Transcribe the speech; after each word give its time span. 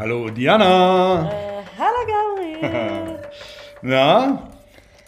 Hallo 0.00 0.30
Diana. 0.30 1.30
Äh, 1.30 1.62
hallo 1.78 2.06
Gabriel. 2.08 3.20
Na, 3.82 4.48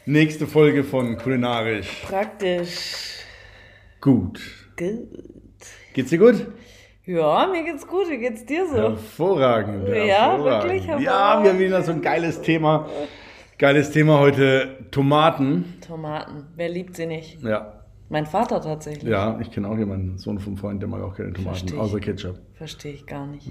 nächste 0.04 0.46
Folge 0.46 0.84
von 0.84 1.16
Kulinarisch. 1.16 2.02
Praktisch. 2.06 3.24
Gut. 4.02 4.38
Gut. 4.76 5.08
Geht's 5.94 6.10
dir 6.10 6.18
gut? 6.18 6.46
Ja, 7.06 7.46
mir 7.46 7.64
geht's 7.64 7.86
gut. 7.86 8.10
Wie 8.10 8.18
geht's 8.18 8.44
dir 8.44 8.66
so? 8.66 8.76
Hervorragend. 8.76 9.88
Ja, 9.88 10.32
hervorragend. 10.32 10.64
wirklich 10.64 10.84
Ja, 10.86 11.42
wir 11.42 11.50
haben 11.52 11.58
wieder 11.58 11.82
so 11.82 11.92
ein 11.92 12.02
geiles 12.02 12.42
Thema. 12.42 12.86
Geiles 13.56 13.92
Thema 13.92 14.18
heute, 14.18 14.76
Tomaten. 14.90 15.80
Tomaten. 15.86 16.48
Wer 16.54 16.68
liebt 16.68 16.96
sie 16.96 17.06
nicht? 17.06 17.42
Ja, 17.42 17.81
Mein 18.12 18.26
Vater 18.26 18.60
tatsächlich. 18.60 19.10
ja, 19.10 19.40
ich 19.40 19.50
kenne 19.50 19.66
auch 19.68 19.78
jemanden, 19.78 20.18
Sohn 20.18 20.38
vom 20.38 20.58
Freund, 20.58 20.82
der 20.82 20.88
mag 20.88 21.00
auch 21.02 21.16
keine 21.16 21.32
Tomaten, 21.32 21.56
Versteh 21.56 21.78
außer 21.78 21.98
Ketchup. 21.98 22.38
Verstehe 22.52 22.92
ich 22.92 23.06
gar 23.06 23.26
nicht. 23.26 23.50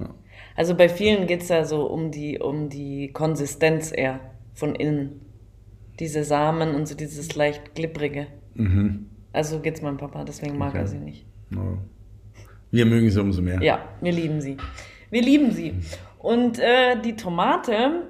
Also 0.55 0.75
bei 0.75 0.87
vielen 0.87 1.25
geht's 1.25 1.49
ja 1.49 1.65
so 1.65 1.87
um 1.87 2.11
die, 2.11 2.37
um 2.39 2.69
die 2.69 3.09
Konsistenz 3.11 3.91
eher 3.91 4.19
von 4.53 4.75
innen. 4.75 5.19
Diese 5.99 6.23
Samen 6.23 6.75
und 6.75 6.87
so 6.87 6.93
dieses 6.95 7.35
leicht 7.35 7.73
glibbrige. 7.73 8.27
Also 9.33 9.59
geht's 9.61 9.81
meinem 9.81 9.97
Papa, 9.97 10.23
deswegen 10.25 10.57
mag 10.59 10.73
Mhm. 10.73 10.79
Okay. 10.79 10.83
er 10.83 10.87
sie 10.87 10.99
nicht. 10.99 11.25
Ja. 11.49 11.77
Wir 12.69 12.85
mögen 12.85 13.09
sie 13.09 13.19
umso 13.19 13.41
mehr. 13.41 13.61
Ja, 13.63 13.79
wir 13.99 14.11
lieben 14.11 14.41
sie. 14.41 14.57
Wir 15.09 15.23
lieben 15.23 15.51
sie. 15.51 15.73
Und 16.19 16.59
äh, 16.59 17.01
die 17.01 17.15
Tomate, 17.15 18.03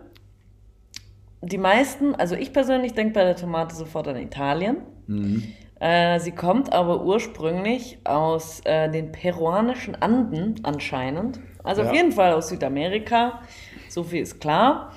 die 1.42 1.58
meisten, 1.58 2.14
also 2.14 2.36
ich 2.36 2.52
persönlich 2.52 2.94
denke 2.94 3.14
bei 3.14 3.24
der 3.24 3.38
Tomate 3.38 3.74
sofort 3.74 4.10
an 4.10 4.18
Italien. 4.18 4.78
Äh, 5.82 6.20
sie 6.20 6.32
kommt 6.32 6.72
aber 6.72 7.04
ursprünglich 7.04 7.98
aus 8.04 8.62
äh, 8.66 8.88
den 8.90 9.12
peruanischen 9.12 9.96
Anden 10.00 10.60
anscheinend. 10.62 11.40
Also 11.64 11.82
auf 11.82 11.88
Ja. 11.88 11.94
jeden 11.96 12.12
Fall 12.12 12.34
aus 12.34 12.50
Südamerika. 12.50 13.42
So 13.90 14.04
viel 14.04 14.22
ist 14.22 14.40
klar. 14.40 14.92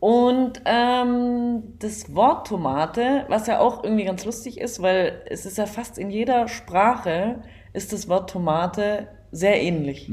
Und 0.00 0.62
ähm, 0.64 1.62
das 1.78 2.14
Wort 2.14 2.46
Tomate, 2.48 3.26
was 3.28 3.46
ja 3.46 3.60
auch 3.60 3.84
irgendwie 3.84 4.04
ganz 4.04 4.24
lustig 4.24 4.58
ist, 4.58 4.80
weil 4.82 5.20
es 5.28 5.44
ist 5.44 5.58
ja 5.58 5.66
fast 5.66 5.98
in 5.98 6.10
jeder 6.10 6.48
Sprache 6.48 7.42
ist 7.74 7.92
das 7.92 8.08
Wort 8.08 8.30
Tomate 8.30 9.08
sehr 9.32 9.62
ähnlich. 9.62 10.10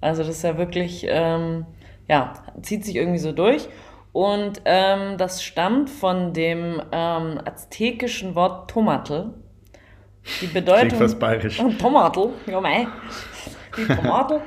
Also 0.00 0.22
das 0.22 0.36
ist 0.36 0.42
ja 0.44 0.56
wirklich, 0.56 1.06
ähm, 1.08 1.66
ja, 2.08 2.32
zieht 2.62 2.84
sich 2.86 2.96
irgendwie 2.96 3.18
so 3.18 3.32
durch. 3.32 3.68
Und 4.12 4.62
ähm, 4.64 5.18
das 5.18 5.42
stammt 5.42 5.88
von 5.90 6.32
dem 6.32 6.82
ähm, 6.90 7.38
aztekischen 7.44 8.34
Wort 8.34 8.70
Tomatl. 8.70 9.34
Die 10.40 10.46
Bedeutung. 10.46 10.98
Klingt 10.98 11.18
bayerisch. 11.18 11.56
Tomatl, 11.78 12.30
ja 12.46 12.60
mei. 12.60 12.86
Die 13.76 13.86
Tomatl. 13.86 14.40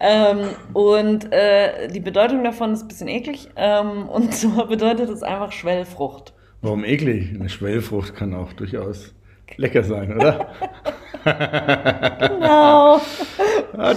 ähm, 0.00 0.48
und 0.72 1.32
äh, 1.32 1.88
die 1.88 2.00
Bedeutung 2.00 2.44
davon 2.44 2.72
ist 2.72 2.82
ein 2.82 2.88
bisschen 2.88 3.08
eklig. 3.08 3.48
Ähm, 3.56 4.08
und 4.08 4.34
zwar 4.34 4.66
bedeutet 4.66 5.08
es 5.08 5.22
einfach 5.22 5.52
Schwellfrucht. 5.52 6.32
Warum 6.60 6.84
eklig? 6.84 7.30
Eine 7.34 7.48
Schwellfrucht 7.48 8.14
kann 8.14 8.34
auch 8.34 8.52
durchaus 8.52 9.14
lecker 9.56 9.84
sein, 9.84 10.14
oder? 10.14 10.48
Genau. 11.24 13.00
Ah, 13.78 13.94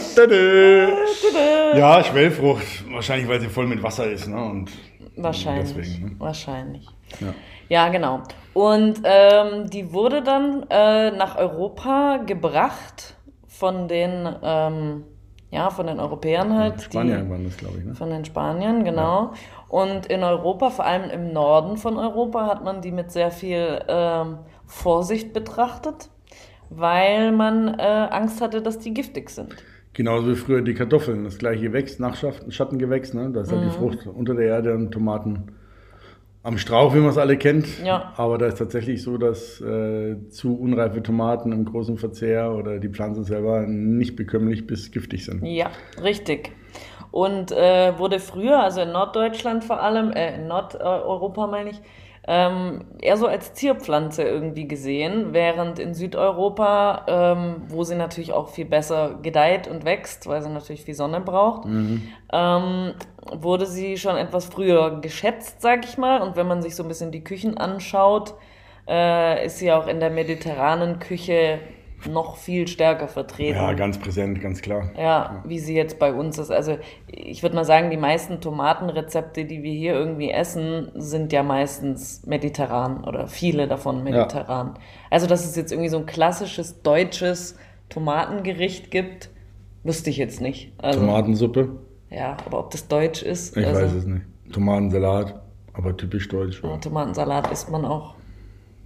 ja, 1.76 2.04
Schwellfrucht. 2.04 2.90
Wahrscheinlich, 2.90 3.28
weil 3.28 3.42
sie 3.42 3.50
voll 3.50 3.68
mit 3.68 3.84
Wasser 3.84 4.10
ist, 4.10 4.28
ne? 4.30 4.42
Und 4.42 4.72
Wahrscheinlich. 5.18 5.74
Deswegen, 5.74 6.06
ne? 6.06 6.16
Wahrscheinlich. 6.20 6.88
Ja. 7.20 7.34
Ja, 7.70 7.90
genau. 7.90 8.22
Und 8.54 9.02
ähm, 9.04 9.70
die 9.70 9.94
wurde 9.94 10.22
dann 10.22 10.66
äh, 10.70 11.12
nach 11.12 11.38
Europa 11.38 12.18
gebracht 12.26 13.16
von 13.48 13.88
den, 13.88 14.28
ähm, 14.42 15.04
ja, 15.52 15.70
von 15.70 15.88
den 15.88 16.00
Europäern 16.00 16.58
halt. 16.58 16.82
Spanier 16.82 17.24
die, 17.24 17.30
waren 17.30 17.44
das, 17.44 17.58
glaube 17.58 17.78
ich, 17.80 17.86
ne? 17.86 17.96
Von 17.96 18.10
den 18.10 18.26
Spaniern, 18.26 18.84
genau. 18.84 19.32
Und 19.70 20.06
in 20.08 20.24
Europa, 20.24 20.70
vor 20.70 20.86
allem 20.86 21.10
im 21.10 21.34
Norden 21.34 21.78
von 21.78 21.98
Europa, 21.98 22.48
hat 22.48 22.64
man 22.64 22.82
die 22.82 22.92
mit 22.92 23.12
sehr 23.12 23.32
viel 23.32 23.80
ähm, 23.88 24.40
Vorsicht 24.66 25.34
betrachtet, 25.34 26.10
weil 26.70 27.32
man 27.32 27.78
äh, 27.80 27.82
Angst 27.84 28.42
hatte, 28.42 28.62
dass 28.62 28.80
die 28.80 28.94
giftig 28.94 29.30
sind. 29.30 29.56
Genauso 29.94 30.30
wie 30.30 30.36
früher 30.36 30.62
die 30.62 30.74
Kartoffeln. 30.74 31.24
Das 31.24 31.38
gleiche 31.38 31.64
Gewächs, 31.64 32.00
Nachschaft- 32.00 32.52
Schattengewächs, 32.54 33.14
ne? 33.14 33.32
Da 33.32 33.42
ist 33.42 33.52
halt 33.52 33.62
Mhm. 33.62 33.66
die 33.66 33.72
Frucht 33.72 34.06
unter 34.08 34.36
der 34.36 34.46
Erde 34.48 34.74
und 34.74 34.92
Tomaten 34.92 35.56
am 36.48 36.58
Strauch, 36.58 36.96
wie 36.96 37.00
man 37.00 37.10
es 37.10 37.18
alle 37.18 37.36
kennt. 37.36 37.84
Ja. 37.84 38.14
Aber 38.16 38.38
da 38.38 38.46
ist 38.46 38.58
tatsächlich 38.58 39.04
so, 39.04 39.18
dass 39.18 39.60
äh, 39.60 40.16
zu 40.30 40.58
unreife 40.58 41.04
Tomaten 41.04 41.52
im 41.52 41.66
großen 41.66 41.98
Verzehr 41.98 42.54
oder 42.54 42.80
die 42.80 42.88
Pflanzen 42.88 43.26
selber 43.26 43.68
nicht 43.68 44.16
bekömmlich 44.16 44.66
bis 44.66 44.92
giftig 44.92 45.26
sind. 45.26 45.44
Ja, 45.44 45.72
richtig. 46.02 46.54
Und 47.12 47.52
äh, 47.52 48.00
wurde 48.00 48.20
früher, 48.20 48.64
also 48.64 48.80
in 48.80 48.94
Norddeutschland 48.94 49.66
vor 49.66 49.82
allem, 49.82 50.12
äh, 50.12 50.36
in 50.36 50.48
Nordeuropa 50.48 51.48
meine 51.48 51.72
ich, 51.72 51.82
ähm, 52.28 52.82
eher 53.02 53.16
so 53.16 53.26
als 53.26 53.54
Zierpflanze 53.54 54.24
irgendwie 54.24 54.68
gesehen, 54.68 55.34
während 55.34 55.80
in 55.80 55.94
Südeuropa, 55.94 57.06
ähm, 57.08 57.62
wo 57.70 57.84
sie 57.86 57.96
natürlich 57.96 58.34
auch 58.34 58.50
viel 58.50 58.66
besser 58.66 59.20
gedeiht 59.22 59.68
und 59.70 59.86
wächst, 59.86 60.28
weil 60.28 60.42
sie 60.42 60.50
natürlich 60.50 60.84
viel 60.84 60.94
Sonne 60.94 61.22
braucht, 61.22 61.66
ähm, 62.34 62.94
wurde 63.34 63.66
sie 63.66 63.98
schon 63.98 64.18
etwas 64.18 64.46
früher 64.46 65.00
geschätzt, 65.00 65.62
sag 65.62 65.86
ich 65.86 65.98
mal. 65.98 66.22
Und 66.22 66.36
wenn 66.36 66.48
man 66.48 66.62
sich 66.62 66.76
so 66.76 66.84
ein 66.84 66.90
bisschen 66.90 67.12
die 67.12 67.24
Küchen 67.24 67.58
anschaut, 67.58 68.34
äh, 68.90 69.46
ist 69.46 69.60
sie 69.60 69.72
auch 69.72 69.88
in 69.88 70.00
der 70.02 70.10
mediterranen 70.10 71.00
Küche 71.00 71.60
noch 72.06 72.38
viel 72.38 72.68
stärker 72.68 73.08
vertreten. 73.08 73.58
Ja, 73.58 73.74
ganz 73.74 73.98
präsent, 73.98 74.40
ganz 74.42 74.62
klar. 74.62 74.92
Ja, 74.98 75.44
wie 75.46 75.60
sie 75.60 75.76
jetzt 75.76 75.98
bei 76.00 76.14
uns 76.14 76.38
ist. 76.38 76.52
Also 76.52 76.78
ich 77.08 77.42
würde 77.42 77.56
mal 77.56 77.66
sagen, 77.66 77.90
die 77.90 77.98
meisten 77.98 78.40
Tomatenrezepte, 78.40 79.46
die 79.46 79.64
wir 79.64 79.74
hier 79.74 79.94
irgendwie 79.94 80.30
essen, 80.30 80.92
sind 80.96 81.34
ja 81.34 81.44
meistens 81.44 82.26
mediterran 82.26 83.04
oder 83.04 83.28
viele 83.28 83.68
davon 83.68 84.04
mediterran. 84.04 84.78
Also 85.10 85.28
dass 85.28 85.46
es 85.46 85.56
jetzt 85.56 85.72
irgendwie 85.72 85.90
so 85.90 85.98
ein 85.98 86.06
klassisches 86.06 86.82
deutsches 86.82 87.58
Tomatengericht 87.90 88.92
gibt, 88.92 89.30
wüsste 89.84 90.10
ich 90.10 90.18
jetzt 90.18 90.42
nicht. 90.42 90.74
Also, 90.78 91.00
Tomatensuppe? 91.00 91.70
Ja, 92.10 92.38
aber 92.46 92.60
ob 92.60 92.72
das 92.72 92.88
deutsch 92.88 93.24
ist, 93.24 93.58
Ich 93.58 93.66
also, 93.66 93.82
weiß 93.82 93.94
es 93.94 94.06
nicht. 94.06 94.24
Tomatensalat, 94.52 95.42
aber 95.74 95.96
typisch 95.98 96.28
deutsch. 96.28 96.62
ja, 96.64 96.78
Tomatensalat 96.78 97.52
isst 97.52 97.70
man 97.70 97.86
auch 97.86 98.17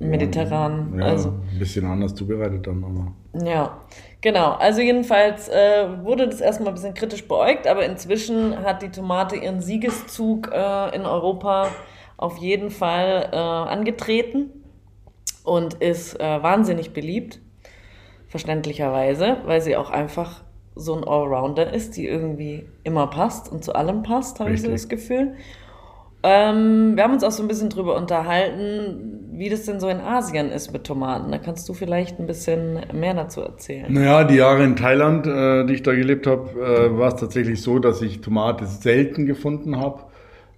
mediterran. 0.01 0.95
Ja, 1.00 1.06
Also 1.06 1.29
ein 1.29 1.59
bisschen 1.59 1.85
anders 1.85 2.16
zubereitet 2.16 2.67
dann, 2.67 2.84
aber. 2.84 3.45
Ja, 3.45 3.81
genau. 4.22 4.51
Also 4.53 4.81
jedenfalls 4.81 5.47
äh, 5.47 5.88
wurde 6.03 6.28
das 6.28 6.41
erstmal 6.41 6.69
ein 6.69 6.75
bisschen 6.75 6.94
kritisch 6.94 7.28
beäugt, 7.28 7.67
aber 7.67 7.85
inzwischen 7.85 8.57
hat 8.63 8.81
die 8.81 8.89
Tomate 8.89 9.35
ihren 9.35 9.62
Siegeszug 9.62 10.51
äh, 10.51 10.95
in 10.95 11.06
Europa 11.06 11.67
auf 12.17 12.38
jeden 12.38 12.69
Fall 12.69 13.29
äh, 13.31 13.35
angetreten 13.35 14.50
und 15.44 15.75
ist 15.75 16.19
äh, 16.19 16.44
wahnsinnig 16.44 16.94
beliebt, 16.94 17.39
verständlicherweise, 18.28 19.38
weil 19.45 19.62
sie 19.62 19.75
auch 19.75 19.89
einfach 19.89 20.44
so 20.75 20.95
ein 20.95 21.03
Allrounder 21.03 21.73
ist, 21.73 21.97
die 21.97 22.07
irgendwie 22.07 22.66
immer 22.83 23.07
passt 23.07 23.51
und 23.51 23.63
zu 23.63 23.73
allem 23.75 24.03
passt, 24.03 24.39
habe 24.39 24.53
ich 24.53 24.62
so 24.62 24.69
das 24.69 24.88
Gefühl. 24.88 25.35
Ähm, 26.24 26.96
wir 26.96 27.04
haben 27.04 27.14
uns 27.14 27.24
auch 27.24 27.32
so 27.32 27.42
ein 27.42 27.48
bisschen 27.48 27.70
drüber 27.70 27.96
unterhalten, 27.96 29.30
wie 29.34 29.50
das 29.50 29.66
denn 29.66 29.80
so 29.80 29.90
in 29.90 30.00
Asien 30.00 30.52
ist 30.52 30.72
mit 30.72 30.84
Tomaten. 30.84 31.32
Da 31.32 31.40
kannst 31.40 31.68
du 31.68 31.74
vielleicht 31.74 32.20
ein 32.20 32.28
bisschen 32.28 32.80
mehr 32.94 33.16
dazu 33.16 33.42
erzählen. 33.42 33.92
Naja, 33.92 34.24
die 34.24 34.36
Jahre 34.36 34.64
in 34.64 34.76
Thailand, 34.76 35.26
äh, 35.26 35.66
die 35.66 35.74
ich 35.74 35.84
da 35.84 35.94
gelebt 35.96 36.28
habe, 36.28 36.50
äh, 36.62 36.98
war 36.98 37.08
es 37.08 37.16
tatsächlich 37.16 37.62
so, 37.62 37.80
dass 37.80 38.04
ich 38.04 38.22
Tomate 38.22 38.66
selten 38.66 39.26
gefunden 39.26 39.78
habe. 39.78 40.04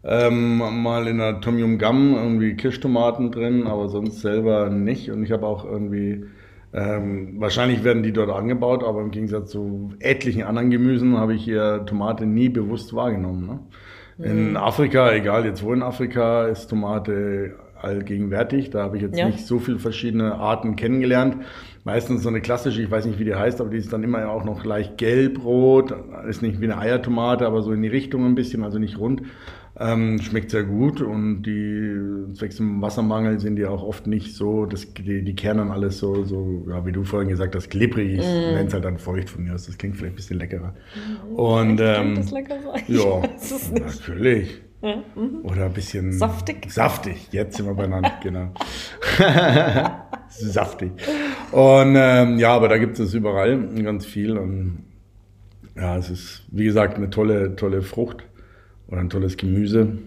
Ähm, 0.03 0.57
mal 0.57 1.07
in 1.07 1.19
der 1.19 1.40
Tom 1.40 1.57
Yum 1.57 1.78
Gum 1.78 2.13
irgendwie 2.13 2.56
Kirschtomaten 2.56 3.31
drin, 3.31 3.68
aber 3.68 3.88
sonst 3.88 4.19
selber 4.19 4.69
nicht. 4.69 5.12
Und 5.12 5.23
ich 5.23 5.31
habe 5.31 5.47
auch 5.47 5.63
irgendwie, 5.63 6.25
ähm, 6.73 7.35
wahrscheinlich 7.40 7.85
werden 7.85 8.03
die 8.03 8.12
dort 8.12 8.29
angebaut, 8.29 8.84
aber 8.84 9.00
im 9.00 9.12
Gegensatz 9.12 9.52
zu 9.52 9.94
etlichen 10.02 10.44
anderen 10.44 10.72
Gemüsen 10.72 11.18
habe 11.18 11.35
ich 11.35 11.46
hier 11.46 11.85
Tomate 11.85 12.25
nie 12.25 12.50
bewusst 12.50 12.94
wahrgenommen. 12.94 13.47
Ne? 13.47 13.59
In 14.19 14.57
Afrika, 14.57 15.11
egal 15.11 15.45
jetzt 15.45 15.63
wo 15.63 15.73
in 15.73 15.81
Afrika, 15.81 16.47
ist 16.47 16.67
Tomate 16.67 17.55
allgegenwärtig. 17.81 18.69
Da 18.69 18.83
habe 18.83 18.97
ich 18.97 19.03
jetzt 19.03 19.17
Ja. 19.17 19.25
nicht 19.27 19.45
so 19.45 19.59
viele 19.59 19.79
verschiedene 19.79 20.35
Arten 20.35 20.75
kennengelernt. 20.75 21.37
Meistens 21.83 22.23
so 22.23 22.29
eine 22.29 22.39
klassische, 22.39 22.81
ich 22.81 22.89
weiß 22.89 23.05
nicht, 23.05 23.19
wie 23.19 23.25
die 23.25 23.35
heißt, 23.35 23.59
aber 23.59 23.69
die 23.71 23.77
ist 23.77 23.91
dann 23.91 24.03
immer 24.03 24.29
auch 24.29 24.45
noch 24.45 24.63
leicht 24.63 24.97
gelb-rot. 24.97 25.93
Ist 26.29 26.41
nicht 26.41 26.61
wie 26.61 26.65
eine 26.65 26.77
Eiertomate, 26.77 27.45
aber 27.45 27.61
so 27.61 27.73
in 27.73 27.81
die 27.81 27.89
Richtung 27.89 28.25
ein 28.25 28.35
bisschen, 28.35 28.63
also 28.63 28.79
nicht 28.79 28.97
rund. 28.99 29.23
Ähm, 29.79 30.22
schmeckt 30.22 30.52
sehr 30.52 30.64
gut 30.64 31.02
und 31.02 31.41
die 31.43 32.35
zwecks 32.35 32.58
dem 32.58 32.79
Wassermangel 32.79 33.40
sind 33.40 33.55
die 33.55 33.66
auch 33.66 33.81
oft 33.81 34.05
nicht 34.05 34.35
so, 34.35 34.67
das, 34.67 34.93
die, 34.93 35.23
die 35.23 35.35
kernen 35.35 35.72
alles 35.72 35.97
so, 35.97 36.23
so 36.25 36.64
ja, 36.70 36.85
wie 36.85 36.91
du 36.91 37.03
vorhin 37.03 37.29
gesagt 37.29 37.55
hast, 37.55 37.70
glibberig. 37.72 38.20
Ich 38.20 38.25
nenne 38.25 38.67
es 38.67 38.73
halt 38.73 38.85
dann 38.85 38.99
feucht 38.99 39.31
von 39.31 39.43
mir 39.43 39.55
aus. 39.55 39.66
Das 39.66 39.78
klingt 39.78 39.96
vielleicht 39.96 40.14
ein 40.14 40.17
bisschen 40.17 40.37
leckerer. 40.37 40.75
Und 41.35 41.78
Könnte 41.78 41.96
ähm, 41.97 42.16
das 42.16 42.31
lecker 42.31 42.61
sein? 42.61 42.84
Ja, 42.87 43.23
weiß 43.23 43.52
es 43.52 43.72
nicht. 43.72 43.85
natürlich. 43.85 44.61
Oder 45.43 45.66
ein 45.67 45.73
bisschen 45.73 46.11
Saftig? 46.11 46.70
Saftig, 46.70 47.29
jetzt 47.31 47.55
sind 47.55 47.66
wir 47.66 47.73
beieinander, 47.73 48.11
genau. 48.22 48.52
Saftig. 50.28 50.91
Und 51.52 51.96
ähm, 51.97 52.37
ja, 52.37 52.53
aber 52.53 52.67
da 52.67 52.78
gibt 52.78 52.99
es 52.99 53.14
überall 53.14 53.58
ganz 53.81 54.05
viel. 54.05 54.37
Und 54.37 54.84
ja, 55.75 55.97
es 55.97 56.09
ist, 56.09 56.43
wie 56.52 56.66
gesagt, 56.66 56.97
eine 56.97 57.09
tolle, 57.09 57.55
tolle 57.55 57.81
Frucht. 57.81 58.23
Oder 58.93 59.01
ein 59.01 59.09
tolles 59.09 59.37
Gemüse 59.37 59.97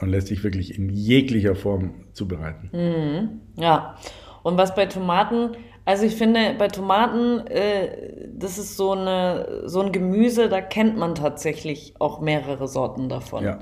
und 0.00 0.08
lässt 0.08 0.28
sich 0.28 0.42
wirklich 0.42 0.76
in 0.76 0.88
jeglicher 0.88 1.54
Form 1.54 2.06
zubereiten. 2.14 2.70
Mhm. 2.72 3.62
Ja, 3.62 3.96
und 4.42 4.56
was 4.56 4.74
bei 4.74 4.86
Tomaten, 4.86 5.50
also 5.84 6.06
ich 6.06 6.16
finde, 6.16 6.54
bei 6.58 6.68
Tomaten, 6.68 7.46
äh, 7.46 8.26
das 8.34 8.56
ist 8.56 8.76
so, 8.76 8.92
eine, 8.92 9.62
so 9.66 9.82
ein 9.82 9.92
Gemüse, 9.92 10.48
da 10.48 10.62
kennt 10.62 10.96
man 10.96 11.14
tatsächlich 11.14 11.94
auch 11.98 12.20
mehrere 12.20 12.66
Sorten 12.68 13.10
davon. 13.10 13.44
Ja. 13.44 13.58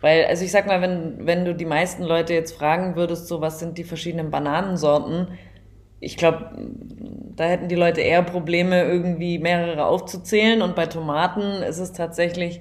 Weil, 0.00 0.24
also 0.24 0.44
ich 0.44 0.50
sag 0.50 0.66
mal, 0.66 0.80
wenn, 0.80 1.26
wenn 1.26 1.44
du 1.44 1.54
die 1.54 1.66
meisten 1.66 2.02
Leute 2.02 2.32
jetzt 2.32 2.56
fragen 2.56 2.96
würdest, 2.96 3.28
so 3.28 3.40
was 3.40 3.58
sind 3.58 3.76
die 3.76 3.84
verschiedenen 3.84 4.30
Bananensorten, 4.30 5.28
ich 6.00 6.16
glaube, 6.16 6.50
da 7.36 7.44
hätten 7.44 7.68
die 7.68 7.74
Leute 7.74 8.00
eher 8.00 8.22
Probleme, 8.22 8.84
irgendwie 8.84 9.38
mehrere 9.38 9.86
aufzuzählen. 9.86 10.60
Und 10.60 10.74
bei 10.76 10.86
Tomaten 10.86 11.62
ist 11.62 11.78
es 11.78 11.92
tatsächlich, 11.92 12.60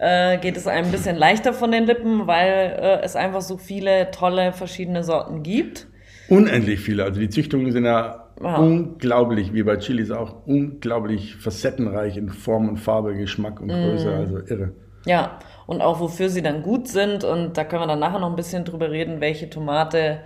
äh, 0.00 0.38
geht 0.38 0.56
es 0.56 0.66
einem 0.66 0.86
ein 0.86 0.92
bisschen 0.92 1.16
leichter 1.16 1.52
von 1.52 1.70
den 1.70 1.84
Lippen, 1.84 2.26
weil 2.26 2.76
äh, 2.80 3.00
es 3.02 3.16
einfach 3.16 3.42
so 3.42 3.58
viele 3.58 4.10
tolle 4.10 4.52
verschiedene 4.52 5.04
Sorten 5.04 5.42
gibt. 5.42 5.86
Unendlich 6.28 6.80
viele. 6.80 7.04
Also 7.04 7.20
die 7.20 7.28
Züchtungen 7.28 7.70
sind 7.72 7.84
ja, 7.84 8.28
Ja. 8.42 8.56
unglaublich, 8.56 9.52
wie 9.52 9.62
bei 9.62 9.76
Chilis 9.76 10.10
auch, 10.10 10.46
unglaublich 10.46 11.36
facettenreich 11.36 12.16
in 12.16 12.30
Form 12.30 12.68
und 12.70 12.78
Farbe, 12.78 13.14
Geschmack 13.14 13.60
und 13.60 13.68
Größe. 13.68 14.10
Also 14.14 14.38
irre. 14.38 14.72
Ja, 15.06 15.38
und 15.66 15.80
auch 15.82 16.00
wofür 16.00 16.28
sie 16.30 16.42
dann 16.42 16.62
gut 16.62 16.88
sind. 16.88 17.24
Und 17.24 17.56
da 17.58 17.64
können 17.64 17.82
wir 17.82 17.86
dann 17.86 17.98
nachher 17.98 18.18
noch 18.20 18.30
ein 18.30 18.36
bisschen 18.36 18.64
drüber 18.64 18.90
reden, 18.90 19.20
welche 19.20 19.50
Tomate 19.50 20.20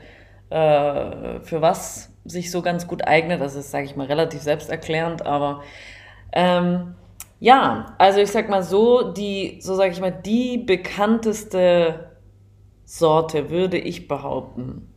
äh, 0.50 1.40
für 1.42 1.60
was 1.62 2.12
sich 2.24 2.50
so 2.50 2.62
ganz 2.62 2.86
gut 2.86 3.06
eignet. 3.06 3.40
Das 3.40 3.54
ist, 3.56 3.70
sage 3.70 3.84
ich 3.86 3.96
mal, 3.96 4.06
relativ 4.06 4.40
selbsterklärend, 4.42 5.26
aber 5.26 5.62
ähm, 6.32 6.94
ja, 7.44 7.94
also 7.98 8.20
ich 8.20 8.30
sag 8.30 8.48
mal 8.48 8.62
so, 8.62 9.12
die, 9.12 9.58
so 9.60 9.74
sage 9.74 9.92
ich 9.92 10.00
mal, 10.00 10.10
die 10.10 10.56
bekannteste 10.56 12.12
Sorte 12.86 13.50
würde 13.50 13.76
ich 13.76 14.08
behaupten. 14.08 14.88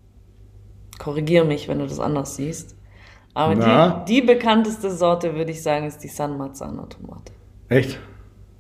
Korrigiere 0.97 1.43
mich, 1.43 1.67
wenn 1.67 1.79
du 1.79 1.87
das 1.87 1.99
anders 1.99 2.37
siehst. 2.37 2.77
Aber 3.33 3.53
Na? 3.53 4.05
die, 4.05 4.13
die 4.13 4.25
bekannteste 4.25 4.91
Sorte, 4.91 5.35
würde 5.35 5.51
ich 5.51 5.61
sagen, 5.61 5.87
ist 5.87 5.97
die 6.05 6.07
San 6.07 6.37
Marzano 6.37 6.85
Tomate. 6.85 7.33
Echt? 7.67 7.99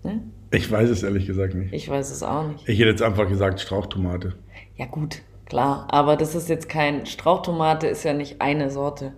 Ne? 0.03 0.21
Ich 0.51 0.69
weiß 0.69 0.89
es 0.89 1.03
ehrlich 1.03 1.25
gesagt 1.25 1.55
nicht. 1.55 1.71
Ich 1.71 1.89
weiß 1.89 2.11
es 2.11 2.23
auch 2.23 2.45
nicht. 2.45 2.67
Ich 2.67 2.79
hätte 2.79 2.89
jetzt 2.89 3.01
einfach 3.01 3.29
gesagt 3.29 3.61
Strauchtomate. 3.61 4.33
Ja 4.75 4.87
gut, 4.87 5.21
klar, 5.45 5.87
aber 5.91 6.17
das 6.17 6.35
ist 6.35 6.49
jetzt 6.49 6.67
kein 6.67 7.05
Strauchtomate, 7.05 7.87
ist 7.87 8.03
ja 8.03 8.11
nicht 8.11 8.41
eine 8.41 8.69
Sorte. 8.69 9.13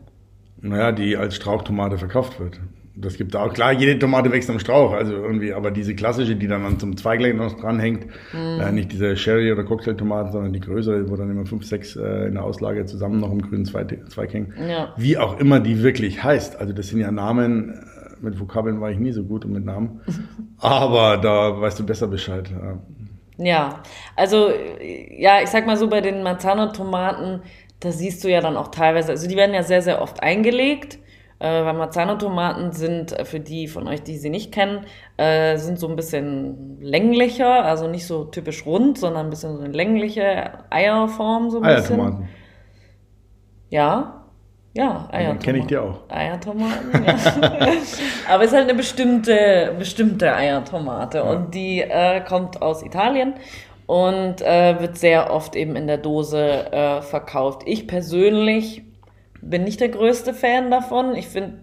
Naja, 0.62 0.92
die 0.92 1.18
als 1.18 1.36
Strauchtomate 1.38 1.98
verkauft 1.98 2.40
wird. 2.40 2.60
Das 3.02 3.16
gibt 3.16 3.36
auch, 3.36 3.54
klar, 3.54 3.72
jede 3.72 3.98
Tomate 3.98 4.32
wächst 4.32 4.50
am 4.50 4.60
Strauch, 4.60 4.92
also 4.92 5.14
irgendwie, 5.14 5.54
aber 5.54 5.72
diese 5.72 5.96
klassische, 5.96 6.36
die 6.36 6.48
dann 6.48 6.66
an 6.66 6.80
zum 6.80 6.98
Zweiglein 6.98 7.38
noch 7.38 7.60
dranhängt, 7.60 8.08
äh, 8.34 8.72
nicht 8.72 8.92
diese 8.92 9.16
Sherry- 9.16 9.52
oder 9.52 9.64
Cocktailtomaten, 9.64 10.32
sondern 10.32 10.54
die 10.54 10.60
größere, 10.60 11.10
wo 11.10 11.16
dann 11.16 11.30
immer 11.30 11.46
fünf, 11.46 11.66
sechs 11.66 11.96
äh, 11.96 12.28
in 12.28 12.34
der 12.34 12.44
Auslage 12.44 12.86
zusammen 12.86 13.20
noch 13.20 13.32
im 13.32 13.42
grünen 13.42 13.66
Zweig, 13.66 13.98
Zweig 14.10 14.34
hängen. 14.34 14.54
Ja. 14.68 14.94
Wie 14.98 15.18
auch 15.18 15.40
immer 15.40 15.60
die 15.60 15.82
wirklich 15.82 16.24
heißt. 16.24 16.60
Also 16.60 16.74
das 16.74 16.88
sind 16.88 17.00
ja 17.00 17.12
Namen, 17.12 17.70
äh, 17.70 17.76
mit 18.22 18.40
Vokabeln 18.40 18.82
war 18.82 18.92
ich 18.92 19.00
nie 19.00 19.14
so 19.14 19.24
gut 19.24 19.46
und 19.46 19.54
mit 19.54 19.64
Namen. 19.64 20.02
aber 20.58 21.18
da 21.18 21.60
weißt 21.60 21.80
du 21.80 21.86
besser 21.86 22.08
Bescheid. 22.08 22.50
Ja. 22.52 22.80
Ja, 23.42 23.84
also 24.18 24.52
ja, 25.18 25.42
ich 25.42 25.50
sag 25.50 25.66
mal 25.66 25.78
so, 25.78 25.88
bei 25.88 26.02
den 26.02 26.24
Marzano-Tomaten, 26.24 27.42
da 27.80 27.92
siehst 27.92 28.22
du 28.26 28.30
ja 28.30 28.42
dann 28.42 28.58
auch 28.58 28.68
teilweise, 28.68 29.12
also 29.12 29.30
die 29.30 29.38
werden 29.38 29.56
ja 29.56 29.64
sehr, 29.64 29.82
sehr 29.82 30.02
oft 30.02 30.22
eingelegt. 30.22 31.00
Äh, 31.40 31.64
weil 31.64 31.74
Marzano-Tomaten 31.74 32.74
sind, 32.74 33.18
äh, 33.18 33.24
für 33.24 33.40
die 33.40 33.68
von 33.68 33.88
euch, 33.88 34.04
die 34.04 34.18
sie 34.18 34.30
nicht 34.30 34.52
kennen, 34.52 34.86
äh, 35.16 35.56
sind 35.56 35.80
so 35.80 35.88
ein 35.88 35.96
bisschen 35.96 36.82
länglicher, 36.82 37.64
also 37.64 37.88
nicht 37.88 38.06
so 38.06 38.26
typisch 38.26 38.66
rund, 38.66 38.98
sondern 38.98 39.28
ein 39.28 39.30
bisschen 39.30 39.56
so 39.56 39.64
eine 39.64 39.72
längliche 39.72 40.66
Eierform, 40.70 41.50
so 41.50 41.62
ein 41.62 41.64
bisschen. 41.64 42.00
Eiertomaten. 42.02 42.30
Ja, 43.70 44.26
ja, 44.74 45.08
Eiertomaten. 45.12 45.40
Kenne 45.40 45.58
ich 45.60 45.66
dir 45.68 45.82
auch. 45.82 46.00
Eiertomaten, 46.10 47.06
ja. 47.06 47.14
Aber 48.30 48.44
es 48.44 48.52
ist 48.52 48.58
halt 48.58 48.70
eine 48.70 48.76
bestimmte, 48.76 49.76
bestimmte 49.80 50.36
Eiertomate 50.36 51.24
und 51.24 51.56
die 51.56 51.80
äh, 51.80 52.20
kommt 52.20 52.62
aus 52.62 52.84
Italien 52.84 53.36
und 53.86 54.42
äh, 54.42 54.80
wird 54.82 54.98
sehr 54.98 55.32
oft 55.32 55.56
eben 55.56 55.78
in 55.78 55.88
der 55.88 55.98
Dose 55.98 56.72
äh, 56.72 57.02
verkauft. 57.02 57.62
Ich 57.66 57.88
persönlich 57.88 58.84
bin 59.42 59.64
nicht 59.64 59.80
der 59.80 59.90
größte 59.90 60.34
Fan 60.34 60.72
davon. 60.72 61.16
Ich 61.16 61.28
finde 61.28 61.60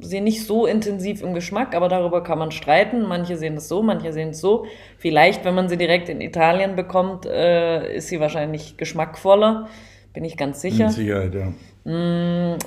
sie 0.00 0.20
nicht 0.20 0.44
so 0.44 0.66
intensiv 0.66 1.22
im 1.22 1.34
Geschmack, 1.34 1.74
aber 1.74 1.88
darüber 1.88 2.22
kann 2.22 2.38
man 2.38 2.50
streiten. 2.50 3.02
Manche 3.02 3.36
sehen 3.36 3.56
es 3.56 3.68
so, 3.68 3.82
manche 3.82 4.12
sehen 4.12 4.30
es 4.30 4.40
so. 4.40 4.66
Vielleicht, 4.98 5.44
wenn 5.44 5.54
man 5.54 5.68
sie 5.68 5.76
direkt 5.76 6.08
in 6.08 6.20
Italien 6.20 6.76
bekommt, 6.76 7.26
äh, 7.26 7.96
ist 7.96 8.08
sie 8.08 8.20
wahrscheinlich 8.20 8.76
geschmackvoller. 8.76 9.68
Bin 10.12 10.24
ich 10.24 10.36
ganz 10.36 10.60
sicher. 10.60 10.86
Mit 10.86 10.94
Sicherheit, 10.94 11.34
ja. 11.34 11.52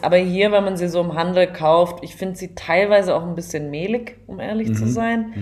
Aber 0.01 0.15
hier, 0.17 0.51
wenn 0.51 0.63
man 0.63 0.77
sie 0.77 0.87
so 0.87 1.01
im 1.01 1.13
Handel 1.15 1.47
kauft, 1.47 2.03
ich 2.03 2.15
finde 2.15 2.37
sie 2.37 2.55
teilweise 2.55 3.13
auch 3.15 3.23
ein 3.23 3.35
bisschen 3.35 3.69
mehlig, 3.69 4.15
um 4.27 4.39
ehrlich 4.39 4.73
zu 4.75 4.87
sein. 4.87 5.33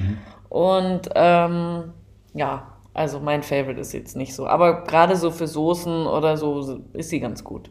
Und 0.50 1.10
ähm, 1.14 1.94
ja, 2.34 2.74
also 2.94 3.20
mein 3.20 3.44
Favorite 3.44 3.80
ist 3.80 3.94
jetzt 3.94 4.16
nicht 4.16 4.34
so. 4.34 4.48
Aber 4.48 4.84
gerade 4.86 5.16
so 5.16 5.30
für 5.30 5.46
Soßen 5.46 6.08
oder 6.08 6.38
so 6.38 6.80
ist 6.94 7.10
sie 7.10 7.20
ganz 7.20 7.44
gut. 7.44 7.70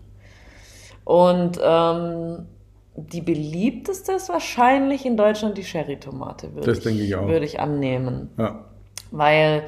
Und 1.06 1.60
ähm, 1.62 2.46
die 2.96 3.20
beliebteste 3.20 4.12
ist 4.12 4.28
wahrscheinlich 4.28 5.06
in 5.06 5.16
Deutschland 5.16 5.56
die 5.56 5.62
Cherry-Tomate, 5.62 6.52
würde 6.52 6.66
Das 6.66 6.80
denke 6.80 7.04
ich 7.04 7.14
auch. 7.14 7.28
würde 7.28 7.46
ich 7.46 7.60
annehmen. 7.60 8.30
ja. 8.36 8.64
Weil, 9.12 9.62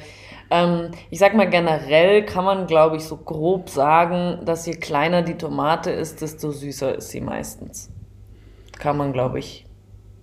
ähm, 0.50 0.90
ich 1.10 1.20
sag 1.20 1.34
mal, 1.34 1.48
generell 1.48 2.24
kann 2.24 2.44
man, 2.44 2.66
glaube 2.66 2.96
ich, 2.96 3.04
so 3.04 3.16
grob 3.16 3.68
sagen, 3.70 4.40
dass 4.46 4.66
je 4.66 4.72
kleiner 4.72 5.22
die 5.22 5.36
Tomate 5.36 5.92
ist, 5.92 6.22
desto 6.22 6.50
süßer 6.50 6.96
ist 6.96 7.10
sie 7.10 7.20
meistens. 7.20 7.88
Kann 8.80 8.96
man, 8.96 9.12
glaube 9.12 9.38
ich, 9.38 9.64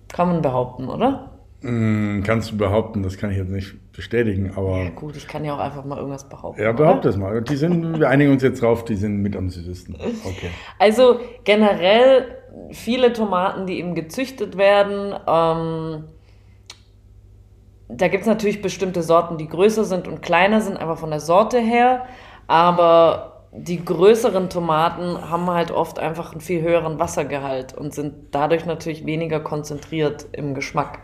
kann 0.08 0.28
man 0.28 0.42
behaupten, 0.42 0.90
oder? 0.90 1.35
Hm, 1.62 2.22
Kannst 2.24 2.52
du 2.52 2.56
behaupten, 2.56 3.02
das 3.02 3.16
kann 3.16 3.30
ich 3.30 3.38
jetzt 3.38 3.50
nicht 3.50 3.92
bestätigen, 3.92 4.52
aber 4.54 4.78
Ja, 4.78 4.90
gut, 4.90 5.16
ich 5.16 5.26
kann 5.26 5.44
ja 5.44 5.54
auch 5.54 5.58
einfach 5.58 5.84
mal 5.84 5.96
irgendwas 5.96 6.28
behaupten. 6.28 6.62
ja, 6.62 6.72
behaupte 6.72 7.08
es 7.08 7.16
mal. 7.16 7.40
Die 7.42 7.56
sind, 7.56 7.98
wir 7.98 8.08
einigen 8.08 8.32
uns 8.32 8.42
jetzt 8.42 8.60
drauf, 8.62 8.84
die 8.84 8.94
sind 8.96 9.22
mit 9.22 9.36
am 9.36 9.48
süßesten. 9.50 9.94
Okay. 9.96 10.50
Also 10.78 11.18
generell 11.44 12.36
viele 12.72 13.12
Tomaten, 13.12 13.66
die 13.66 13.78
eben 13.78 13.94
gezüchtet 13.94 14.56
werden. 14.56 15.14
Ähm, 15.26 16.04
da 17.88 18.08
gibt 18.08 18.22
es 18.22 18.28
natürlich 18.28 18.60
bestimmte 18.62 19.02
Sorten, 19.02 19.38
die 19.38 19.48
größer 19.48 19.84
sind 19.84 20.08
und 20.08 20.20
kleiner 20.22 20.60
sind, 20.60 20.76
einfach 20.76 20.98
von 20.98 21.10
der 21.10 21.20
Sorte 21.20 21.58
her. 21.58 22.06
Aber 22.48 23.44
die 23.52 23.82
größeren 23.84 24.50
Tomaten 24.50 25.30
haben 25.30 25.48
halt 25.48 25.70
oft 25.70 25.98
einfach 25.98 26.32
einen 26.32 26.40
viel 26.40 26.60
höheren 26.62 26.98
Wassergehalt 26.98 27.74
und 27.74 27.94
sind 27.94 28.14
dadurch 28.32 28.66
natürlich 28.66 29.06
weniger 29.06 29.40
konzentriert 29.40 30.26
im 30.32 30.54
Geschmack. 30.54 30.98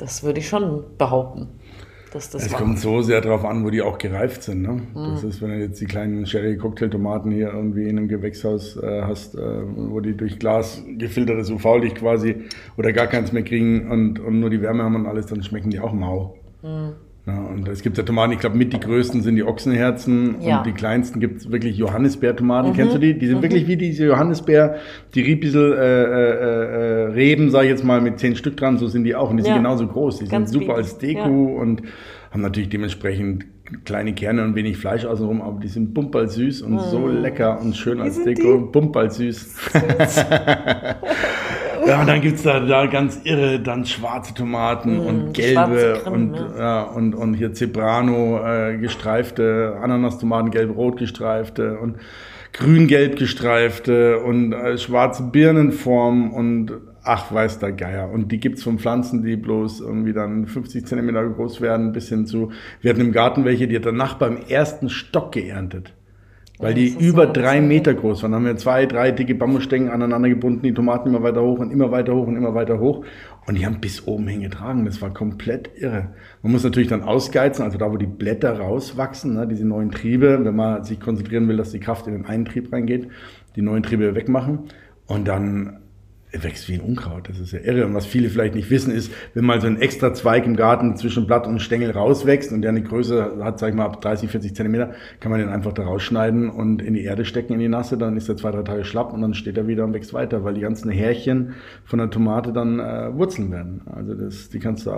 Das 0.00 0.22
würde 0.22 0.40
ich 0.40 0.48
schon 0.48 0.82
behaupten, 0.96 1.48
dass 2.10 2.30
das 2.30 2.46
Es 2.46 2.52
war. 2.52 2.60
kommt 2.60 2.78
so 2.78 3.02
sehr 3.02 3.20
drauf 3.20 3.44
an, 3.44 3.64
wo 3.66 3.70
die 3.70 3.82
auch 3.82 3.98
gereift 3.98 4.42
sind. 4.42 4.62
Ne? 4.62 4.80
Mhm. 4.94 5.12
Das 5.12 5.24
ist, 5.24 5.42
wenn 5.42 5.50
du 5.50 5.58
jetzt 5.58 5.78
die 5.78 5.84
kleinen 5.84 6.24
Sherry-Cocktailtomaten 6.24 7.30
hier 7.30 7.52
irgendwie 7.52 7.86
in 7.86 7.98
einem 7.98 8.08
Gewächshaus 8.08 8.76
äh, 8.76 9.02
hast, 9.02 9.34
äh, 9.34 9.38
wo 9.38 10.00
die 10.00 10.16
durch 10.16 10.38
Glas 10.38 10.82
gefiltertes 10.96 11.50
UV-Licht 11.50 11.96
quasi 11.96 12.36
oder 12.78 12.94
gar 12.94 13.08
keins 13.08 13.30
mehr 13.32 13.42
kriegen 13.42 13.90
und, 13.90 14.18
und 14.18 14.40
nur 14.40 14.48
die 14.48 14.62
Wärme 14.62 14.82
haben 14.84 14.96
und 14.96 15.06
alles, 15.06 15.26
dann 15.26 15.42
schmecken 15.42 15.68
die 15.70 15.80
auch 15.80 15.92
mau. 15.92 16.34
Mhm. 16.62 16.94
Ja, 17.26 17.38
und 17.38 17.68
es 17.68 17.82
gibt 17.82 17.98
ja 17.98 18.02
Tomaten, 18.02 18.32
ich 18.32 18.38
glaube, 18.38 18.56
mit 18.56 18.72
die 18.72 18.80
größten 18.80 19.20
sind 19.20 19.36
die 19.36 19.42
Ochsenherzen 19.44 20.36
Ja. 20.40 20.58
und 20.58 20.66
die 20.66 20.72
kleinsten 20.72 21.20
gibt 21.20 21.42
es 21.42 21.52
wirklich 21.52 21.76
Johannisbeertomaten. 21.76 22.72
Kennst 22.72 22.94
du 22.94 22.98
die? 22.98 23.18
Die 23.18 23.26
sind 23.26 23.42
wirklich 23.42 23.66
wie 23.68 23.76
diese 23.76 24.06
Johannisbeer, 24.06 24.76
die 25.14 25.20
Riebissel 25.20 25.74
äh, 25.74 26.02
äh, 26.04 27.04
äh, 27.08 27.12
Reben, 27.12 27.50
sag 27.50 27.64
ich 27.64 27.68
jetzt 27.68 27.84
mal, 27.84 28.00
mit 28.00 28.18
zehn 28.18 28.36
Stück 28.36 28.56
dran, 28.56 28.78
so 28.78 28.86
sind 28.88 29.04
die 29.04 29.14
auch. 29.14 29.30
Und 29.30 29.36
die 29.36 29.42
Ja. 29.42 29.48
sind 29.54 29.56
genauso 29.62 29.86
groß. 29.86 30.20
Die 30.20 30.28
Ganz 30.28 30.50
sind 30.50 30.60
super 30.62 30.76
als 30.76 30.96
Deko 30.96 31.58
und 31.60 31.82
haben 32.30 32.40
natürlich 32.40 32.70
dementsprechend 32.70 33.44
kleine 33.84 34.14
Kerne 34.14 34.42
und 34.42 34.54
wenig 34.56 34.78
Fleisch 34.78 35.04
außenrum, 35.04 35.42
aber 35.42 35.60
die 35.60 35.68
sind 35.68 35.92
bumperl 35.94 36.28
süß 36.28 36.62
und 36.62 36.80
so 36.80 37.06
lecker 37.06 37.60
und 37.60 37.76
schön 37.76 38.00
als 38.00 38.22
Deko. 38.24 38.60
Bumperl 38.72 39.10
süß. 39.10 39.56
Ja, 41.86 42.00
und 42.00 42.08
dann 42.08 42.20
gibt's 42.20 42.42
da, 42.42 42.60
da 42.60 42.86
ganz 42.86 43.20
irre, 43.24 43.60
dann 43.60 43.84
schwarze 43.84 44.34
Tomaten 44.34 44.98
und 44.98 45.36
die 45.36 45.42
schwarze 45.42 45.74
gelbe 45.74 46.00
Krim, 46.02 46.12
und, 46.12 46.30
ne? 46.32 46.54
ja, 46.58 46.82
und, 46.82 47.14
und 47.14 47.34
hier 47.34 47.52
Zebrano 47.52 48.44
äh, 48.44 48.76
gestreifte, 48.78 49.76
Ananastomaten 49.82 50.50
gelb-rot 50.50 50.98
gestreifte 50.98 51.78
und 51.78 51.96
grün-gelb 52.52 53.16
gestreifte 53.16 54.18
und 54.20 54.52
äh, 54.52 54.76
schwarze 54.78 55.22
Birnenform 55.24 56.32
und 56.32 56.72
ach, 57.02 57.32
weiß 57.32 57.58
der 57.58 57.72
Geier. 57.72 58.10
Und 58.10 58.32
die 58.32 58.40
gibt's 58.40 58.62
von 58.62 58.78
Pflanzen, 58.78 59.22
die 59.22 59.36
bloß 59.36 59.80
irgendwie 59.80 60.12
dann 60.12 60.46
50 60.46 60.86
Zentimeter 60.86 61.26
groß 61.28 61.60
werden, 61.60 61.92
bis 61.92 62.08
hin 62.08 62.26
zu, 62.26 62.52
wir 62.80 62.90
hatten 62.90 63.00
im 63.00 63.12
Garten 63.12 63.44
welche, 63.44 63.68
die 63.68 63.76
hat 63.76 63.84
der 63.84 63.92
Nachbar 63.92 64.28
im 64.28 64.38
ersten 64.48 64.88
Stock 64.88 65.32
geerntet. 65.32 65.94
Weil 66.60 66.74
die 66.74 66.88
über 66.98 67.26
so 67.26 67.32
drei 67.32 67.60
Meter 67.60 67.94
groß 67.94 68.22
waren. 68.22 68.32
Dann 68.32 68.40
haben 68.40 68.46
wir 68.46 68.56
zwei, 68.56 68.86
drei 68.86 69.10
dicke 69.10 69.34
Bambusstängel 69.34 69.90
aneinander 69.90 70.28
gebunden, 70.28 70.62
die 70.62 70.74
Tomaten 70.74 71.08
immer 71.08 71.22
weiter 71.22 71.42
hoch 71.42 71.58
und 71.58 71.70
immer 71.70 71.90
weiter 71.90 72.14
hoch 72.14 72.26
und 72.26 72.36
immer 72.36 72.54
weiter 72.54 72.78
hoch. 72.78 73.04
Und 73.46 73.58
die 73.58 73.66
haben 73.66 73.80
bis 73.80 74.06
oben 74.06 74.28
hingetragen. 74.28 74.84
Das 74.84 75.00
war 75.00 75.12
komplett 75.12 75.70
irre. 75.76 76.14
Man 76.42 76.52
muss 76.52 76.62
natürlich 76.64 76.88
dann 76.88 77.02
ausgeizen, 77.02 77.62
also 77.62 77.78
da, 77.78 77.90
wo 77.90 77.96
die 77.96 78.06
Blätter 78.06 78.58
rauswachsen, 78.58 79.34
ne, 79.34 79.46
diese 79.48 79.66
neuen 79.66 79.90
Triebe, 79.90 80.38
wenn 80.44 80.56
man 80.56 80.84
sich 80.84 81.00
konzentrieren 81.00 81.48
will, 81.48 81.56
dass 81.56 81.72
die 81.72 81.80
Kraft 81.80 82.06
in 82.06 82.12
den 82.12 82.26
einen 82.26 82.44
Trieb 82.44 82.72
reingeht, 82.72 83.08
die 83.56 83.62
neuen 83.62 83.82
Triebe 83.82 84.14
wegmachen. 84.14 84.60
Und 85.06 85.26
dann 85.26 85.79
wächst 86.32 86.68
wie 86.68 86.74
ein 86.74 86.80
Unkraut. 86.80 87.28
Das 87.28 87.38
ist 87.38 87.52
ja 87.52 87.60
irre. 87.60 87.86
Und 87.86 87.94
was 87.94 88.06
viele 88.06 88.28
vielleicht 88.28 88.54
nicht 88.54 88.70
wissen, 88.70 88.92
ist, 88.92 89.12
wenn 89.34 89.44
mal 89.44 89.60
so 89.60 89.66
ein 89.66 89.80
extra 89.80 90.14
Zweig 90.14 90.46
im 90.46 90.56
Garten 90.56 90.96
zwischen 90.96 91.26
Blatt 91.26 91.46
und 91.46 91.60
Stängel 91.60 91.90
rauswächst 91.90 92.52
und 92.52 92.62
der 92.62 92.70
eine 92.70 92.82
Größe 92.82 93.38
hat, 93.40 93.58
sag 93.58 93.70
ich 93.70 93.74
mal, 93.74 93.84
ab 93.84 94.00
30, 94.00 94.30
40 94.30 94.54
Zentimeter, 94.54 94.92
kann 95.18 95.30
man 95.30 95.40
den 95.40 95.48
einfach 95.48 95.72
da 95.72 95.82
rausschneiden 95.82 96.50
und 96.50 96.82
in 96.82 96.94
die 96.94 97.04
Erde 97.04 97.24
stecken, 97.24 97.54
in 97.54 97.60
die 97.60 97.68
Nasse. 97.68 97.98
Dann 97.98 98.16
ist 98.16 98.28
er 98.28 98.36
zwei, 98.36 98.50
drei 98.50 98.62
Tage 98.62 98.84
schlapp 98.84 99.12
und 99.12 99.22
dann 99.22 99.34
steht 99.34 99.56
er 99.56 99.66
wieder 99.66 99.84
und 99.84 99.92
wächst 99.92 100.14
weiter, 100.14 100.44
weil 100.44 100.54
die 100.54 100.60
ganzen 100.60 100.90
Härchen 100.90 101.54
von 101.84 101.98
der 101.98 102.10
Tomate 102.10 102.52
dann 102.52 102.78
äh, 102.78 103.14
Wurzeln 103.14 103.50
werden. 103.50 103.82
Also 103.86 104.14
das, 104.14 104.48
die 104.50 104.58
kannst 104.58 104.86
du 104.86 104.90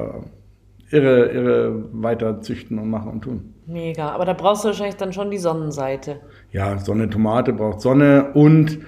irre, 0.93 1.27
irre 1.27 1.85
weiter 1.93 2.41
züchten 2.41 2.79
und 2.79 2.91
machen 2.91 3.11
und 3.11 3.23
tun. 3.23 3.55
Mega. 3.67 4.11
Aber 4.11 4.25
da 4.25 4.35
brauchst 4.35 4.65
du 4.65 4.69
wahrscheinlich 4.69 4.97
dann 4.97 5.13
schon 5.13 5.31
die 5.31 5.39
Sonnenseite. 5.39 6.21
Ja, 6.51 6.79
Sonne, 6.79 7.09
Tomate 7.09 7.53
braucht 7.53 7.81
Sonne 7.81 8.33
und 8.35 8.79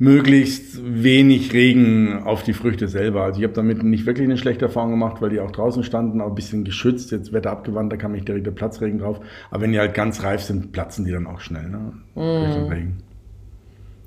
möglichst 0.00 0.80
wenig 0.82 1.52
Regen 1.52 2.22
auf 2.24 2.42
die 2.42 2.54
Früchte 2.54 2.88
selber. 2.88 3.22
Also 3.22 3.38
ich 3.38 3.44
habe 3.44 3.52
damit 3.52 3.82
nicht 3.82 4.06
wirklich 4.06 4.26
eine 4.26 4.38
schlechte 4.38 4.64
Erfahrung 4.64 4.92
gemacht, 4.92 5.20
weil 5.20 5.28
die 5.28 5.40
auch 5.40 5.50
draußen 5.50 5.84
standen, 5.84 6.22
auch 6.22 6.28
ein 6.28 6.34
bisschen 6.34 6.64
geschützt, 6.64 7.10
jetzt 7.12 7.34
Wetter 7.34 7.50
abgewandt, 7.50 7.92
da 7.92 7.98
kam 7.98 8.12
nicht 8.12 8.26
direkt 8.26 8.46
der 8.46 8.52
Platzregen 8.52 8.98
drauf. 8.98 9.20
Aber 9.50 9.60
wenn 9.60 9.72
die 9.72 9.78
halt 9.78 9.92
ganz 9.92 10.22
reif 10.22 10.40
sind, 10.40 10.72
platzen 10.72 11.04
die 11.04 11.12
dann 11.12 11.26
auch 11.26 11.40
schnell, 11.40 11.68
ne? 11.68 11.92
Mm. 12.14 12.18
Durch 12.20 12.54
den 12.54 12.68
Regen. 12.68 13.02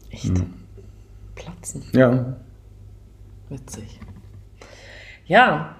Echt? 0.09 0.29
Mhm. 0.29 0.53
Platzen? 1.35 1.83
Ja. 1.93 2.37
Witzig. 3.49 3.99
Ja, 5.27 5.75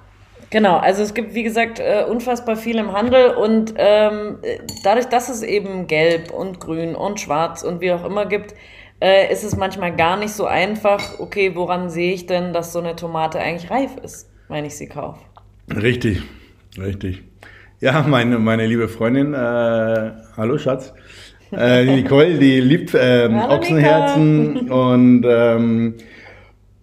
Genau, 0.49 0.77
also 0.77 1.01
es 1.01 1.15
gibt, 1.15 1.33
wie 1.33 1.41
gesagt, 1.41 1.79
äh, 1.79 2.05
unfassbar 2.07 2.55
viel 2.55 2.77
im 2.77 2.91
Handel 2.91 3.31
und 3.31 3.73
ähm, 3.75 4.37
dadurch, 4.83 5.07
dass 5.07 5.27
es 5.27 5.41
eben 5.41 5.87
gelb 5.87 6.31
und 6.31 6.59
grün 6.59 6.93
und 6.93 7.19
schwarz 7.19 7.63
und 7.63 7.81
wie 7.81 7.91
auch 7.91 8.05
immer 8.05 8.27
gibt, 8.27 8.53
äh, 9.03 9.31
ist 9.31 9.43
es 9.43 9.57
manchmal 9.57 9.93
gar 9.95 10.17
nicht 10.17 10.31
so 10.31 10.45
einfach, 10.45 11.19
okay, 11.19 11.51
woran 11.55 11.89
sehe 11.89 12.13
ich 12.13 12.25
denn, 12.25 12.53
dass 12.53 12.71
so 12.71 12.79
eine 12.79 12.95
Tomate 12.95 13.37
eigentlich 13.37 13.69
reif 13.69 13.97
ist, 14.01 14.31
wenn 14.47 14.63
ich 14.63 14.77
sie 14.77 14.87
kaufe? 14.87 15.19
Richtig, 15.69 16.21
richtig. 16.77 17.23
Ja, 17.81 18.01
meine, 18.07 18.39
meine 18.39 18.65
liebe 18.65 18.87
Freundin, 18.87 19.33
äh, 19.33 20.11
hallo 20.37 20.57
Schatz, 20.57 20.93
äh, 21.51 21.83
Nicole, 21.83 22.37
die 22.39 22.61
liebt 22.61 22.95
ähm, 22.97 23.35
Ochsenherzen 23.35 24.71
und 24.71 25.25
ähm, 25.27 25.95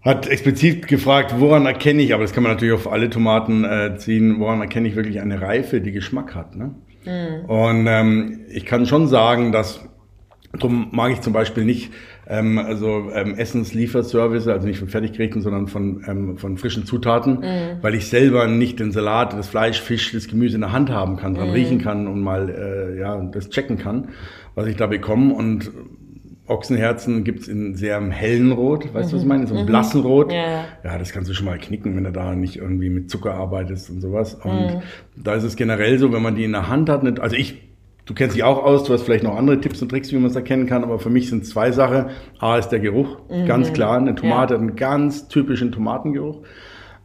hat 0.02 0.28
explizit 0.28 0.88
gefragt, 0.88 1.34
woran 1.38 1.64
erkenne 1.64 2.02
ich, 2.02 2.12
aber 2.12 2.24
das 2.24 2.34
kann 2.34 2.42
man 2.42 2.52
natürlich 2.52 2.74
auf 2.74 2.92
alle 2.92 3.08
Tomaten 3.08 3.64
äh, 3.64 3.96
ziehen, 3.96 4.40
woran 4.40 4.60
erkenne 4.60 4.88
ich 4.88 4.94
wirklich 4.94 5.22
eine 5.22 5.40
Reife, 5.40 5.80
die 5.80 5.92
Geschmack 5.92 6.34
hat. 6.34 6.54
Ne? 6.54 6.74
Mhm. 7.06 7.44
Und 7.46 7.86
ähm, 7.86 8.40
ich 8.50 8.66
kann 8.66 8.84
schon 8.84 9.08
sagen, 9.08 9.52
dass 9.52 9.80
Darum 10.52 10.88
mag 10.90 11.12
ich 11.12 11.20
zum 11.20 11.32
Beispiel 11.32 11.64
nicht 11.64 11.92
ähm, 12.30 12.58
also 12.58 13.10
ähm, 13.12 13.34
Essenslieferservice, 13.34 14.46
also 14.46 14.66
nicht 14.66 14.78
von 14.78 14.88
Fertiggerichten, 14.88 15.42
sondern 15.42 15.66
von, 15.66 16.04
ähm, 16.06 16.38
von 16.38 16.56
frischen 16.56 16.87
Zutaten, 16.87 17.40
mm. 17.40 17.82
weil 17.82 17.96
ich 17.96 18.08
selber 18.08 18.46
nicht 18.46 18.78
den 18.78 18.92
Salat, 18.92 19.32
das 19.32 19.49
Fleisch, 19.49 19.80
Fisch, 19.80 20.12
das 20.12 20.28
Gemüse 20.28 20.54
in 20.54 20.60
der 20.60 20.70
Hand 20.70 20.90
haben 20.90 21.16
kann, 21.16 21.34
dran 21.34 21.49
mm. 21.49 21.52
riechen 21.52 21.80
kann 21.80 22.06
und 22.06 22.20
mal 22.20 22.49
äh, 22.49 22.99
ja 23.00 23.20
das 23.20 23.50
checken 23.50 23.78
kann, 23.78 24.10
was 24.54 24.68
ich 24.68 24.76
da 24.76 24.87
bekomme. 24.87 25.34
Und 25.34 25.72
Ochsenherzen 26.46 27.25
gibt's 27.25 27.49
in 27.49 27.75
sehr 27.75 28.00
hellen 28.10 28.52
Rot, 28.52 28.94
weißt 28.94 29.12
du, 29.12 29.16
was 29.16 29.22
ich 29.22 29.22
mhm. 29.22 29.28
meine? 29.28 29.46
So 29.46 29.54
einem 29.54 29.64
mhm. 29.64 29.68
blassen 29.68 30.00
Rot. 30.00 30.32
Ja. 30.32 30.64
ja, 30.84 30.99
das 30.99 31.12
kannst 31.12 31.30
du 31.30 31.34
schon 31.34 31.46
mal 31.46 31.58
knicken, 31.58 31.96
wenn 31.96 32.04
du 32.04 32.12
da 32.12 32.34
nicht 32.34 32.56
irgendwie 32.56 32.90
mit 32.90 33.10
Zucker 33.10 33.34
arbeitest 33.34 33.90
und 33.90 34.00
sowas. 34.00 34.34
Und 34.34 34.75
mhm. 34.75 34.82
da 35.16 35.34
ist 35.34 35.44
es 35.44 35.56
generell 35.56 35.99
so, 35.99 36.12
wenn 36.12 36.22
man 36.22 36.34
die 36.34 36.44
in 36.44 36.52
der 36.52 36.68
Hand 36.68 36.88
hat, 36.88 37.20
also 37.20 37.37
ich 37.37 37.69
Du 38.10 38.14
kennst 38.14 38.34
dich 38.34 38.42
auch 38.42 38.64
aus, 38.64 38.82
du 38.82 38.92
hast 38.92 39.04
vielleicht 39.04 39.22
noch 39.22 39.36
andere 39.36 39.60
Tipps 39.60 39.80
und 39.82 39.88
Tricks, 39.88 40.10
wie 40.10 40.16
man 40.16 40.24
es 40.24 40.34
erkennen 40.34 40.66
kann, 40.66 40.82
aber 40.82 40.98
für 40.98 41.10
mich 41.10 41.30
sind 41.30 41.46
zwei 41.46 41.70
Sachen. 41.70 42.06
A 42.40 42.58
ist 42.58 42.70
der 42.70 42.80
Geruch, 42.80 43.20
mhm. 43.30 43.46
ganz 43.46 43.72
klar. 43.72 43.98
Eine 43.98 44.16
Tomate 44.16 44.54
ja. 44.54 44.58
hat 44.58 44.66
einen 44.66 44.74
ganz 44.74 45.28
typischen 45.28 45.70
Tomatengeruch. 45.70 46.42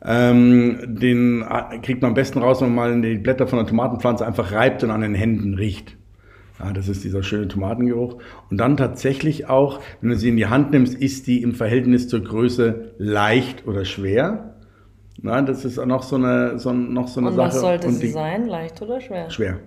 Ähm, 0.03 0.79
den 0.99 1.43
äh, 1.43 1.77
kriegt 1.77 2.01
man 2.01 2.09
am 2.09 2.15
besten 2.15 2.39
raus, 2.39 2.59
wenn 2.61 2.73
man 2.73 3.01
mal 3.01 3.01
die 3.07 3.19
Blätter 3.19 3.45
von 3.45 3.59
der 3.59 3.67
Tomatenpflanze 3.67 4.25
einfach 4.25 4.51
reibt 4.51 4.83
und 4.83 4.89
an 4.89 5.01
den 5.01 5.13
Händen 5.13 5.53
riecht. 5.53 5.95
Ja, 6.59 6.73
das 6.73 6.87
ist 6.87 7.03
dieser 7.03 7.21
schöne 7.21 7.49
Tomatengeruch. 7.49 8.17
Und 8.49 8.57
dann 8.57 8.75
tatsächlich 8.75 9.47
auch, 9.47 9.81
wenn 10.01 10.09
du 10.09 10.15
sie 10.15 10.29
in 10.29 10.37
die 10.37 10.47
Hand 10.47 10.71
nimmst, 10.71 10.95
ist 10.95 11.27
die 11.27 11.43
im 11.43 11.53
Verhältnis 11.53 12.07
zur 12.07 12.23
Größe 12.23 12.95
leicht 12.97 13.67
oder 13.67 13.85
schwer. 13.85 14.55
Na, 15.21 15.39
das 15.43 15.65
ist 15.65 15.77
auch 15.77 15.85
noch 15.85 16.01
so 16.01 16.15
eine, 16.15 16.57
so, 16.57 16.73
noch 16.73 17.07
so 17.07 17.19
eine 17.19 17.29
und 17.29 17.35
Sache. 17.35 17.47
Was 17.49 17.61
sollte 17.61 17.91
sie 17.91 18.07
sein, 18.07 18.47
leicht 18.47 18.81
oder 18.81 18.99
schwer? 18.99 19.29
Schwer. 19.29 19.59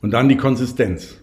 Und 0.00 0.12
dann 0.12 0.28
die 0.28 0.36
Konsistenz. 0.36 1.20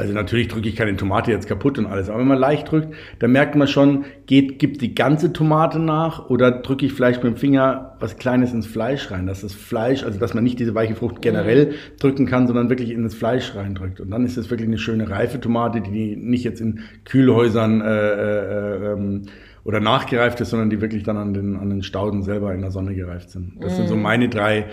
Also 0.00 0.14
natürlich 0.14 0.48
drücke 0.48 0.68
ich 0.68 0.76
keine 0.76 0.96
Tomate 0.96 1.30
jetzt 1.30 1.46
kaputt 1.46 1.78
und 1.78 1.84
alles, 1.84 2.08
aber 2.08 2.20
wenn 2.20 2.28
man 2.28 2.38
leicht 2.38 2.70
drückt, 2.70 2.94
dann 3.18 3.32
merkt 3.32 3.54
man 3.54 3.68
schon, 3.68 4.06
geht, 4.24 4.58
gibt 4.58 4.80
die 4.80 4.94
ganze 4.94 5.32
Tomate 5.32 5.78
nach 5.78 6.30
oder 6.30 6.50
drücke 6.52 6.86
ich 6.86 6.94
vielleicht 6.94 7.22
mit 7.22 7.34
dem 7.34 7.36
Finger 7.36 7.96
was 8.00 8.16
Kleines 8.16 8.54
ins 8.54 8.66
Fleisch 8.66 9.10
rein, 9.10 9.26
dass 9.26 9.42
das 9.42 9.52
Fleisch, 9.52 10.02
also 10.04 10.18
dass 10.18 10.32
man 10.32 10.42
nicht 10.42 10.58
diese 10.58 10.74
weiche 10.74 10.94
Frucht 10.94 11.20
generell 11.20 11.66
mhm. 11.66 11.72
drücken 11.98 12.24
kann, 12.26 12.46
sondern 12.46 12.70
wirklich 12.70 12.90
in 12.90 13.02
das 13.02 13.14
Fleisch 13.14 13.54
reindrückt. 13.54 14.00
Und 14.00 14.10
dann 14.10 14.24
ist 14.24 14.38
es 14.38 14.48
wirklich 14.48 14.68
eine 14.68 14.78
schöne 14.78 15.10
reife 15.10 15.38
Tomate, 15.38 15.82
die 15.82 16.16
nicht 16.16 16.44
jetzt 16.44 16.60
in 16.62 16.80
Kühlhäusern 17.04 17.82
äh, 17.82 18.12
äh, 18.12 18.92
ähm, 18.92 19.22
oder 19.64 19.80
nachgereift 19.80 20.40
ist, 20.40 20.50
sondern 20.50 20.70
die 20.70 20.80
wirklich 20.80 21.02
dann 21.02 21.16
an 21.16 21.34
den, 21.34 21.56
an 21.56 21.70
den 21.70 21.82
Stauden 21.82 22.22
selber 22.22 22.54
in 22.54 22.62
der 22.62 22.70
Sonne 22.70 22.94
gereift 22.94 23.30
sind. 23.30 23.54
Das 23.60 23.72
mm. 23.72 23.76
sind 23.76 23.88
so 23.88 23.96
mhm. 23.96 24.02
meine 24.02 24.28
drei 24.28 24.66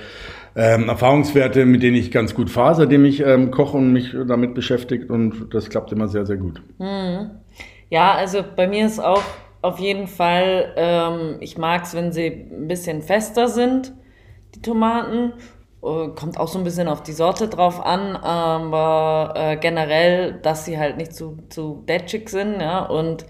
ähm, 0.55 0.89
Erfahrungswerte, 0.89 1.65
mit 1.65 1.83
denen 1.83 1.95
ich 1.95 2.11
ganz 2.11 2.33
gut 2.33 2.49
fahre, 2.49 2.75
seitdem 2.75 3.05
ich 3.05 3.19
ähm, 3.21 3.51
koche 3.51 3.77
und 3.77 3.91
mich 3.91 4.15
damit 4.27 4.53
beschäftigt 4.53 5.09
und 5.09 5.53
das 5.53 5.69
klappt 5.69 5.91
immer 5.91 6.07
sehr, 6.07 6.25
sehr 6.25 6.37
gut. 6.37 6.61
Mm. 6.77 7.31
Ja, 7.89 8.13
also 8.13 8.43
bei 8.55 8.67
mir 8.67 8.85
ist 8.85 8.99
auch 8.99 9.23
auf 9.61 9.79
jeden 9.79 10.07
Fall, 10.07 10.73
ähm, 10.75 11.37
ich 11.39 11.57
mag 11.57 11.83
es, 11.83 11.93
wenn 11.93 12.11
sie 12.11 12.47
ein 12.51 12.67
bisschen 12.67 13.01
fester 13.01 13.47
sind, 13.47 13.93
die 14.55 14.61
Tomaten. 14.61 15.33
Äh, 15.83 16.09
kommt 16.15 16.39
auch 16.39 16.47
so 16.47 16.57
ein 16.57 16.63
bisschen 16.63 16.87
auf 16.87 17.03
die 17.03 17.13
Sorte 17.13 17.47
drauf 17.47 17.85
an, 17.85 18.15
aber 18.15 19.33
äh, 19.35 19.57
generell, 19.57 20.39
dass 20.41 20.65
sie 20.65 20.77
halt 20.77 20.97
nicht 20.97 21.13
zu, 21.13 21.37
zu 21.49 21.83
detschig 21.87 22.29
sind, 22.29 22.59
ja, 22.59 22.83
und 22.83 23.25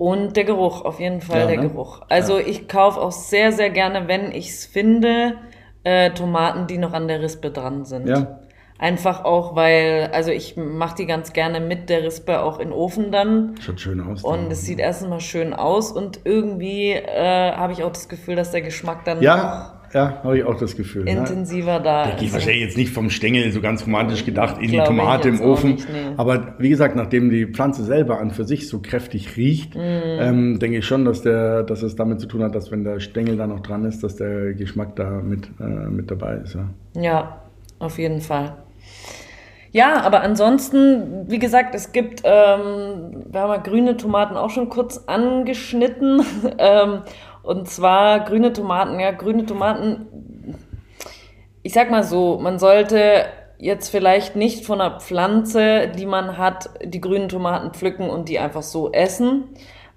und 0.00 0.34
der 0.34 0.44
Geruch, 0.44 0.86
auf 0.86 0.98
jeden 0.98 1.20
Fall 1.20 1.40
ja, 1.40 1.46
der 1.46 1.60
ne? 1.60 1.68
Geruch. 1.68 2.00
Also 2.08 2.38
ja. 2.38 2.46
ich 2.46 2.68
kaufe 2.68 2.98
auch 2.98 3.12
sehr, 3.12 3.52
sehr 3.52 3.68
gerne, 3.68 4.08
wenn 4.08 4.32
ich 4.32 4.48
es 4.48 4.64
finde, 4.64 5.34
äh, 5.84 6.10
Tomaten, 6.12 6.66
die 6.66 6.78
noch 6.78 6.94
an 6.94 7.06
der 7.06 7.20
Rispe 7.20 7.50
dran 7.50 7.84
sind. 7.84 8.08
Ja. 8.08 8.40
Einfach 8.78 9.26
auch, 9.26 9.56
weil, 9.56 10.08
also 10.14 10.30
ich 10.30 10.56
mache 10.56 10.96
die 10.96 11.06
ganz 11.06 11.34
gerne 11.34 11.60
mit 11.60 11.90
der 11.90 12.02
Rispe 12.02 12.40
auch 12.40 12.60
in 12.60 12.70
den 12.70 12.72
Ofen 12.72 13.12
dann. 13.12 13.56
Schaut 13.60 13.78
schön 13.78 14.00
aus. 14.00 14.24
Und 14.24 14.50
es 14.50 14.62
sieht 14.62 14.78
erstens 14.78 15.10
mal 15.10 15.20
schön 15.20 15.52
aus 15.52 15.92
und 15.92 16.20
irgendwie 16.24 16.92
äh, 16.92 17.52
habe 17.52 17.74
ich 17.74 17.84
auch 17.84 17.92
das 17.92 18.08
Gefühl, 18.08 18.36
dass 18.36 18.52
der 18.52 18.62
Geschmack 18.62 19.04
dann 19.04 19.20
ja 19.20 19.79
ja, 19.92 20.20
habe 20.22 20.38
ich 20.38 20.44
auch 20.44 20.56
das 20.56 20.76
Gefühl. 20.76 21.04
Ne? 21.04 21.12
Intensiver 21.12 21.78
ne? 21.78 21.84
da. 21.84 22.06
Der 22.06 22.14
geht 22.16 22.32
wahrscheinlich 22.32 22.62
jetzt 22.62 22.76
nicht 22.76 22.92
vom 22.92 23.10
Stängel 23.10 23.50
so 23.50 23.60
ganz 23.60 23.84
romantisch 23.84 24.24
gedacht 24.24 24.56
in 24.60 24.70
die 24.70 24.78
Tomate 24.78 25.28
im 25.28 25.40
Ofen. 25.40 25.72
Nicht, 25.72 25.88
nee. 25.88 26.14
Aber 26.16 26.54
wie 26.58 26.68
gesagt, 26.68 26.94
nachdem 26.94 27.30
die 27.30 27.46
Pflanze 27.46 27.84
selber 27.84 28.20
an 28.20 28.30
für 28.30 28.44
sich 28.44 28.68
so 28.68 28.80
kräftig 28.80 29.36
riecht, 29.36 29.74
mm. 29.74 29.78
ähm, 29.78 30.58
denke 30.60 30.78
ich 30.78 30.86
schon, 30.86 31.04
dass, 31.04 31.22
der, 31.22 31.64
dass 31.64 31.82
es 31.82 31.96
damit 31.96 32.20
zu 32.20 32.26
tun 32.26 32.42
hat, 32.42 32.54
dass 32.54 32.70
wenn 32.70 32.84
der 32.84 33.00
Stängel 33.00 33.36
da 33.36 33.46
noch 33.46 33.60
dran 33.60 33.84
ist, 33.84 34.04
dass 34.04 34.16
der 34.16 34.54
Geschmack 34.54 34.94
da 34.96 35.10
mit, 35.22 35.48
äh, 35.60 35.64
mit 35.64 36.10
dabei 36.10 36.36
ist. 36.36 36.54
Ja. 36.54 36.68
ja, 37.00 37.42
auf 37.80 37.98
jeden 37.98 38.20
Fall. 38.20 38.54
Ja, 39.72 40.00
aber 40.00 40.22
ansonsten, 40.22 41.28
wie 41.28 41.38
gesagt, 41.38 41.76
es 41.76 41.92
gibt, 41.92 42.22
ähm, 42.24 43.24
wir 43.30 43.40
haben 43.40 43.50
ja 43.50 43.56
grüne 43.58 43.96
Tomaten 43.96 44.36
auch 44.36 44.50
schon 44.50 44.68
kurz 44.68 45.04
angeschnitten. 45.06 46.22
ähm, 46.58 47.02
und 47.50 47.68
zwar 47.68 48.20
grüne 48.20 48.52
Tomaten, 48.52 49.00
ja, 49.00 49.10
grüne 49.10 49.44
Tomaten. 49.44 50.06
Ich 51.64 51.72
sag 51.72 51.90
mal 51.90 52.04
so, 52.04 52.38
man 52.38 52.60
sollte 52.60 53.24
jetzt 53.58 53.88
vielleicht 53.88 54.36
nicht 54.36 54.64
von 54.64 54.80
einer 54.80 55.00
Pflanze, 55.00 55.88
die 55.88 56.06
man 56.06 56.38
hat, 56.38 56.70
die 56.84 57.00
grünen 57.00 57.28
Tomaten 57.28 57.72
pflücken 57.72 58.08
und 58.08 58.28
die 58.28 58.38
einfach 58.38 58.62
so 58.62 58.92
essen, 58.92 59.48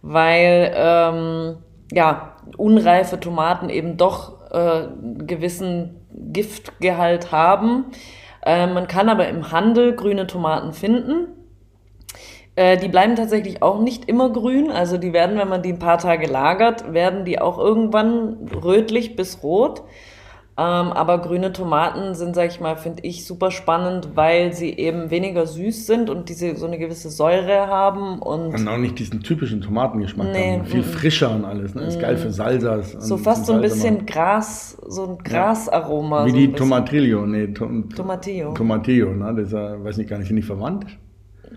weil 0.01 0.73
ähm, 0.75 1.57
ja 1.91 2.37
unreife 2.57 3.19
Tomaten 3.19 3.69
eben 3.69 3.97
doch 3.97 4.49
äh, 4.49 4.87
gewissen 5.19 6.07
Giftgehalt 6.11 7.31
haben. 7.31 7.85
Äh, 8.43 8.65
man 8.65 8.87
kann 8.87 9.09
aber 9.09 9.27
im 9.27 9.51
Handel 9.51 9.95
grüne 9.95 10.25
Tomaten 10.25 10.73
finden 10.73 11.27
äh, 12.55 12.77
die 12.77 12.87
bleiben 12.87 13.15
tatsächlich 13.15 13.61
auch 13.63 13.79
nicht 13.81 14.07
immer 14.07 14.29
grün. 14.29 14.69
Also 14.69 14.97
die 14.97 15.13
werden, 15.13 15.37
wenn 15.37 15.49
man 15.49 15.63
die 15.63 15.73
ein 15.73 15.79
paar 15.79 15.97
Tage 15.97 16.27
lagert, 16.27 16.93
werden 16.93 17.25
die 17.25 17.39
auch 17.39 17.57
irgendwann 17.57 18.49
rötlich 18.63 19.15
bis 19.15 19.41
rot. 19.41 19.83
Ähm, 20.55 20.91
aber 20.91 21.17
grüne 21.17 21.51
Tomaten 21.51 22.13
sind, 22.13 22.35
sag 22.35 22.51
ich 22.51 22.59
mal, 22.59 22.75
finde 22.77 23.01
ich 23.01 23.25
super 23.25 23.49
spannend, 23.49 24.09
weil 24.13 24.53
sie 24.53 24.69
eben 24.69 25.09
weniger 25.09 25.47
süß 25.47 25.87
sind 25.87 26.11
und 26.11 26.29
diese 26.29 26.55
so 26.55 26.67
eine 26.67 26.77
gewisse 26.77 27.09
Säure 27.09 27.65
haben 27.65 28.19
und, 28.19 28.53
Und 28.53 28.67
auch 28.67 28.77
nicht 28.77 28.99
diesen 28.99 29.23
typischen 29.23 29.61
Tomatengeschmack 29.61 30.27
Nee, 30.31 30.59
haben. 30.59 30.65
Viel 30.65 30.81
mm, 30.81 30.83
frischer 30.83 31.33
und 31.33 31.45
alles. 31.45 31.73
Ne? 31.73 31.85
Ist 31.85 31.99
geil 31.99 32.17
für 32.17 32.29
Salsas. 32.29 32.91
so 32.91 33.17
fast 33.17 33.47
so 33.47 33.53
ein 33.53 33.61
bisschen 33.61 33.95
machen. 33.95 34.05
Gras, 34.05 34.77
so 34.85 35.07
ein 35.07 35.17
Grasaroma. 35.23 36.27
Wie 36.27 36.29
so 36.29 36.37
die. 36.37 36.51
Tomatrillo. 36.51 37.25
Nee, 37.25 37.47
Tom, 37.47 37.89
Tomatillo. 37.89 38.53
Tomatillo, 38.53 39.11
ne? 39.11 39.33
Das 39.35 39.47
ist, 39.47 39.53
ja, 39.53 39.83
weiß 39.83 39.97
nicht 39.97 40.09
gar 40.11 40.19
nicht, 40.19 40.27
sind 40.27 40.35
die 40.35 40.43
verwandt? 40.43 40.85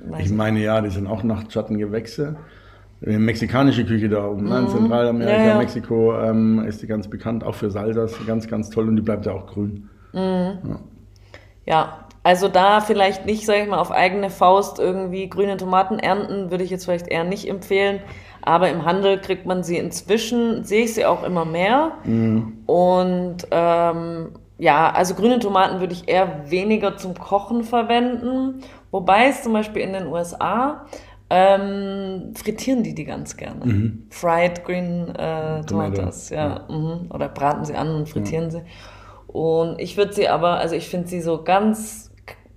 Weiß 0.08 0.26
Ich 0.26 0.32
meine, 0.32 0.60
ja, 0.60 0.80
die 0.80 0.90
sind 0.90 1.06
auch 1.06 1.22
Nachtschattengewächse. 1.22 2.36
Mexikanische 3.00 3.84
Küche 3.84 4.08
da 4.08 4.26
oben, 4.26 4.48
ne? 4.48 4.60
in 4.60 4.68
Zentralamerika, 4.68 5.38
Mhm. 5.38 5.44
Ja, 5.44 5.48
ja. 5.48 5.58
Mexiko 5.58 6.18
ähm, 6.18 6.64
ist 6.66 6.80
die 6.82 6.86
ganz 6.86 7.08
bekannt, 7.08 7.44
auch 7.44 7.54
für 7.54 7.70
Salsas, 7.70 8.14
ganz, 8.26 8.48
ganz 8.48 8.70
toll 8.70 8.88
und 8.88 8.96
die 8.96 9.02
bleibt 9.02 9.26
ja 9.26 9.32
auch 9.32 9.46
grün. 9.46 9.90
Ja, 11.66 12.06
also 12.22 12.48
da 12.48 12.80
vielleicht 12.80 13.26
nicht, 13.26 13.44
sag 13.44 13.56
ich 13.62 13.68
mal, 13.68 13.78
auf 13.78 13.90
eigene 13.90 14.30
Faust 14.30 14.78
irgendwie 14.78 15.28
grüne 15.28 15.58
Tomaten 15.58 15.98
ernten, 15.98 16.50
würde 16.50 16.64
ich 16.64 16.70
jetzt 16.70 16.86
vielleicht 16.86 17.06
eher 17.08 17.24
nicht 17.24 17.48
empfehlen. 17.48 18.00
Aber 18.42 18.70
im 18.70 18.84
Handel 18.84 19.20
kriegt 19.20 19.44
man 19.44 19.62
sie 19.62 19.76
inzwischen, 19.76 20.64
sehe 20.64 20.84
ich 20.84 20.94
sie 20.94 21.04
auch 21.04 21.22
immer 21.22 21.44
mehr. 21.44 21.92
Und 22.66 23.36
ähm, 23.50 24.28
ja, 24.58 24.90
also 24.90 25.14
grüne 25.14 25.38
Tomaten 25.38 25.80
würde 25.80 25.92
ich 25.92 26.08
eher 26.08 26.50
weniger 26.50 26.96
zum 26.96 27.14
Kochen 27.14 27.62
verwenden. 27.62 28.62
Wobei 28.96 29.28
es 29.28 29.42
zum 29.42 29.52
Beispiel 29.52 29.82
in 29.82 29.92
den 29.92 30.06
USA 30.06 30.86
ähm, 31.28 32.32
frittieren 32.34 32.82
die 32.82 32.94
die 32.94 33.04
ganz 33.04 33.36
gerne. 33.36 33.60
Fried 34.08 34.64
Green 34.64 35.14
äh, 35.14 35.60
Tomatoes, 35.66 36.30
ja. 36.30 36.64
Mhm. 36.70 37.10
Oder 37.12 37.28
braten 37.28 37.66
sie 37.66 37.74
an 37.74 37.94
und 37.94 38.08
frittieren 38.08 38.50
sie. 38.50 38.62
Und 39.26 39.78
ich 39.80 39.98
würde 39.98 40.14
sie 40.14 40.30
aber, 40.30 40.56
also 40.56 40.74
ich 40.76 40.88
finde 40.88 41.08
sie 41.08 41.20
so 41.20 41.44
ganz, 41.44 42.10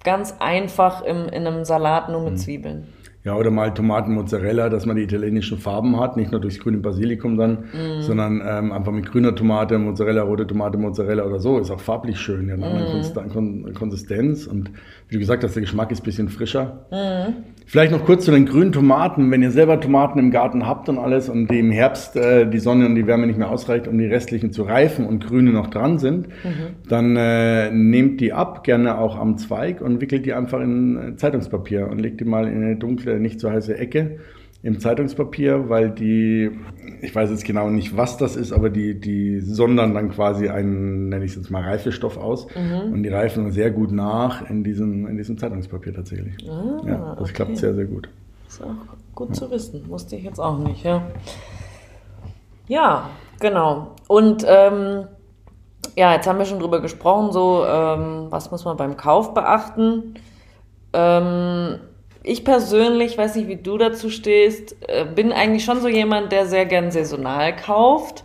ganz 0.06 0.34
einfach 0.40 1.02
im, 1.02 1.28
in 1.28 1.46
einem 1.46 1.66
Salat 1.66 2.08
nur 2.08 2.22
mit 2.22 2.40
Zwiebeln. 2.40 2.88
Ja, 3.26 3.36
oder 3.36 3.52
mal 3.52 3.74
Tomaten-Mozzarella, 3.74 4.70
dass 4.70 4.86
man 4.86 4.96
die 4.96 5.04
italienischen 5.04 5.58
Farben 5.58 6.00
hat, 6.00 6.16
nicht 6.16 6.32
nur 6.32 6.40
durchs 6.40 6.58
grüne 6.60 6.78
Basilikum 6.78 7.38
dann, 7.38 7.66
Mhm. 7.74 8.02
sondern 8.02 8.42
ähm, 8.48 8.72
einfach 8.72 8.94
mit 8.94 9.12
grüner 9.12 9.36
Tomate, 9.36 9.78
Mozzarella, 9.78 10.22
rote 10.22 10.48
Tomate, 10.48 10.78
Mozzarella 10.78 11.26
oder 11.26 11.40
so. 11.40 11.60
Ist 11.60 11.70
auch 11.70 11.82
farblich 11.82 12.18
schön, 12.18 12.48
ja, 12.48 12.56
Kon 13.34 13.74
Konsistenz 13.74 14.48
und 14.48 14.72
wie 15.10 15.16
du 15.16 15.20
gesagt 15.20 15.44
hast, 15.44 15.54
der 15.56 15.62
Geschmack 15.62 15.92
ist 15.92 16.02
ein 16.02 16.06
bisschen 16.06 16.30
frischer. 16.30 16.86
Mhm. 16.92 17.34
Vielleicht 17.66 17.92
noch 17.92 18.04
kurz 18.06 18.26
zu 18.26 18.32
den 18.32 18.46
grünen 18.46 18.72
Tomaten. 18.72 19.30
Wenn 19.32 19.44
ihr 19.44 19.52
selber 19.52 19.80
Tomaten 19.80 20.18
im 20.18 20.32
Garten 20.32 20.66
habt 20.66 20.90
und 20.90 20.98
alles 20.98 21.30
und 21.30 21.52
die 21.52 21.60
im 21.60 21.72
Herbst 21.72 22.16
äh, 22.16 22.50
die 22.50 22.58
Sonne 22.60 22.86
und 22.86 22.96
die 22.96 23.06
Wärme 23.06 23.28
nicht 23.28 23.38
mehr 23.38 23.52
ausreicht, 23.52 23.88
um 23.88 23.98
die 23.98 24.06
restlichen 24.06 24.52
zu 24.52 24.64
reifen 24.64 25.06
und 25.06 25.28
grüne 25.28 25.52
noch 25.52 25.68
dran 25.68 25.98
sind, 26.00 26.28
dann 26.88 27.16
äh, 27.16 27.70
nehmt 27.72 28.22
die 28.22 28.34
ab, 28.34 28.64
gerne 28.64 28.98
auch 28.98 29.18
am 29.20 29.38
Zweig 29.38 29.82
und 29.82 30.00
wickelt 30.02 30.26
die 30.26 30.34
einfach 30.34 30.62
in 30.62 30.98
äh, 30.98 31.16
Zeitungspapier 31.16 31.88
und 31.90 32.00
legt 32.00 32.22
die 32.22 32.26
mal 32.26 32.48
in 32.48 32.64
eine 32.64 32.76
dunkle, 32.76 33.09
nicht 33.18 33.40
so 33.40 33.50
heiße 33.50 33.78
Ecke 33.78 34.20
im 34.62 34.80
Zeitungspapier, 34.80 35.70
weil 35.70 35.90
die, 35.90 36.52
ich 37.02 37.16
weiß 37.16 37.30
jetzt 37.30 37.46
genau 37.46 37.70
nicht, 37.70 37.96
was 37.96 38.18
das 38.18 38.36
ist, 38.36 38.52
aber 38.52 38.70
die, 38.70 39.00
die 39.00 39.40
sondern 39.40 39.94
dann 39.94 40.10
quasi 40.10 40.50
einen, 40.50 41.08
nenne 41.10 41.24
ich 41.24 41.32
es 41.32 41.38
jetzt 41.38 41.50
mal, 41.50 41.64
Reifestoff 41.64 42.18
aus 42.18 42.48
und 42.92 43.04
die 43.04 43.10
reifen 43.10 43.52
sehr 43.52 43.72
gut 43.72 43.92
nach 43.92 44.50
in 44.50 44.64
diesem, 44.64 45.08
in 45.08 45.16
diesem 45.16 45.38
Zeitungspapier 45.38 45.94
tatsächlich. 45.94 46.36
ja, 46.86 47.16
das 47.16 47.22
okay. 47.22 47.34
klappt 47.34 47.58
sehr, 47.58 47.74
sehr 47.74 47.86
gut. 47.86 48.10
Ist 48.48 48.62
auch 48.62 48.76
gut 49.16 49.36
zu 49.36 49.50
wissen. 49.52 49.88
Wusste 49.88 50.16
ich 50.16 50.24
jetzt 50.24 50.40
auch 50.40 50.58
nicht, 50.58 50.84
ja. 50.84 51.04
Ja, 52.68 53.10
genau. 53.40 53.96
Und 54.08 54.46
ähm, 54.48 55.06
ja, 55.96 56.14
jetzt 56.14 56.28
haben 56.28 56.40
wir 56.40 56.46
schon 56.46 56.60
drüber 56.60 56.82
gesprochen, 56.82 57.32
so 57.32 57.66
ähm, 57.66 58.28
was 58.30 58.52
muss 58.52 58.66
man 58.66 58.78
beim 58.78 58.98
Kauf 58.98 59.34
beachten. 59.34 60.16
Ähm, 60.94 61.80
ich 62.24 62.44
persönlich, 62.44 63.18
weiß 63.18 63.36
nicht, 63.36 63.48
wie 63.48 63.56
du 63.56 63.78
dazu 63.78 64.10
stehst, 64.10 64.76
äh, 64.88 65.06
bin 65.06 65.32
eigentlich 65.32 65.64
schon 65.64 65.82
so 65.82 65.88
jemand, 65.88 66.32
der 66.32 66.46
sehr 66.46 66.66
gern 66.66 66.92
saisonal 66.92 67.56
kauft. 67.56 68.24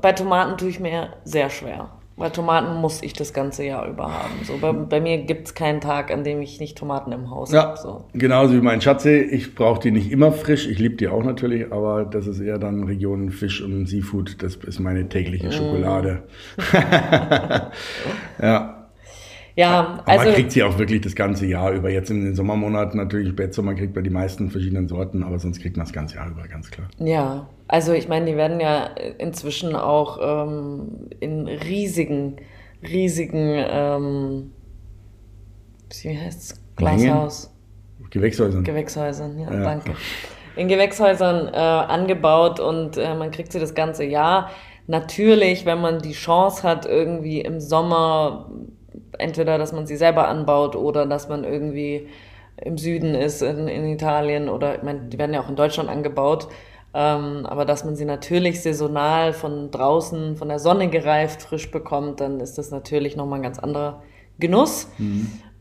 Bei 0.00 0.12
Tomaten 0.12 0.56
tue 0.56 0.68
ich 0.68 0.80
mir 0.80 1.10
sehr 1.24 1.50
schwer. 1.50 1.90
Bei 2.16 2.28
Tomaten 2.28 2.80
muss 2.82 3.02
ich 3.02 3.14
das 3.14 3.32
ganze 3.32 3.64
Jahr 3.64 3.88
über 3.88 4.12
haben. 4.12 4.44
So, 4.44 4.58
bei, 4.58 4.72
bei 4.72 5.00
mir 5.00 5.18
gibt 5.18 5.46
es 5.46 5.54
keinen 5.54 5.80
Tag, 5.80 6.10
an 6.10 6.22
dem 6.22 6.42
ich 6.42 6.60
nicht 6.60 6.76
Tomaten 6.76 7.12
im 7.12 7.30
Haus 7.30 7.50
Ja, 7.50 7.62
habe. 7.68 7.78
So. 7.78 8.04
genauso 8.12 8.52
wie 8.52 8.60
mein 8.60 8.82
Schatzi. 8.82 9.20
Ich 9.30 9.54
brauche 9.54 9.80
die 9.80 9.90
nicht 9.90 10.12
immer 10.12 10.30
frisch. 10.30 10.68
Ich 10.68 10.78
liebe 10.78 10.96
die 10.96 11.08
auch 11.08 11.24
natürlich, 11.24 11.72
aber 11.72 12.04
das 12.04 12.26
ist 12.26 12.40
eher 12.40 12.58
dann 12.58 12.84
Region 12.84 13.30
Fisch 13.30 13.62
und 13.62 13.86
Seafood. 13.86 14.42
Das 14.42 14.56
ist 14.56 14.80
meine 14.80 15.08
tägliche 15.08 15.50
Schokolade. 15.50 16.24
ja. 18.42 18.79
Ja, 19.56 20.00
Aber 20.04 20.08
also 20.08 20.24
man 20.26 20.34
kriegt 20.34 20.52
sie 20.52 20.62
auch 20.62 20.78
wirklich 20.78 21.00
das 21.00 21.14
ganze 21.14 21.46
Jahr 21.46 21.72
über. 21.72 21.90
Jetzt 21.90 22.10
in 22.10 22.24
den 22.24 22.34
Sommermonaten 22.34 22.96
natürlich, 22.98 23.30
Spätsommer 23.30 23.74
kriegt 23.74 23.94
man 23.94 24.04
die 24.04 24.10
meisten 24.10 24.50
verschiedenen 24.50 24.88
Sorten, 24.88 25.22
aber 25.22 25.38
sonst 25.38 25.60
kriegt 25.60 25.76
man 25.76 25.86
das 25.86 25.92
ganze 25.92 26.16
Jahr 26.16 26.30
über, 26.30 26.46
ganz 26.48 26.70
klar. 26.70 26.88
Ja, 26.98 27.48
also 27.68 27.92
ich 27.92 28.08
meine, 28.08 28.26
die 28.26 28.36
werden 28.36 28.60
ja 28.60 28.86
inzwischen 29.18 29.76
auch 29.76 30.18
ähm, 30.20 31.08
in 31.20 31.46
riesigen, 31.46 32.36
riesigen, 32.82 33.54
ähm, 33.68 34.52
wie 36.02 36.18
heißt's? 36.18 36.60
Glashaus, 36.76 37.52
Gewächshäusern. 38.10 38.64
Gewächshäusern, 38.64 39.38
ja, 39.38 39.52
Ja. 39.52 39.62
danke. 39.62 39.92
In 40.56 40.68
Gewächshäusern 40.68 41.48
äh, 41.48 41.56
angebaut 41.56 42.58
und 42.58 42.96
äh, 42.96 43.14
man 43.14 43.30
kriegt 43.30 43.52
sie 43.52 43.60
das 43.60 43.74
ganze 43.74 44.04
Jahr. 44.04 44.50
Natürlich, 44.86 45.64
wenn 45.66 45.80
man 45.80 46.00
die 46.00 46.12
Chance 46.12 46.64
hat, 46.64 46.86
irgendwie 46.86 47.40
im 47.40 47.60
Sommer, 47.60 48.50
entweder 49.18 49.58
dass 49.58 49.72
man 49.72 49.86
sie 49.86 49.96
selber 49.96 50.28
anbaut 50.28 50.76
oder 50.76 51.06
dass 51.06 51.28
man 51.28 51.44
irgendwie 51.44 52.08
im 52.56 52.76
Süden 52.78 53.14
ist, 53.14 53.42
in, 53.42 53.68
in 53.68 53.86
Italien 53.86 54.48
oder, 54.48 54.76
ich 54.76 54.82
meine, 54.82 55.00
die 55.08 55.18
werden 55.18 55.32
ja 55.34 55.40
auch 55.40 55.48
in 55.48 55.56
Deutschland 55.56 55.88
angebaut, 55.88 56.48
ähm, 56.92 57.46
aber 57.46 57.64
dass 57.64 57.84
man 57.84 57.96
sie 57.96 58.04
natürlich 58.04 58.62
saisonal 58.62 59.32
von 59.32 59.70
draußen, 59.70 60.36
von 60.36 60.48
der 60.48 60.58
Sonne 60.58 60.88
gereift, 60.90 61.42
frisch 61.42 61.70
bekommt, 61.70 62.20
dann 62.20 62.40
ist 62.40 62.58
das 62.58 62.70
natürlich 62.70 63.16
nochmal 63.16 63.38
ein 63.38 63.42
ganz 63.42 63.58
anderer 63.58 64.02
Genuss. 64.38 64.88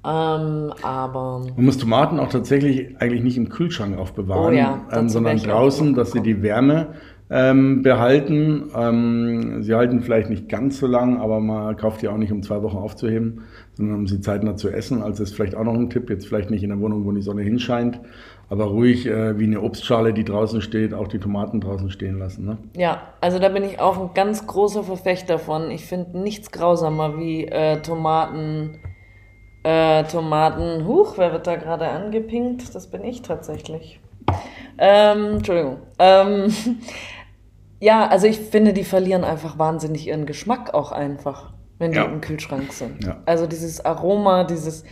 Ähm, 0.05 0.73
aber 0.81 1.39
Man 1.55 1.65
muss 1.65 1.77
Tomaten 1.77 2.19
auch 2.19 2.29
tatsächlich 2.29 2.95
eigentlich 2.99 3.21
nicht 3.21 3.37
im 3.37 3.49
Kühlschrank 3.49 3.97
aufbewahren, 3.97 4.53
Oh 4.53 4.57
ja, 4.57 4.81
ähm, 4.91 5.09
sondern 5.09 5.37
draußen, 5.37 5.93
dass 5.93 6.11
sie 6.11 6.21
die 6.21 6.41
Wärme 6.41 6.95
ähm, 7.29 7.83
behalten. 7.83 8.71
Ähm, 8.75 9.61
sie 9.61 9.75
halten 9.75 10.01
vielleicht 10.01 10.29
nicht 10.29 10.49
ganz 10.49 10.79
so 10.79 10.87
lang, 10.87 11.17
aber 11.17 11.39
man 11.39 11.75
kauft 11.77 12.01
die 12.01 12.07
auch 12.07 12.17
nicht, 12.17 12.31
um 12.31 12.41
zwei 12.41 12.63
Wochen 12.63 12.77
aufzuheben, 12.77 13.43
sondern 13.73 13.99
um 13.99 14.07
sie 14.07 14.19
zeitnah 14.19 14.55
zu 14.55 14.69
essen. 14.69 15.03
Also 15.03 15.23
ist 15.23 15.35
vielleicht 15.35 15.55
auch 15.55 15.63
noch 15.63 15.75
ein 15.75 15.89
Tipp, 15.89 16.09
jetzt 16.09 16.27
vielleicht 16.27 16.49
nicht 16.49 16.63
in 16.63 16.69
der 16.69 16.79
Wohnung, 16.79 17.05
wo 17.05 17.11
die 17.11 17.21
Sonne 17.21 17.43
hinscheint, 17.43 17.99
aber 18.49 18.65
ruhig 18.65 19.05
äh, 19.05 19.37
wie 19.37 19.43
eine 19.43 19.61
Obstschale, 19.61 20.13
die 20.13 20.23
draußen 20.23 20.61
steht, 20.61 20.93
auch 20.93 21.07
die 21.07 21.19
Tomaten 21.19 21.61
draußen 21.61 21.91
stehen 21.91 22.17
lassen. 22.17 22.45
Ne? 22.45 22.57
Ja, 22.75 23.03
also 23.21 23.37
da 23.37 23.49
bin 23.49 23.63
ich 23.63 23.79
auch 23.79 23.99
ein 23.99 24.09
ganz 24.15 24.47
großer 24.47 24.83
Verfechter 24.83 25.37
von. 25.37 25.69
Ich 25.69 25.85
finde 25.85 26.19
nichts 26.19 26.51
grausamer 26.51 27.19
wie 27.19 27.45
äh, 27.45 27.81
Tomaten. 27.81 28.79
Äh, 29.61 30.05
Tomaten. 30.05 30.87
Huch, 30.87 31.17
wer 31.17 31.33
wird 31.33 31.45
da 31.45 31.57
gerade 31.57 31.89
angepinkt? 31.89 32.73
Das 32.73 32.87
bin 32.87 33.03
ich 33.03 33.21
tatsächlich. 33.21 33.99
Ähm, 34.77 35.35
Entschuldigung. 35.35 35.79
Ähm, 35.99 36.47
ja, 37.79 38.07
also 38.07 38.27
ich 38.27 38.39
finde, 38.39 38.73
die 38.73 38.83
verlieren 38.83 39.23
einfach 39.23 39.57
wahnsinnig 39.57 40.07
ihren 40.07 40.25
Geschmack 40.25 40.73
auch 40.73 40.91
einfach, 40.91 41.53
wenn 41.77 41.91
die 41.91 41.97
Ja. 41.97 42.05
im 42.05 42.21
Kühlschrank 42.21 42.71
sind. 42.73 43.03
Ja. 43.03 43.17
Also 43.25 43.47
dieses 43.47 43.83
Aroma, 43.85 44.43
dieses. 44.43 44.83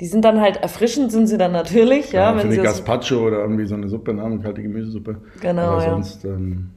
Die 0.00 0.06
sind 0.06 0.24
dann 0.24 0.40
halt 0.40 0.56
erfrischend, 0.56 1.12
sind 1.12 1.28
sie 1.28 1.38
dann 1.38 1.52
natürlich, 1.52 2.10
ja, 2.10 2.32
für 2.32 2.38
wenn 2.38 2.46
eine 2.46 2.54
sie 2.54 2.60
aus- 2.60 2.66
Gazpacho 2.84 3.16
oder 3.26 3.38
irgendwie 3.38 3.66
so 3.66 3.76
eine 3.76 3.88
Suppe, 3.88 4.12
ne? 4.12 4.24
eine 4.24 4.40
kalte 4.40 4.60
Gemüsesuppe. 4.62 5.18
Genau, 5.40 5.62
aber 5.62 5.84
ja. 5.84 5.90
sonst, 5.90 6.24
ähm, 6.24 6.70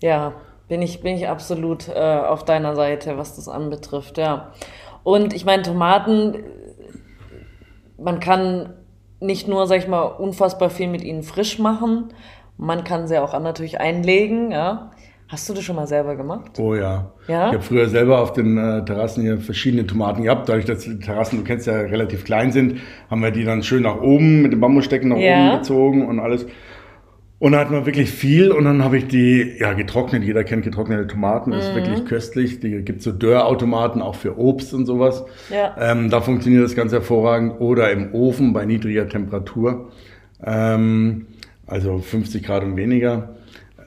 Ja, 0.00 0.32
bin 0.68 0.80
ich, 0.80 1.02
bin 1.02 1.14
ich 1.16 1.28
absolut 1.28 1.88
äh, 1.88 1.92
auf 2.00 2.44
deiner 2.46 2.74
Seite, 2.76 3.18
was 3.18 3.36
das 3.36 3.48
anbetrifft, 3.48 4.16
ja. 4.16 4.52
Und 5.02 5.34
ich 5.34 5.44
meine, 5.44 5.62
Tomaten, 5.62 6.36
man 7.98 8.20
kann 8.20 8.74
nicht 9.20 9.46
nur, 9.48 9.66
sag 9.66 9.78
ich 9.78 9.88
mal, 9.88 10.02
unfassbar 10.02 10.70
viel 10.70 10.88
mit 10.88 11.02
ihnen 11.02 11.22
frisch 11.22 11.58
machen, 11.58 12.14
man 12.56 12.84
kann 12.84 13.06
sie 13.08 13.18
auch 13.18 13.38
natürlich 13.40 13.78
einlegen, 13.80 14.52
ja. 14.52 14.90
Hast 15.30 15.48
du 15.48 15.54
das 15.54 15.62
schon 15.62 15.76
mal 15.76 15.86
selber 15.86 16.16
gemacht? 16.16 16.58
Oh 16.58 16.74
ja. 16.74 17.12
Ja? 17.28 17.48
Ich 17.48 17.54
habe 17.54 17.62
früher 17.62 17.88
selber 17.88 18.20
auf 18.20 18.32
den 18.32 18.58
äh, 18.58 18.84
Terrassen 18.84 19.22
hier 19.22 19.38
verschiedene 19.38 19.86
Tomaten 19.86 20.24
gehabt. 20.24 20.48
Dadurch, 20.48 20.64
dass 20.64 20.80
die 20.80 20.98
Terrassen, 20.98 21.38
du 21.38 21.44
kennst 21.44 21.68
ja, 21.68 21.74
relativ 21.74 22.24
klein 22.24 22.50
sind, 22.50 22.78
haben 23.08 23.22
wir 23.22 23.30
die 23.30 23.44
dann 23.44 23.62
schön 23.62 23.84
nach 23.84 24.00
oben 24.00 24.42
mit 24.42 24.52
den 24.52 24.58
Bambusstecken 24.60 25.08
nach 25.10 25.18
Ja. 25.18 25.50
oben 25.52 25.58
gezogen 25.58 26.06
und 26.08 26.18
alles. 26.18 26.46
Und 27.38 27.52
da 27.52 27.60
hatten 27.60 27.72
wir 27.72 27.86
wirklich 27.86 28.10
viel 28.10 28.50
und 28.50 28.64
dann 28.64 28.82
habe 28.84 28.98
ich 28.98 29.06
die 29.06 29.54
ja 29.58 29.72
getrocknet. 29.72 30.24
Jeder 30.24 30.42
kennt 30.44 30.64
getrocknete 30.64 31.06
Tomaten, 31.06 31.50
Mhm. 31.50 31.56
ist 31.58 31.74
wirklich 31.76 32.04
köstlich. 32.06 32.58
Die 32.60 32.82
gibt 32.82 33.00
so 33.00 33.12
Dörrautomaten 33.12 34.02
auch 34.02 34.16
für 34.16 34.36
Obst 34.36 34.74
und 34.74 34.84
sowas. 34.84 35.24
Ja. 35.48 35.74
Ähm, 35.78 36.10
da 36.10 36.20
funktioniert 36.20 36.64
das 36.64 36.74
ganz 36.74 36.92
hervorragend. 36.92 37.60
Oder 37.60 37.92
im 37.92 38.12
Ofen 38.14 38.52
bei 38.52 38.66
niedriger 38.66 39.08
Temperatur. 39.08 39.90
Ähm, 40.44 41.26
also 41.66 41.98
50 41.98 42.42
Grad 42.42 42.64
und 42.64 42.76
weniger. 42.76 43.36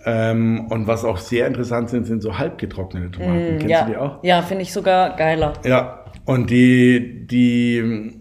Ähm, 0.06 0.68
und 0.70 0.88
was 0.88 1.06
auch 1.06 1.18
sehr 1.18 1.48
interessant 1.48 1.90
sind, 1.90 2.06
sind 2.06 2.22
so 2.22 2.38
halbgetrocknete 2.38 3.12
Tomaten. 3.12 3.56
Mm, 3.56 3.60
Kennst 3.60 3.70
ja. 3.70 3.86
du 3.86 3.92
die 3.92 3.98
auch? 3.98 4.24
Ja, 4.24 4.42
finde 4.42 4.64
ich 4.64 4.74
sogar 4.74 5.16
geiler. 5.16 5.54
Ja, 5.64 6.04
und 6.26 6.50
die, 6.50 7.26
die 7.26 8.14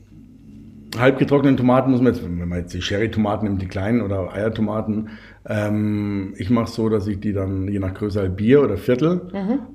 halbgetrockneten 0.98 1.56
Tomaten 1.56 1.90
muss 1.90 2.00
man 2.00 2.12
jetzt, 2.12 2.24
wenn 2.24 2.48
man 2.48 2.58
jetzt 2.58 2.74
die 2.74 2.82
Sherry-Tomaten 2.82 3.46
nimmt, 3.46 3.62
die 3.62 3.66
kleinen 3.66 4.02
oder 4.02 4.32
Eiertomaten, 4.32 5.10
ähm, 5.48 6.34
ich 6.36 6.50
mache 6.50 6.70
so, 6.70 6.88
dass 6.88 7.06
ich 7.06 7.18
die 7.18 7.32
dann 7.32 7.66
je 7.66 7.78
nach 7.78 7.94
Größe 7.94 8.20
halt 8.20 8.36
Bier 8.36 8.62
oder 8.62 8.76
Viertel 8.76 9.32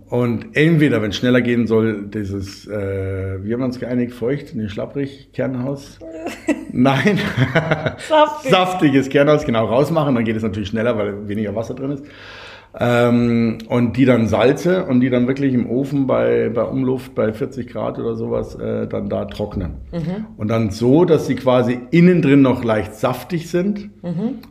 und 0.09 0.55
entweder, 0.55 1.01
wenn 1.01 1.09
es 1.09 1.17
schneller 1.17 1.41
gehen 1.41 1.67
soll, 1.67 2.07
dieses, 2.07 2.67
äh, 2.67 3.43
wie 3.43 3.51
haben 3.51 3.59
wir 3.59 3.65
uns 3.65 3.79
geeinigt, 3.79 4.13
feucht, 4.13 4.55
nee, 4.55 4.69
schlapprig, 4.69 5.31
Kernhaus? 5.33 5.99
Nein, 6.71 7.19
Saftig. 8.07 8.51
saftiges 8.51 9.09
Kernhaus, 9.09 9.45
genau, 9.45 9.65
rausmachen, 9.65 10.15
dann 10.15 10.25
geht 10.25 10.35
es 10.35 10.43
natürlich 10.43 10.69
schneller, 10.69 10.97
weil 10.97 11.27
weniger 11.27 11.55
Wasser 11.55 11.73
drin 11.73 11.91
ist. 11.91 12.03
Ähm, 12.79 13.57
und 13.69 13.97
die 13.97 14.05
dann 14.05 14.27
salze 14.27 14.85
und 14.85 14.99
die 14.99 15.09
dann 15.09 15.27
wirklich 15.27 15.53
im 15.53 15.67
Ofen 15.67 16.05
bei, 16.05 16.49
bei 16.53 16.63
Umluft 16.63 17.15
bei 17.15 17.33
40 17.33 17.67
Grad 17.67 17.97
oder 17.97 18.15
sowas 18.15 18.53
äh, 18.55 18.87
dann 18.87 19.09
da 19.09 19.25
trocknen. 19.25 19.77
Mhm. 19.91 20.27
Und 20.37 20.49
dann 20.49 20.69
so, 20.69 21.03
dass 21.03 21.25
sie 21.25 21.35
quasi 21.35 21.79
innen 21.89 22.21
drin 22.21 22.43
noch 22.43 22.63
leicht 22.63 22.93
saftig 22.93 23.49
sind 23.49 23.89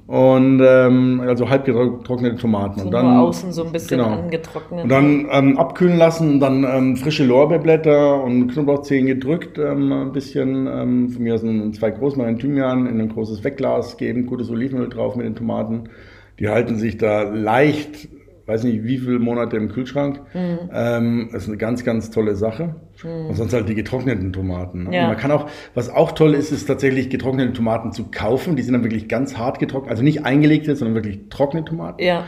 und 0.09 0.61
ähm, 0.61 1.23
also 1.25 1.49
halb 1.49 1.67
getrocknete 1.67 2.37
Tomaten. 2.37 2.75
Mhm. 2.75 2.79
So 2.81 2.87
und 2.87 2.93
dann, 2.93 3.17
außen 3.17 3.53
so 3.53 3.65
ein 3.65 3.73
bisschen 3.73 3.99
genau. 3.99 4.11
angetrocknet. 4.11 4.83
Und 4.83 4.89
dann 4.89 5.29
ähm, 5.31 5.59
abkühlen 5.59 5.97
lassen 5.97 6.35
und 6.35 6.41
dann 6.41 6.65
ähm, 6.65 6.97
frische 6.97 7.25
Lorbeerblätter 7.25 8.23
und 8.23 8.49
Knoblauchzehen 8.49 9.07
gedrückt, 9.07 9.59
ähm, 9.59 9.93
ein 9.93 10.13
bisschen, 10.13 10.67
ähm, 10.67 11.11
von 11.11 11.23
mir 11.23 11.35
ein, 11.35 11.73
zwei 11.75 11.91
Großmarin 11.91 12.39
Thymian 12.39 12.87
in 12.87 13.01
ein 13.01 13.09
großes 13.09 13.45
Wegglas 13.45 13.97
geben, 13.97 14.27
gutes 14.27 14.51
Olivenöl 14.51 14.89
drauf 14.89 15.15
mit 15.15 15.27
den 15.27 15.37
Tomaten. 15.37 15.91
Die 16.39 16.49
halten 16.49 16.77
sich 16.77 16.99
da 16.99 17.23
leicht, 17.23 18.09
weiß 18.47 18.65
nicht 18.65 18.85
wie 18.85 18.99
viele 18.99 19.19
Monate 19.19 19.57
im 19.57 19.69
Kühlschrank. 19.69 20.21
Mhm. 20.33 20.59
Ähm, 20.73 21.29
das 21.33 21.43
ist 21.43 21.49
eine 21.49 21.59
ganz, 21.59 21.85
ganz 21.85 22.11
tolle 22.11 22.37
Sache. 22.37 22.77
Und 23.05 23.35
sonst 23.35 23.53
halt 23.53 23.69
die 23.69 23.75
getrockneten 23.75 24.33
Tomaten. 24.33 24.85
Ne? 24.85 24.97
Ja. 24.97 25.09
Man 25.09 25.17
kann 25.17 25.31
auch, 25.31 25.51
was 25.75 25.91
auch 25.91 26.13
toll 26.13 26.35
ist, 26.35 26.51
ist 26.51 26.67
tatsächlich 26.67 27.11
getrocknete 27.11 27.53
Tomaten 27.53 27.93
zu 27.93 28.11
kaufen. 28.11 28.57
Die 28.57 28.63
sind 28.63 28.73
dann 28.73 28.85
wirklich 28.85 29.09
ganz 29.09 29.37
hart 29.37 29.59
getrocknet, 29.59 29.91
also 29.91 30.03
nicht 30.03 30.25
eingelegte, 30.25 30.75
sondern 30.77 30.95
wirklich 30.95 31.29
trockene 31.29 31.65
Tomaten 31.65 32.03
ja, 32.03 32.27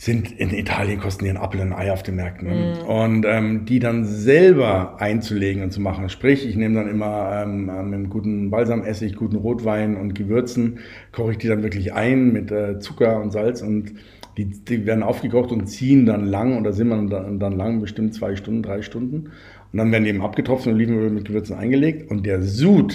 sind 0.00 0.32
in 0.32 0.48
Italien 0.54 0.98
kosten 0.98 1.26
die 1.26 1.30
ein 1.30 1.36
Apfel 1.36 1.60
und 1.60 1.74
ein 1.74 1.78
Ei 1.78 1.92
auf 1.92 2.02
den 2.02 2.16
Märkten. 2.16 2.48
Ne? 2.48 2.84
Und 2.86 3.26
ähm, 3.28 3.66
die 3.66 3.80
dann 3.80 4.06
selber 4.06 4.98
einzulegen 4.98 5.62
und 5.62 5.72
zu 5.72 5.82
machen. 5.82 6.08
Sprich, 6.08 6.48
ich 6.48 6.56
nehme 6.56 6.74
dann 6.74 6.88
immer 6.88 7.42
ähm, 7.42 7.66
mit 7.66 7.74
einem 7.74 8.08
guten 8.08 8.48
Balsamessig, 8.48 9.14
guten 9.14 9.36
Rotwein 9.36 9.98
und 9.98 10.14
Gewürzen, 10.14 10.78
koche 11.12 11.32
ich 11.32 11.38
die 11.38 11.48
dann 11.48 11.62
wirklich 11.62 11.92
ein 11.92 12.32
mit 12.32 12.50
äh, 12.50 12.78
Zucker 12.78 13.20
und 13.20 13.30
Salz 13.30 13.60
und 13.60 13.92
die, 14.36 14.46
die 14.46 14.86
werden 14.86 15.02
aufgekocht 15.02 15.52
und 15.52 15.66
ziehen 15.66 16.06
dann 16.06 16.26
lang 16.26 16.58
oder 16.58 16.72
simmern 16.72 17.08
dann, 17.08 17.38
dann 17.38 17.56
lang, 17.56 17.80
bestimmt 17.80 18.14
zwei 18.14 18.36
Stunden, 18.36 18.62
drei 18.62 18.82
Stunden. 18.82 19.30
Und 19.72 19.78
dann 19.78 19.92
werden 19.92 20.04
die 20.04 20.10
eben 20.10 20.22
abgetropft 20.22 20.66
und 20.66 20.74
Olivenöl 20.74 21.10
mit 21.10 21.26
Gewürzen 21.26 21.56
eingelegt. 21.56 22.10
Und 22.10 22.24
der 22.26 22.42
Sud 22.42 22.94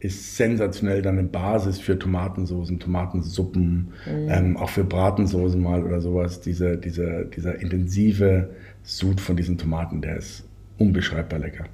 ist 0.00 0.36
sensationell 0.36 1.02
dann 1.02 1.18
eine 1.18 1.26
Basis 1.26 1.80
für 1.80 1.98
Tomatensoßen, 1.98 2.78
Tomatensuppen, 2.78 3.88
ähm, 4.06 4.56
auch 4.56 4.70
für 4.70 4.84
Bratensoßen 4.84 5.60
mal 5.60 5.82
oder 5.82 6.00
sowas. 6.00 6.40
Diese, 6.40 6.76
dieser, 6.76 7.24
dieser 7.24 7.60
intensive 7.60 8.50
Sud 8.82 9.20
von 9.20 9.36
diesen 9.36 9.58
Tomaten, 9.58 10.00
der 10.00 10.18
ist 10.18 10.46
unbeschreibbar 10.78 11.40
lecker. 11.40 11.64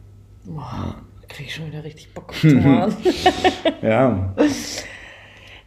Boah, 0.44 0.96
da 1.20 1.28
kriege 1.28 1.48
ich 1.48 1.54
schon 1.54 1.66
wieder 1.66 1.84
richtig 1.84 2.14
Bock 2.14 2.30
auf 2.30 2.40
Tomaten. 2.40 2.96
Ja, 3.82 4.34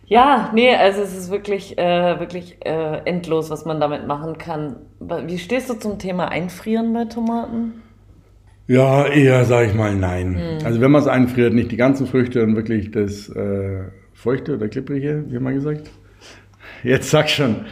ja, 0.08 0.52
nee, 0.54 0.74
also 0.74 1.02
es 1.02 1.15
ist 1.15 1.30
wirklich, 1.30 1.78
äh, 1.78 2.20
wirklich 2.20 2.58
äh, 2.65 3.02
endlos, 3.06 3.50
was 3.50 3.65
man 3.65 3.80
damit 3.80 4.08
machen 4.08 4.38
kann. 4.38 4.78
Wie 5.00 5.38
stehst 5.38 5.70
du 5.70 5.76
zum 5.76 6.00
Thema 6.00 6.30
Einfrieren 6.30 6.93
bei 6.93 7.06
Tomaten? 7.06 7.84
ja 8.67 9.08
eher 9.08 9.46
sage 9.46 9.70
ich 9.70 9.74
mal 9.74 9.96
nein. 9.96 10.36
Hm. 10.36 10.65
Also 10.65 10.82
wenn 10.82 10.91
man 10.91 11.02
es 11.02 11.08
einfriert, 11.08 11.54
nicht 11.54 11.72
die 11.72 11.78
ganzen 11.78 12.06
Früchte 12.06 12.43
und 12.43 12.56
wirklich 12.56 12.91
das 12.91 13.30
äh, 13.30 13.84
Feuchte 14.13 14.56
oder 14.56 14.67
Klipprige, 14.67 15.26
wie 15.30 15.39
wir 15.39 15.54
gesagt? 15.54 15.89
Jetzt 16.84 17.10
sag 17.10 17.30
schon. 17.30 17.66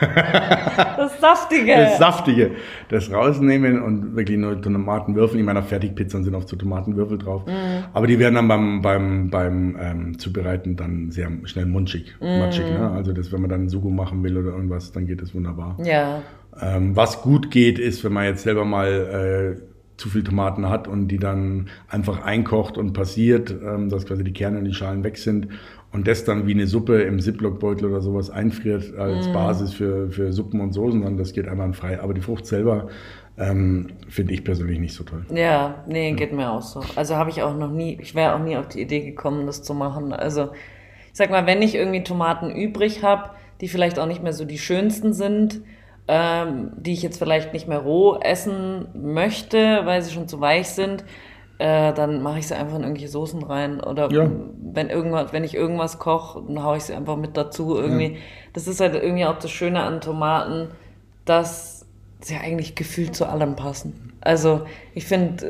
Das 0.00 1.20
Saftige. 1.20 1.74
Das 1.74 1.98
Saftige, 1.98 2.50
das 2.88 3.12
rausnehmen 3.12 3.82
und 3.82 4.16
wirklich 4.16 4.38
nur 4.38 4.60
Tomatenwürfel. 4.60 5.38
In 5.40 5.46
meiner 5.46 5.62
Fertigpizzen 5.62 6.24
sind 6.24 6.34
oft 6.34 6.48
so 6.48 6.56
Tomatenwürfel 6.56 7.18
drauf. 7.18 7.42
Aber 7.92 8.06
die 8.06 8.18
werden 8.18 8.34
dann 8.36 8.48
beim, 8.48 8.82
beim, 8.82 9.30
beim 9.30 9.76
ähm, 9.80 10.18
Zubereiten 10.18 10.76
dann 10.76 11.10
sehr 11.10 11.30
schnell 11.44 11.66
munchig, 11.66 12.14
matschig. 12.20 12.66
Ne? 12.66 12.90
Also 12.90 13.12
das, 13.12 13.32
wenn 13.32 13.40
man 13.40 13.50
dann 13.50 13.68
Sugo 13.68 13.90
machen 13.90 14.22
will 14.22 14.36
oder 14.36 14.50
irgendwas, 14.50 14.92
dann 14.92 15.06
geht 15.06 15.20
das 15.22 15.34
wunderbar. 15.34 15.76
Ja, 15.82 16.22
Ähm, 16.60 16.96
was 16.96 17.22
gut 17.22 17.50
geht, 17.50 17.78
ist, 17.78 18.02
wenn 18.04 18.12
man 18.12 18.24
jetzt 18.24 18.42
selber 18.42 18.64
mal 18.64 19.56
äh, 19.58 19.62
zu 19.96 20.08
viel 20.08 20.22
Tomaten 20.22 20.68
hat 20.68 20.88
und 20.88 21.08
die 21.08 21.18
dann 21.18 21.68
einfach 21.88 22.22
einkocht 22.24 22.78
und 22.78 22.92
passiert, 22.92 23.50
ähm, 23.50 23.88
dass 23.88 24.06
quasi 24.06 24.24
die 24.24 24.32
Kerne 24.32 24.58
und 24.58 24.64
die 24.64 24.74
Schalen 24.74 25.04
weg 25.04 25.18
sind 25.18 25.48
und 25.92 26.06
das 26.06 26.24
dann 26.24 26.46
wie 26.46 26.52
eine 26.52 26.66
Suppe 26.66 27.02
im 27.02 27.18
Ziploc-Beutel 27.18 27.88
oder 27.88 28.00
sowas 28.00 28.28
einfriert 28.30 28.94
als 28.96 29.32
Basis 29.32 29.72
für, 29.72 30.10
für 30.10 30.32
Suppen 30.32 30.60
und 30.60 30.72
Soßen, 30.72 31.02
dann 31.02 31.16
das 31.16 31.32
geht 31.32 31.48
einwandfrei. 31.48 32.00
Aber 32.00 32.12
die 32.12 32.20
Frucht 32.20 32.46
selber 32.46 32.88
ähm, 33.38 33.88
finde 34.08 34.34
ich 34.34 34.44
persönlich 34.44 34.78
nicht 34.78 34.94
so 34.94 35.04
toll. 35.04 35.24
ja, 35.34 35.82
nee, 35.86 36.12
geht 36.12 36.32
mir 36.32 36.50
auch 36.50 36.62
so. 36.62 36.82
Also 36.96 37.16
habe 37.16 37.30
ich 37.30 37.42
auch 37.42 37.56
noch 37.56 37.70
nie, 37.70 37.98
ich 38.00 38.14
wäre 38.14 38.34
auch 38.34 38.40
nie 38.40 38.56
auf 38.56 38.68
die 38.68 38.82
Idee 38.82 39.00
gekommen, 39.00 39.46
das 39.46 39.62
zu 39.62 39.74
machen. 39.74 40.12
Also 40.12 40.50
ich 41.06 41.14
sag 41.14 41.30
mal, 41.30 41.46
wenn 41.46 41.62
ich 41.62 41.74
irgendwie 41.74 42.02
Tomaten 42.02 42.50
übrig 42.50 43.02
habe, 43.02 43.30
die 43.60 43.68
vielleicht 43.68 43.98
auch 43.98 44.06
nicht 44.06 44.22
mehr 44.22 44.32
so 44.34 44.44
die 44.44 44.58
schönsten 44.58 45.14
sind, 45.14 45.62
ähm, 46.06 46.72
die 46.76 46.92
ich 46.92 47.02
jetzt 47.02 47.18
vielleicht 47.18 47.52
nicht 47.52 47.66
mehr 47.66 47.78
roh 47.78 48.18
essen 48.20 48.88
möchte, 48.94 49.82
weil 49.84 50.02
sie 50.02 50.12
schon 50.12 50.28
zu 50.28 50.40
weich 50.40 50.68
sind, 50.68 51.04
äh, 51.58 51.92
dann 51.92 52.22
mache 52.22 52.38
ich 52.38 52.46
sie 52.46 52.56
einfach 52.56 52.76
in 52.76 52.82
irgendwelche 52.82 53.08
Soßen 53.08 53.42
rein. 53.42 53.80
Oder 53.80 54.10
Ja. 54.12 54.30
wenn 54.72 54.90
irgendwas, 54.90 55.32
wenn 55.32 55.44
ich 55.44 55.54
irgendwas 55.54 55.98
koche, 55.98 56.42
dann 56.46 56.62
haue 56.62 56.76
ich 56.76 56.84
sie 56.84 56.94
einfach 56.94 57.16
mit 57.16 57.36
dazu 57.36 57.76
irgendwie. 57.76 58.18
Das 58.52 58.66
ist 58.68 58.80
halt 58.80 58.94
irgendwie 58.94 59.24
auch 59.24 59.38
das 59.38 59.50
Schöne 59.50 59.82
an 59.82 60.00
Tomaten, 60.00 60.68
dass 61.24 61.86
sie 62.20 62.36
eigentlich 62.36 62.74
gefühlt 62.74 63.14
zu 63.14 63.26
allem 63.26 63.56
passen. 63.56 64.12
Also 64.20 64.62
ich 64.94 65.06
finde, 65.06 65.46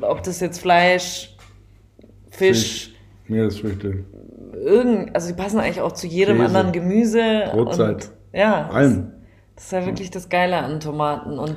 äh, 0.00 0.04
ob 0.04 0.22
das 0.22 0.40
jetzt 0.40 0.60
Fleisch, 0.60 1.36
Fisch, 2.30 2.94
Meeresfrüchte, 3.28 4.04
irgend, 4.54 5.14
also 5.14 5.28
die 5.28 5.34
passen 5.34 5.58
eigentlich 5.60 5.80
auch 5.80 5.92
zu 5.92 6.06
jedem 6.06 6.36
Käse, 6.38 6.46
anderen 6.46 6.72
Gemüse. 6.72 7.44
Brotzeit, 7.52 7.94
und, 8.06 8.10
ja, 8.32 8.68
allem. 8.70 9.12
das 9.54 9.64
ist 9.66 9.72
ja 9.72 9.86
wirklich 9.86 10.10
das 10.10 10.28
Geile 10.28 10.56
an 10.58 10.80
Tomaten. 10.80 11.38
Und 11.38 11.56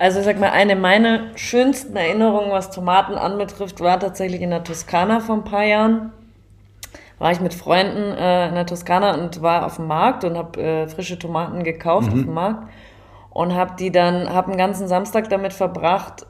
also 0.00 0.20
ich 0.20 0.24
sag 0.24 0.40
mal, 0.40 0.48
eine 0.48 0.76
meiner 0.76 1.36
schönsten 1.36 1.94
Erinnerungen, 1.94 2.50
was 2.50 2.70
Tomaten 2.70 3.16
anbetrifft, 3.16 3.80
war 3.80 4.00
tatsächlich 4.00 4.40
in 4.40 4.48
der 4.48 4.64
Toskana 4.64 5.20
vor 5.20 5.34
ein 5.34 5.44
paar 5.44 5.64
Jahren. 5.64 6.10
War 7.18 7.32
ich 7.32 7.40
mit 7.40 7.52
Freunden 7.52 8.16
äh, 8.16 8.48
in 8.48 8.54
der 8.54 8.64
Toskana 8.64 9.12
und 9.12 9.42
war 9.42 9.66
auf 9.66 9.76
dem 9.76 9.88
Markt 9.88 10.24
und 10.24 10.38
habe 10.38 10.58
äh, 10.58 10.88
frische 10.88 11.18
Tomaten 11.18 11.64
gekauft 11.64 12.08
auf 12.08 12.14
dem 12.14 12.32
Markt 12.32 12.72
und 13.28 13.54
habe 13.54 13.74
die 13.78 13.92
dann, 13.92 14.30
habe 14.30 14.48
einen 14.48 14.56
ganzen 14.56 14.88
Samstag 14.88 15.28
damit 15.28 15.52
verbracht, 15.52 16.26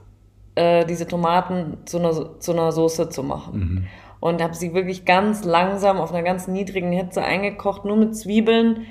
äh, 0.56 0.84
diese 0.84 1.06
Tomaten 1.06 1.78
zu 1.84 2.00
einer, 2.00 2.40
zu 2.40 2.50
einer 2.50 2.72
Soße 2.72 3.08
zu 3.08 3.22
machen. 3.22 3.86
Und 4.18 4.42
habe 4.42 4.54
sie 4.54 4.74
wirklich 4.74 5.04
ganz 5.04 5.44
langsam 5.44 5.98
auf 5.98 6.12
einer 6.12 6.24
ganz 6.24 6.48
niedrigen 6.48 6.90
Hitze 6.90 7.22
eingekocht, 7.22 7.84
nur 7.84 7.96
mit 7.96 8.16
Zwiebeln, 8.16 8.86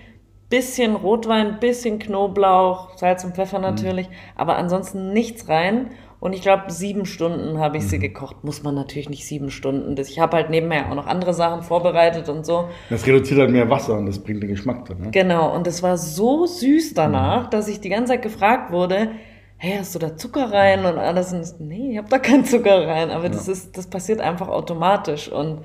bisschen 0.50 0.96
Rotwein, 0.96 1.60
bisschen 1.60 2.00
Knoblauch, 2.00 2.98
Salz 2.98 3.24
und 3.24 3.36
Pfeffer 3.36 3.60
natürlich, 3.60 4.10
aber 4.36 4.58
ansonsten 4.58 5.14
nichts 5.14 5.48
rein. 5.48 5.92
Und 6.20 6.34
ich 6.34 6.42
glaube, 6.42 6.64
sieben 6.68 7.06
Stunden 7.06 7.60
habe 7.60 7.78
ich 7.78 7.88
sie 7.88 7.98
gekocht. 7.98 8.44
Muss 8.44 8.62
man 8.62 8.76
natürlich 8.76 9.10
nicht 9.10 9.26
sieben 9.26 9.50
Stunden. 9.50 9.96
Ich 9.98 10.20
habe 10.20 10.36
halt 10.36 10.50
nebenher 10.50 10.92
auch 10.92 10.96
noch 10.96 11.08
andere 11.08 11.34
Sachen 11.34 11.62
vorbereitet 11.62 12.28
und 12.28 12.46
so. 12.46 12.68
Das 12.90 13.08
reduziert 13.08 13.40
halt 13.40 13.52
mehr 13.52 13.70
Wasser 13.70 13.98
und 13.98 14.06
das 14.06 14.20
bringt 14.20 14.44
den 14.44 14.50
Geschmack 14.50 14.84
drin. 14.84 14.98
Ne? 15.00 15.12
Genau, 15.12 15.56
und 15.56 15.66
es 15.66 15.82
war 15.82 15.98
so 15.98 16.46
süß 16.46 16.94
danach, 16.94 17.50
dass 17.50 17.70
ich 17.70 17.80
die 17.80 17.88
ganze 17.88 18.14
Zeit 18.14 18.22
gefragt 18.22 18.74
wurde, 18.74 19.12
hey, 19.62 19.76
hast 19.78 19.94
du 19.94 20.00
da 20.00 20.16
Zucker 20.16 20.52
rein 20.52 20.86
und 20.86 20.98
alles? 20.98 21.34
Und 21.34 21.42
ich, 21.42 21.50
nee, 21.60 21.92
ich 21.92 21.98
habe 21.98 22.08
da 22.10 22.18
keinen 22.18 22.46
Zucker 22.46 22.88
rein, 22.88 23.12
aber 23.12 23.28
das 23.28 23.50
ist, 23.50 23.78
das 23.78 23.88
passiert 23.88 24.22
einfach 24.22 24.48
automatisch. 24.48 25.30
Und 25.30 25.60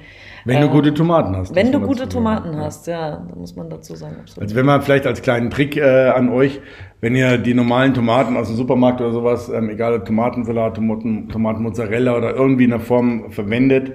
Wenn 0.44 0.60
du 0.60 0.68
gute 0.68 0.92
Tomaten 0.92 1.36
hast. 1.36 1.54
wenn 1.54 1.70
du 1.70 1.78
gute 1.80 2.00
sagen. 2.00 2.10
Tomaten 2.10 2.52
Ja. 2.54 2.58
hast, 2.64 2.86
ja, 2.88 3.24
da 3.28 3.36
muss 3.36 3.54
man 3.54 3.70
dazu 3.70 3.94
sagen, 3.94 4.16
absolut. 4.20 4.42
Also 4.42 4.56
wenn 4.56 4.66
man 4.66 4.82
vielleicht 4.82 5.06
als 5.06 5.22
kleinen 5.22 5.48
Trick 5.48 5.76
äh, 5.76 6.08
an 6.08 6.28
euch, 6.28 6.60
wenn 7.00 7.14
ihr 7.14 7.38
die 7.38 7.54
normalen 7.54 7.94
Tomaten 7.94 8.36
aus 8.36 8.48
dem 8.48 8.56
Supermarkt 8.56 9.00
oder 9.00 9.12
sowas, 9.12 9.48
ähm, 9.48 9.70
egal 9.70 9.94
ob 9.94 10.04
Tomatensalat, 10.04 10.74
Tomaten, 10.74 11.28
Tomatenmozzarella 11.28 12.16
oder 12.16 12.34
irgendwie 12.34 12.64
in 12.64 12.70
der 12.70 12.80
Form 12.80 13.30
verwendet 13.30 13.92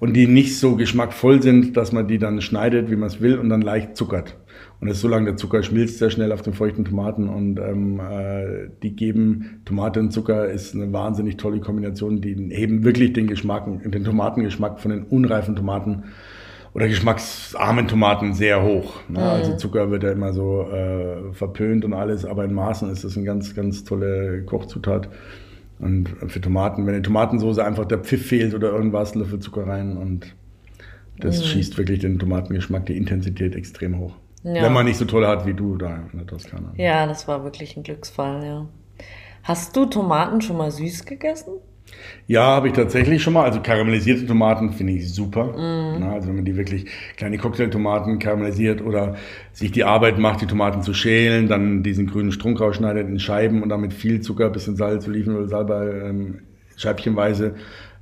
und 0.00 0.14
die 0.14 0.26
nicht 0.26 0.58
so 0.58 0.76
geschmackvoll 0.76 1.42
sind, 1.42 1.76
dass 1.76 1.92
man 1.92 2.08
die 2.08 2.18
dann 2.18 2.40
schneidet, 2.40 2.90
wie 2.90 2.96
man 2.96 3.08
es 3.08 3.20
will 3.20 3.38
und 3.38 3.50
dann 3.50 3.60
leicht 3.60 3.94
zuckert. 3.96 4.36
Und 4.80 4.88
das 4.88 4.98
ist 4.98 5.02
so 5.02 5.08
lange, 5.08 5.26
der 5.26 5.36
Zucker 5.36 5.62
schmilzt 5.62 5.98
sehr 5.98 6.10
schnell 6.10 6.32
auf 6.32 6.42
den 6.42 6.52
feuchten 6.52 6.84
Tomaten 6.84 7.28
und 7.28 7.58
ähm, 7.58 8.00
äh, 8.00 8.68
die 8.82 8.94
geben, 8.94 9.60
Tomate 9.64 10.00
und 10.00 10.10
Zucker 10.10 10.48
ist 10.50 10.74
eine 10.74 10.92
wahnsinnig 10.92 11.36
tolle 11.36 11.60
Kombination, 11.60 12.20
die 12.20 12.34
heben 12.50 12.84
wirklich 12.84 13.12
den 13.12 13.26
Geschmack, 13.26 13.66
den 13.66 14.04
Tomatengeschmack 14.04 14.80
von 14.80 14.90
den 14.90 15.04
unreifen 15.04 15.56
Tomaten 15.56 16.04
oder 16.74 16.88
geschmacksarmen 16.88 17.86
Tomaten 17.86 18.34
sehr 18.34 18.62
hoch. 18.62 19.00
Ne? 19.08 19.20
Mhm. 19.20 19.24
Also 19.24 19.56
Zucker 19.56 19.90
wird 19.90 20.02
ja 20.02 20.10
immer 20.10 20.32
so 20.32 20.68
äh, 20.70 21.32
verpönt 21.32 21.84
und 21.84 21.94
alles, 21.94 22.24
aber 22.24 22.44
in 22.44 22.52
Maßen 22.52 22.90
ist 22.90 23.04
das 23.04 23.16
eine 23.16 23.24
ganz, 23.24 23.54
ganz 23.54 23.84
tolle 23.84 24.42
Kochzutat. 24.42 25.08
Und 25.78 26.08
für 26.28 26.40
Tomaten, 26.40 26.86
wenn 26.86 26.94
in 26.94 27.02
Tomatensoße 27.02 27.64
einfach 27.64 27.84
der 27.84 27.98
Pfiff 27.98 28.26
fehlt 28.26 28.54
oder 28.54 28.70
irgendwas, 28.72 29.14
Löffel 29.14 29.38
Zucker 29.38 29.66
rein 29.66 29.96
und 29.96 30.34
das 31.18 31.38
mhm. 31.40 31.44
schießt 31.44 31.78
wirklich 31.78 32.00
den 32.00 32.18
Tomatengeschmack, 32.18 32.86
die 32.86 32.96
Intensität 32.96 33.54
extrem 33.54 33.98
hoch. 33.98 34.16
Ja. 34.44 34.62
Wenn 34.62 34.72
man 34.72 34.84
nicht 34.84 34.98
so 34.98 35.06
toll 35.06 35.26
hat 35.26 35.46
wie 35.46 35.54
du 35.54 35.76
da 35.76 36.00
in 36.12 36.18
der 36.18 36.26
Toskana. 36.26 36.72
Ja, 36.76 37.06
das 37.06 37.26
war 37.26 37.44
wirklich 37.44 37.76
ein 37.76 37.82
Glücksfall, 37.82 38.44
ja. 38.44 38.66
Hast 39.42 39.74
du 39.74 39.86
Tomaten 39.86 40.42
schon 40.42 40.58
mal 40.58 40.70
süß 40.70 41.06
gegessen? 41.06 41.54
Ja, 42.26 42.42
habe 42.42 42.68
ich 42.68 42.74
tatsächlich 42.74 43.22
schon 43.22 43.34
mal. 43.34 43.44
Also 43.44 43.60
karamellisierte 43.60 44.26
Tomaten 44.26 44.72
finde 44.72 44.94
ich 44.94 45.12
super. 45.12 45.44
Mm. 45.52 46.00
Na, 46.00 46.12
also 46.12 46.28
wenn 46.28 46.36
man 46.36 46.44
die 46.44 46.56
wirklich 46.56 46.86
kleine 47.16 47.38
Cocktailtomaten 47.38 48.18
karamellisiert 48.18 48.82
oder 48.82 49.16
sich 49.52 49.72
die 49.72 49.84
Arbeit 49.84 50.18
macht, 50.18 50.40
die 50.40 50.46
Tomaten 50.46 50.82
zu 50.82 50.94
schälen, 50.94 51.48
dann 51.48 51.82
diesen 51.82 52.06
grünen 52.06 52.32
Strunk 52.32 52.60
rausschneidet 52.60 53.08
in 53.08 53.18
Scheiben 53.18 53.62
und 53.62 53.68
damit 53.68 53.92
viel 53.92 54.20
Zucker, 54.20 54.50
bisschen 54.50 54.76
Salz, 54.76 55.06
Olivenöl, 55.06 55.48
Salbei, 55.48 55.86
ähm, 56.04 56.40
scheibchenweise 56.76 57.54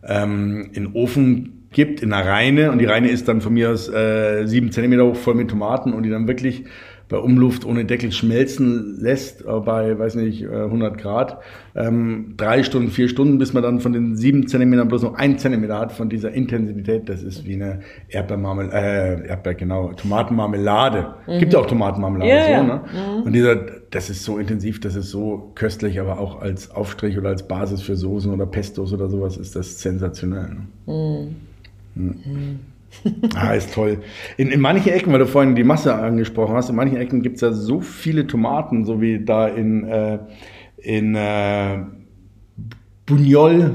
ähm, 0.07 0.71
in 0.73 0.95
Ofen 0.95 1.62
gibt, 1.73 2.03
in 2.03 2.13
einer 2.13 2.29
Reine. 2.29 2.71
Und 2.71 2.79
die 2.79 2.85
Reine 2.85 3.09
ist 3.09 3.29
dann 3.29 3.41
von 3.41 3.55
mir 3.55 3.71
aus 3.71 3.89
äh, 3.89 4.47
sieben 4.47 4.73
Zentimeter 4.73 5.05
hoch 5.05 5.17
voll 5.17 5.35
mit 5.35 5.51
Tomaten 5.51 5.93
und 5.93 6.03
die 6.03 6.11
dann 6.11 6.29
wirklich 6.29 6.65
bei 7.13 7.19
Umluft 7.19 7.67
ohne 7.67 7.85
Deckel 7.85 8.11
schmelzen 8.11 8.97
lässt, 8.99 9.43
äh, 9.43 9.61
bei, 9.61 9.99
weiß 9.99 10.15
nicht, 10.15 10.49
100 10.49 10.95
äh, 10.95 11.01
Grad, 11.01 11.39
ähm, 11.75 12.35
drei 12.39 12.63
Stunden, 12.63 12.91
vier 12.91 13.09
Stunden, 13.09 13.37
bis 13.37 13.53
man 13.53 13.63
dann 13.63 13.81
von 13.81 13.93
den 13.93 14.17
sieben 14.17 14.49
Zentimetern 14.49 14.89
bloß 14.89 15.03
noch 15.03 15.15
ein 15.15 15.39
Zentimeter 15.39 15.79
hat 15.79 15.93
von 15.93 16.09
dieser 16.09 16.33
Intensität. 16.33 17.11
Das 17.11 17.23
ist 17.23 17.45
wie 17.47 17.55
eine 17.55 17.81
Erdbeermarmelade, 18.09 19.25
äh, 19.25 19.29
Erdbeer, 19.29 19.55
genau, 19.55 19.93
Tomatenmarmelade. 19.93 21.15
Mhm. 21.27 21.39
Gibt 21.39 21.53
ja 21.53 21.59
auch 21.59 21.67
Tomatenmarmelade, 21.67 22.31
ja, 22.31 22.47
so, 22.47 22.51
ja. 22.51 22.63
ne? 22.63 22.81
Mhm. 22.93 23.23
Und 23.25 23.33
dieser, 23.35 23.57
das 23.91 24.09
ist 24.09 24.25
so 24.25 24.39
intensiv, 24.39 24.81
das 24.81 24.97
ist 24.97 25.11
so 25.11 25.53
köstlich, 25.55 26.01
aber 26.01 26.19
auch 26.19 26.41
als 26.41 26.71
Aufstrich 26.71 27.19
oder 27.19 27.29
als 27.29 27.47
Basis 27.47 27.83
für 27.83 27.95
Soßen 27.95 28.33
oder 28.33 28.47
Pestos 28.47 28.91
oder 28.91 29.11
sowas 29.11 29.37
ist 29.37 29.55
das 29.55 29.83
sensationell. 29.83 30.49
Ne? 30.49 30.67
Mhm. 30.87 31.52
Mhm. 31.95 32.61
ah, 33.35 33.53
ist 33.53 33.75
toll. 33.75 33.99
In, 34.37 34.51
in 34.51 34.61
manchen 34.61 34.93
Ecken, 34.93 35.13
weil 35.13 35.21
du 35.21 35.27
vorhin 35.27 35.55
die 35.55 35.65
Masse 35.65 35.95
angesprochen 35.95 36.55
hast, 36.55 36.69
in 36.71 36.77
manchen 36.77 36.97
Ecken 36.97 37.23
gibt 37.23 37.37
es 37.37 37.41
ja 37.43 37.53
so 37.53 37.81
viele 37.81 38.27
Tomaten, 38.27 38.85
so 38.85 39.01
wie 39.01 39.25
da 39.25 39.49
in, 39.49 39.85
äh, 39.85 40.19
in 40.77 41.15
äh, 41.15 41.79
Buñol 43.07 43.75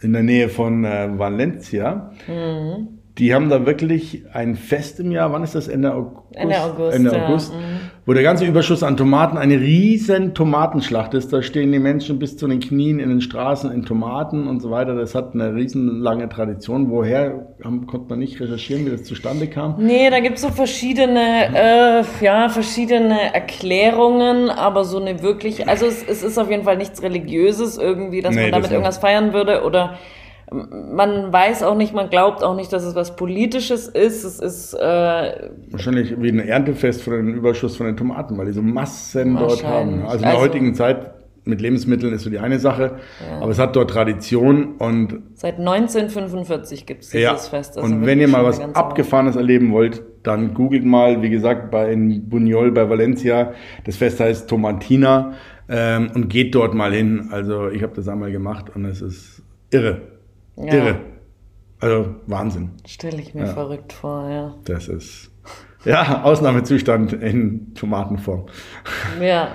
in 0.00 0.12
der 0.12 0.22
Nähe 0.22 0.48
von 0.48 0.84
äh, 0.84 1.08
Valencia. 1.18 2.12
Mhm. 2.26 2.88
Die 3.18 3.34
haben 3.34 3.48
da 3.48 3.66
wirklich 3.66 4.24
ein 4.32 4.54
Fest 4.54 5.00
im 5.00 5.10
Jahr. 5.10 5.32
Wann 5.32 5.42
ist 5.42 5.56
das? 5.56 5.66
Ende 5.66 5.92
August? 5.92 6.36
Ende 6.36 6.62
August. 6.62 6.96
Ende 6.96 7.26
August. 7.26 7.52
Ja. 7.52 7.58
Mhm 7.58 7.97
wo 8.08 8.14
der 8.14 8.22
ganze 8.22 8.46
Überschuss 8.46 8.82
an 8.82 8.96
Tomaten 8.96 9.36
eine 9.36 9.60
riesen 9.60 10.32
Tomatenschlacht 10.32 11.12
ist. 11.12 11.30
Da 11.30 11.42
stehen 11.42 11.70
die 11.72 11.78
Menschen 11.78 12.18
bis 12.18 12.38
zu 12.38 12.48
den 12.48 12.58
Knien 12.58 13.00
in 13.00 13.10
den 13.10 13.20
Straßen 13.20 13.70
in 13.70 13.84
Tomaten 13.84 14.46
und 14.46 14.60
so 14.60 14.70
weiter. 14.70 14.94
Das 14.94 15.14
hat 15.14 15.34
eine 15.34 15.54
riesen 15.54 16.00
lange 16.00 16.26
Tradition. 16.30 16.88
Woher 16.88 17.48
haben, 17.62 17.86
konnte 17.86 18.08
man 18.08 18.20
nicht 18.20 18.40
recherchieren, 18.40 18.86
wie 18.86 18.90
das 18.92 19.04
zustande 19.04 19.46
kam? 19.46 19.74
Nee, 19.76 20.08
da 20.08 20.20
gibt 20.20 20.36
es 20.36 20.40
so 20.40 20.48
verschiedene, 20.48 21.54
äh, 21.54 22.24
ja, 22.24 22.48
verschiedene 22.48 23.34
Erklärungen, 23.34 24.48
aber 24.48 24.84
so 24.86 24.98
eine 24.98 25.22
wirklich, 25.22 25.68
also 25.68 25.84
es, 25.84 26.02
es 26.02 26.22
ist 26.22 26.38
auf 26.38 26.50
jeden 26.50 26.64
Fall 26.64 26.78
nichts 26.78 27.02
Religiöses 27.02 27.76
irgendwie, 27.76 28.22
dass 28.22 28.34
nee, 28.34 28.44
man 28.44 28.52
damit 28.52 28.64
das 28.64 28.72
irgendwas 28.72 28.96
feiern 28.96 29.34
würde 29.34 29.64
oder 29.64 29.98
man 30.50 31.32
weiß 31.32 31.62
auch 31.62 31.74
nicht, 31.74 31.94
man 31.94 32.10
glaubt 32.10 32.42
auch 32.42 32.56
nicht, 32.56 32.72
dass 32.72 32.84
es 32.84 32.94
was 32.94 33.16
Politisches 33.16 33.88
ist. 33.88 34.24
Es 34.24 34.38
ist 34.38 34.74
äh, 34.74 35.50
wahrscheinlich 35.70 36.20
wie 36.20 36.30
ein 36.30 36.40
Erntefest 36.40 37.02
für 37.02 37.16
den 37.16 37.34
Überschuss 37.34 37.76
von 37.76 37.86
den 37.86 37.96
Tomaten, 37.96 38.36
weil 38.38 38.46
die 38.46 38.52
so 38.52 38.62
Massen 38.62 39.36
dort 39.36 39.64
haben. 39.64 40.02
Also 40.02 40.16
in 40.16 40.22
der 40.22 40.30
also, 40.30 40.40
heutigen 40.42 40.74
Zeit 40.74 41.12
mit 41.44 41.62
Lebensmitteln 41.62 42.12
ist 42.12 42.22
so 42.22 42.30
die 42.30 42.38
eine 42.38 42.58
Sache, 42.58 42.96
ja. 43.26 43.40
aber 43.40 43.50
es 43.50 43.58
hat 43.58 43.74
dort 43.74 43.90
Tradition 43.90 44.74
und 44.76 45.22
seit 45.32 45.58
1945 45.58 46.84
gibt 46.84 47.04
es 47.04 47.10
dieses 47.10 47.22
ja, 47.22 47.36
Fest. 47.36 47.78
Also 47.78 47.88
und 47.88 48.04
wenn 48.04 48.20
ihr 48.20 48.28
mal 48.28 48.44
was 48.44 48.60
Abgefahrenes 48.60 49.34
Woche. 49.34 49.40
erleben 49.40 49.72
wollt, 49.72 50.02
dann 50.24 50.52
googelt 50.52 50.84
mal, 50.84 51.22
wie 51.22 51.30
gesagt, 51.30 51.70
bei 51.70 51.90
in 51.90 52.28
Buñol 52.28 52.70
bei 52.72 52.88
Valencia. 52.88 53.54
Das 53.84 53.96
Fest 53.96 54.20
heißt 54.20 54.48
Tomatina 54.48 55.32
ähm, 55.70 56.10
und 56.14 56.28
geht 56.28 56.54
dort 56.54 56.74
mal 56.74 56.92
hin. 56.92 57.28
Also 57.30 57.70
ich 57.70 57.82
habe 57.82 57.94
das 57.96 58.08
einmal 58.08 58.30
gemacht 58.30 58.66
und 58.74 58.84
es 58.84 59.00
ist 59.00 59.42
irre. 59.70 60.17
Ja. 60.58 60.74
Irre. 60.74 61.00
Also 61.80 62.16
Wahnsinn. 62.26 62.70
Stelle 62.86 63.20
ich 63.20 63.34
mir 63.34 63.46
ja. 63.46 63.52
verrückt 63.52 63.92
vor, 63.92 64.28
ja. 64.28 64.54
Das 64.64 64.88
ist 64.88 65.30
ja 65.84 66.22
Ausnahmezustand 66.24 67.12
in 67.12 67.74
Tomatenform. 67.74 68.46
Ja. 69.20 69.52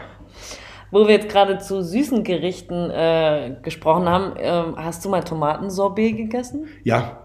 Wo 0.90 1.08
wir 1.08 1.16
jetzt 1.16 1.30
gerade 1.30 1.58
zu 1.58 1.84
süßen 1.84 2.24
Gerichten 2.24 2.92
äh, 2.92 3.58
gesprochen 3.62 4.08
haben, 4.08 4.38
äh, 4.38 4.64
hast 4.78 5.04
du 5.04 5.10
mal 5.10 5.24
Tomatensorbet 5.24 6.16
gegessen? 6.16 6.68
Ja. 6.84 7.18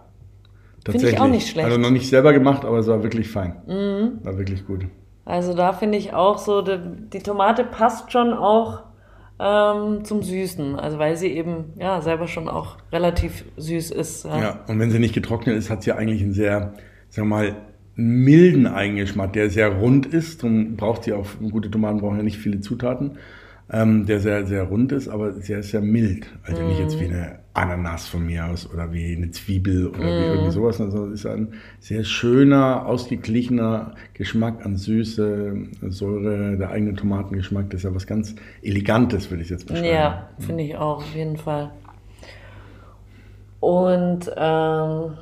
Tatsächlich. 0.85 1.11
Finde 1.11 1.17
ich 1.17 1.21
auch 1.21 1.29
nicht 1.29 1.49
schlecht. 1.49 1.67
Also 1.67 1.79
noch 1.79 1.91
nicht 1.91 2.09
selber 2.09 2.33
gemacht, 2.33 2.65
aber 2.65 2.79
es 2.79 2.87
war 2.87 3.03
wirklich 3.03 3.31
fein. 3.31 3.63
Mhm. 3.67 4.25
War 4.25 4.39
wirklich 4.39 4.67
gut. 4.67 4.87
Also 5.27 5.53
da 5.53 5.75
finde 5.75 5.99
ich 5.99 6.15
auch 6.15 6.39
so, 6.39 6.63
die, 6.63 6.79
die 7.13 7.19
Tomate 7.19 7.63
passt 7.63 8.11
schon 8.11 8.33
auch 8.33 8.85
ähm, 9.41 10.05
zum 10.05 10.23
Süßen. 10.23 10.77
Also 10.77 10.99
weil 10.99 11.17
sie 11.17 11.29
eben 11.29 11.73
ja 11.79 12.01
selber 12.01 12.27
schon 12.27 12.49
auch 12.49 12.77
relativ 12.93 13.45
süß 13.57 13.91
ist. 13.91 14.25
Ja, 14.25 14.41
ja 14.41 14.65
und 14.69 14.79
wenn 14.79 14.91
sie 14.91 14.99
nicht 14.99 15.15
getrocknet 15.15 15.57
ist, 15.57 15.71
hat 15.71 15.83
sie 15.83 15.93
eigentlich 15.93 16.23
einen 16.23 16.33
sehr, 16.33 16.75
sagen 17.09 17.29
wir 17.29 17.37
mal, 17.37 17.57
milden 17.95 18.67
Eigengeschmack, 18.67 19.33
der 19.33 19.51
sehr 19.51 19.69
rund 19.69 20.07
ist. 20.07 20.43
Darum 20.43 20.77
braucht 20.77 21.05
sie 21.05 21.13
auch, 21.13 21.27
gute 21.51 21.71
Tomaten 21.71 21.99
brauchen 21.99 22.17
ja 22.17 22.23
nicht 22.23 22.39
viele 22.39 22.61
Zutaten 22.61 23.19
ähm, 23.71 24.07
der 24.07 24.21
sehr, 24.21 24.47
sehr 24.47 24.65
rund 24.65 24.93
ist, 24.93 25.09
aber 25.09 25.33
sehr, 25.33 25.63
sehr 25.63 25.81
mild. 25.81 26.27
Also 26.43 26.63
mm. 26.63 26.69
nicht 26.69 26.81
jetzt 26.81 27.01
wie 27.01 27.07
mhm. 27.07 27.15
eine 27.15 27.39
Ananas 27.59 28.07
von 28.07 28.25
mir 28.25 28.47
aus 28.47 28.69
oder 28.73 28.93
wie 28.93 29.17
eine 29.17 29.31
Zwiebel 29.31 29.89
oder 29.89 29.99
mm. 29.99 30.07
wie 30.07 30.27
irgendwie 30.27 30.47
mhm. 30.47 30.51
sowas. 30.51 30.81
Also 30.81 31.07
es 31.07 31.21
ist 31.21 31.27
ein 31.27 31.55
sehr 31.81 32.05
schöner, 32.05 32.87
ausgeglichener 32.87 33.95
Geschmack 34.15 34.65
an 34.65 34.77
Süße, 34.77 35.57
Säure, 35.89 36.57
der 36.57 36.71
eigene 36.71 36.95
Tomatengeschmack. 36.95 37.71
Das 37.71 37.81
ist 37.81 37.85
ja 37.85 37.95
was 37.95 38.07
ganz 38.07 38.35
Elegantes, 38.63 39.31
würde 39.31 39.43
ich 39.43 39.51
jetzt 39.51 39.67
beschreiben. 39.67 39.89
Ja, 39.89 40.29
finde 40.39 40.65
ich 40.65 40.77
auch, 40.77 40.99
auf 40.99 41.15
jeden 41.15 41.37
Fall. 41.37 41.73
Und 43.61 44.31
ähm 44.37 45.13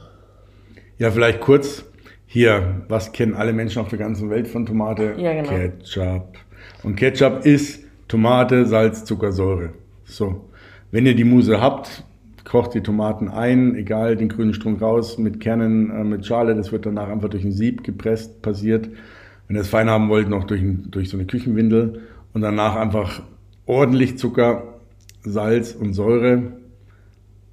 ja, 0.99 1.11
vielleicht 1.11 1.41
kurz 1.41 1.85
hier, 2.27 2.83
was 2.89 3.13
kennen 3.13 3.35
alle 3.35 3.53
Menschen 3.53 3.81
auf 3.81 3.89
der 3.89 3.99
ganzen 3.99 4.31
Welt 4.31 4.49
von 4.49 4.67
Tomate? 4.67 5.15
Ja, 5.17 5.33
genau. 5.33 5.49
Ketchup. 5.49 6.39
Und 6.83 6.97
Ketchup 6.97 7.45
ist 7.45 7.85
Tomate, 8.09 8.67
Salz, 8.67 9.05
Zucker, 9.05 9.33
Säure. 9.33 9.71
So. 10.05 10.49
Wenn 10.91 11.07
ihr 11.07 11.15
die 11.15 11.25
Muse 11.25 11.61
habt, 11.61 12.05
kocht 12.47 12.75
die 12.75 12.81
Tomaten 12.81 13.29
ein, 13.29 13.75
egal, 13.75 14.17
den 14.17 14.29
grünen 14.29 14.55
Strunk 14.55 14.81
raus, 14.81 15.19
mit 15.19 15.41
Kernen, 15.41 15.91
äh, 15.91 16.05
mit 16.05 16.25
Schale, 16.25 16.55
das 16.55 16.73
wird 16.73 16.87
danach 16.87 17.09
einfach 17.09 17.29
durch 17.29 17.45
ein 17.45 17.53
Sieb 17.53 17.83
gepresst, 17.83 18.41
passiert. 18.41 18.89
Wenn 19.47 19.57
ihr 19.57 19.63
es 19.63 19.69
fein 19.69 19.91
haben 19.91 20.09
wollt, 20.09 20.29
noch 20.29 20.45
durch, 20.45 20.63
durch 20.89 21.11
so 21.11 21.17
eine 21.17 21.27
Küchenwindel 21.27 22.03
und 22.33 22.41
danach 22.41 22.77
einfach 22.77 23.23
ordentlich 23.67 24.17
Zucker, 24.17 24.79
Salz 25.23 25.73
und 25.73 25.93
Säure 25.93 26.53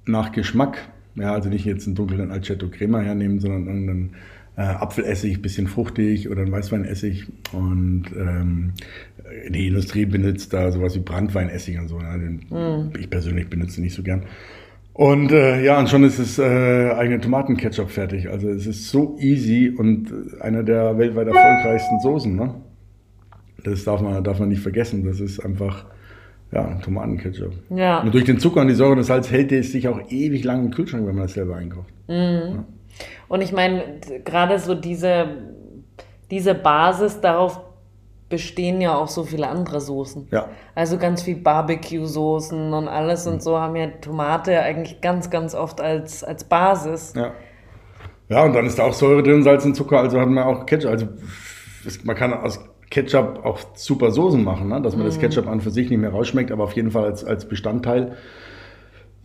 nach 0.06 0.32
Geschmack. 0.32 0.78
Ja, 1.16 1.32
also 1.32 1.48
nicht 1.48 1.64
jetzt 1.64 1.86
einen 1.86 1.96
dunklen 1.96 2.30
Alcetto 2.30 2.68
Crema 2.68 3.00
hernehmen, 3.00 3.40
sondern 3.40 3.68
einen 3.68 4.10
äh, 4.56 4.62
Apfelessig, 4.62 5.42
bisschen 5.42 5.66
fruchtig 5.66 6.28
oder 6.28 6.42
ein 6.42 6.52
Weißweinessig. 6.52 7.26
Und 7.52 8.04
ähm, 8.16 8.72
die 9.48 9.68
Industrie 9.68 10.06
benutzt 10.06 10.52
da 10.52 10.70
sowas 10.70 10.94
wie 10.94 11.00
Brandweinessig 11.00 11.78
und 11.78 11.88
so. 11.88 11.98
Ne? 11.98 12.18
Den, 12.18 12.34
mm. 12.50 12.92
Ich 12.98 13.10
persönlich 13.10 13.48
benutze 13.48 13.80
nicht 13.80 13.94
so 13.94 14.02
gern. 14.02 14.24
Und 14.94 15.32
äh, 15.32 15.62
ja, 15.64 15.78
und 15.80 15.88
schon 15.88 16.04
ist 16.04 16.20
es 16.20 16.38
äh, 16.38 16.42
eigene 16.92 17.20
Tomatenketchup 17.20 17.90
fertig. 17.90 18.30
Also 18.30 18.48
es 18.48 18.64
ist 18.64 18.88
so 18.90 19.16
easy 19.18 19.74
und 19.76 20.40
einer 20.40 20.62
der 20.62 20.96
weltweit 20.96 21.26
erfolgreichsten 21.26 22.00
Soßen. 22.00 22.34
Ne? 22.34 22.54
Das 23.64 23.82
darf 23.82 24.00
man, 24.00 24.22
darf 24.22 24.38
man 24.38 24.50
nicht 24.50 24.62
vergessen. 24.62 25.04
Das 25.04 25.18
ist 25.18 25.44
einfach 25.44 25.84
ja, 26.52 26.76
Tomatenketchup. 26.76 27.52
Ja. 27.70 28.02
Und 28.02 28.14
durch 28.14 28.24
den 28.24 28.38
Zucker 28.38 28.60
und 28.60 28.68
die 28.68 28.74
Säure 28.74 28.92
und 28.92 28.98
das 28.98 29.08
Salz 29.08 29.32
hält 29.32 29.50
es 29.50 29.72
sich 29.72 29.88
auch 29.88 30.00
ewig 30.10 30.44
lang 30.44 30.66
im 30.66 30.70
Kühlschrank, 30.70 31.04
wenn 31.06 31.16
man 31.16 31.24
das 31.24 31.34
selber 31.34 31.56
einkauft. 31.56 31.90
Mm. 32.06 32.12
Ja. 32.12 32.64
Und 33.26 33.40
ich 33.40 33.52
meine, 33.52 33.82
gerade 34.24 34.60
so 34.60 34.76
diese, 34.76 35.26
diese 36.30 36.54
Basis, 36.54 37.20
darauf 37.20 37.60
bestehen 38.34 38.80
ja 38.80 38.96
auch 38.96 39.06
so 39.06 39.22
viele 39.22 39.46
andere 39.46 39.80
Soßen. 39.80 40.26
Ja. 40.32 40.48
Also 40.74 40.98
ganz 40.98 41.22
viel 41.22 41.36
Barbecue-Soßen 41.36 42.72
und 42.72 42.88
alles 42.88 43.28
und 43.28 43.40
so 43.40 43.60
haben 43.60 43.76
ja 43.76 43.86
Tomate 44.00 44.60
eigentlich 44.60 45.00
ganz, 45.00 45.30
ganz 45.30 45.54
oft 45.54 45.80
als, 45.80 46.24
als 46.24 46.42
Basis. 46.42 47.12
Ja. 47.14 47.32
Ja, 48.28 48.42
und 48.42 48.54
dann 48.54 48.66
ist 48.66 48.78
da 48.78 48.84
auch 48.84 48.92
Säure 48.92 49.22
drin, 49.22 49.44
Salz 49.44 49.64
und 49.64 49.76
Zucker, 49.76 50.00
also 50.00 50.18
hat 50.18 50.28
man 50.28 50.42
auch 50.42 50.66
Ketchup. 50.66 50.90
Also 50.90 51.06
man 52.02 52.16
kann 52.16 52.32
aus 52.32 52.58
Ketchup 52.90 53.44
auch 53.44 53.60
super 53.74 54.10
Soßen 54.10 54.42
machen, 54.42 54.68
ne? 54.68 54.82
dass 54.82 54.96
man 54.96 55.04
mm. 55.04 55.08
das 55.08 55.16
mhm. 55.16 55.20
Ketchup 55.20 55.46
an 55.46 55.60
für 55.60 55.70
sich 55.70 55.90
nicht 55.90 56.00
mehr 56.00 56.10
rausschmeckt, 56.10 56.50
aber 56.50 56.64
auf 56.64 56.72
jeden 56.72 56.90
Fall 56.90 57.04
als, 57.04 57.24
als 57.24 57.46
Bestandteil 57.46 58.16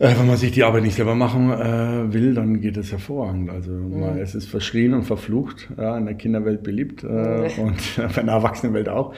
Äh, 0.00 0.18
wenn 0.18 0.26
man 0.26 0.38
sich 0.38 0.50
die 0.50 0.64
Arbeit 0.64 0.82
nicht 0.82 0.96
selber 0.96 1.14
machen 1.14 1.50
äh, 1.50 2.12
will, 2.12 2.32
dann 2.32 2.62
geht 2.62 2.78
es 2.78 2.90
hervorragend. 2.90 3.50
Also 3.50 3.70
mhm. 3.70 4.16
es 4.18 4.34
ist 4.34 4.48
verschrien 4.48 4.94
und 4.94 5.02
verflucht, 5.02 5.68
ja, 5.76 5.96
in 5.98 6.06
der 6.06 6.14
Kinderwelt 6.14 6.62
beliebt 6.62 7.04
äh, 7.04 7.06
und 7.60 7.98
in 7.98 8.26
der 8.26 8.34
Erwachsenenwelt 8.34 8.88
auch. 8.88 9.12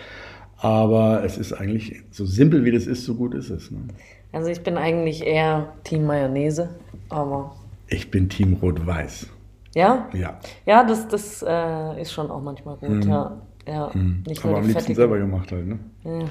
Aber 0.58 1.22
es 1.24 1.38
ist 1.38 1.52
eigentlich 1.52 2.02
so 2.10 2.26
simpel 2.26 2.64
wie 2.64 2.72
das 2.72 2.86
ist, 2.86 3.04
so 3.04 3.14
gut 3.14 3.32
ist 3.34 3.50
es. 3.50 3.70
Ne? 3.70 3.78
Also 4.32 4.48
ich 4.48 4.62
bin 4.62 4.76
eigentlich 4.76 5.24
eher 5.24 5.72
Team 5.84 6.04
Mayonnaise, 6.04 6.70
aber. 7.08 7.54
Ich 7.86 8.10
bin 8.10 8.28
Team 8.28 8.54
Rot-Weiß. 8.60 9.28
Ja? 9.76 10.08
Ja. 10.12 10.40
Ja, 10.66 10.82
das, 10.82 11.06
das 11.06 11.44
äh, 11.46 12.02
ist 12.02 12.12
schon 12.12 12.28
auch 12.28 12.42
manchmal 12.42 12.76
gut, 12.76 13.04
mhm. 13.04 13.08
ja. 13.08 13.40
ja. 13.68 13.90
Mhm. 13.94 14.24
Nicht 14.26 14.44
aber 14.44 14.58
am 14.58 14.66
liebsten 14.66 14.96
selber 14.96 15.18
gemacht 15.18 15.52
halt, 15.52 15.66
ne? 15.66 15.78
Ja. 16.04 16.24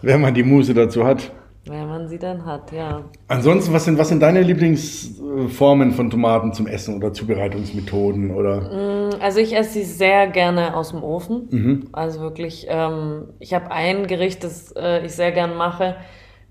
Wenn 0.00 0.20
man 0.22 0.32
die 0.32 0.44
Muße 0.44 0.72
dazu 0.72 1.04
hat. 1.04 1.30
Wenn 1.68 1.86
man 1.86 2.08
sie 2.08 2.18
dann 2.18 2.46
hat, 2.46 2.72
ja. 2.72 3.04
Ansonsten, 3.28 3.74
was 3.74 3.84
sind, 3.84 3.98
was 3.98 4.08
sind 4.08 4.20
deine 4.20 4.40
Lieblingsformen 4.40 5.92
von 5.92 6.08
Tomaten 6.08 6.54
zum 6.54 6.66
Essen 6.66 6.96
oder 6.96 7.12
Zubereitungsmethoden? 7.12 8.30
Oder? 8.30 8.60
Mm, 8.60 9.10
also 9.20 9.40
ich 9.40 9.54
esse 9.54 9.74
sie 9.74 9.84
sehr 9.84 10.28
gerne 10.28 10.74
aus 10.74 10.90
dem 10.90 11.02
Ofen. 11.02 11.48
Mhm. 11.50 11.88
Also 11.92 12.20
wirklich, 12.20 12.66
ähm, 12.70 13.28
ich 13.38 13.52
habe 13.52 13.70
ein 13.70 14.06
Gericht, 14.06 14.44
das 14.44 14.72
äh, 14.76 15.04
ich 15.04 15.12
sehr 15.12 15.32
gern 15.32 15.56
mache. 15.56 15.96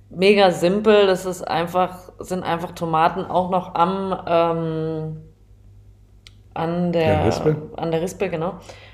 Mega 0.10 0.52
simpel, 0.52 1.08
das 1.08 1.26
ist 1.26 1.42
einfach, 1.42 2.12
sind 2.20 2.44
einfach 2.44 2.72
Tomaten 2.74 3.26
auch 3.26 3.50
noch 3.50 3.74
am 3.74 4.16
ähm, 4.28 5.18
an 6.54 6.92
der, 6.92 7.18
der 7.18 7.26
Rispe. 7.26 7.56
An 7.76 7.92
der 7.92 8.02
Rispe, 8.02 8.30
genau. 8.30 8.54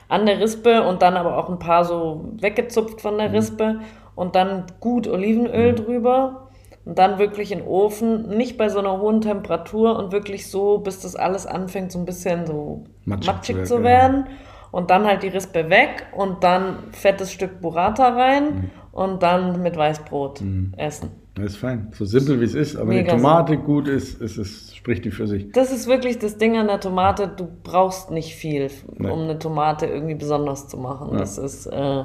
An 0.10 0.26
der 0.26 0.40
Rispe 0.40 0.84
und 0.84 1.02
dann 1.02 1.16
aber 1.16 1.38
auch 1.38 1.50
ein 1.50 1.60
paar 1.60 1.86
so 1.86 2.34
weggezupft 2.40 3.02
von 3.02 3.18
der 3.18 3.30
mhm. 3.30 3.36
Rispe 3.36 3.80
und 4.16 4.36
dann 4.36 4.66
gut 4.80 5.08
Olivenöl 5.08 5.72
mhm. 5.72 5.76
drüber 5.76 6.50
und 6.86 7.00
dann 7.00 7.18
wirklich 7.18 7.52
in 7.52 7.60
den 7.60 7.68
Ofen, 7.68 8.30
nicht 8.30 8.58
bei 8.58 8.70
so 8.70 8.80
einer 8.80 9.00
hohen 9.00 9.22
Temperatur 9.22 9.98
und 9.98 10.12
wirklich 10.12 10.50
so, 10.50 10.80
bis 10.80 11.00
das 11.00 11.16
alles 11.16 11.46
anfängt 11.46 11.92
so 11.92 12.00
ein 12.00 12.06
bisschen 12.06 12.46
so 12.46 12.84
matschig, 13.06 13.28
matschig 13.28 13.66
zu 13.66 13.84
werden. 13.84 14.28
Und 14.72 14.90
dann 14.90 15.06
halt 15.06 15.22
die 15.22 15.28
Rispe 15.28 15.70
weg 15.70 16.08
und 16.18 16.44
dann 16.44 16.78
fettes 16.94 17.32
Stück 17.32 17.62
Burrata 17.62 18.10
rein 18.10 18.44
mhm. 18.44 18.70
und 18.92 19.22
dann 19.22 19.62
mit 19.62 19.78
Weißbrot 19.78 20.42
mhm. 20.42 20.74
essen. 20.78 21.12
Das 21.36 21.46
ist 21.46 21.58
fein. 21.58 21.90
So 21.94 22.06
simpel 22.06 22.40
wie 22.42 22.46
es 22.46 22.56
ist, 22.56 22.76
aber 22.76 22.90
wenn 22.90 23.06
die 23.06 23.10
Tomate 23.10 23.54
simpel. 23.54 23.66
gut 23.66 23.88
ist, 23.88 24.20
ist 24.20 24.38
es, 24.38 24.76
spricht 24.76 25.06
die 25.06 25.12
für 25.12 25.28
sich. 25.28 25.52
Das 25.52 25.72
ist 25.72 25.88
wirklich 25.88 26.20
das 26.20 26.38
Ding 26.38 26.58
an 26.58 26.68
der 26.68 26.80
Tomate. 26.80 27.28
Du 27.28 27.48
brauchst 27.64 28.12
nicht 28.12 28.36
viel, 28.36 28.70
um 28.98 29.06
nee. 29.06 29.12
eine 29.12 29.40
Tomate 29.40 29.86
irgendwie 29.86 30.16
besonders 30.16 30.68
zu 30.68 30.78
machen. 30.78 31.10
Ja. 31.12 31.20
Das 31.20 31.38
ist, 31.38 31.68
äh, 31.68 32.04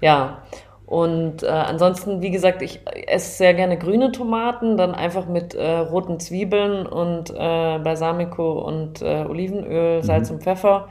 ja. 0.00 0.42
Und 0.86 1.42
äh, 1.42 1.48
ansonsten, 1.48 2.22
wie 2.22 2.30
gesagt, 2.30 2.62
ich 2.62 2.80
esse 3.08 3.38
sehr 3.38 3.54
gerne 3.54 3.76
grüne 3.76 4.12
Tomaten, 4.12 4.76
dann 4.76 4.94
einfach 4.94 5.26
mit 5.26 5.52
äh, 5.54 5.78
roten 5.78 6.20
Zwiebeln 6.20 6.86
und 6.86 7.30
äh, 7.30 7.34
Balsamico 7.34 8.52
und 8.60 9.02
äh, 9.02 9.24
Olivenöl, 9.28 10.04
Salz 10.04 10.30
mhm. 10.30 10.36
und 10.36 10.42
Pfeffer. 10.44 10.88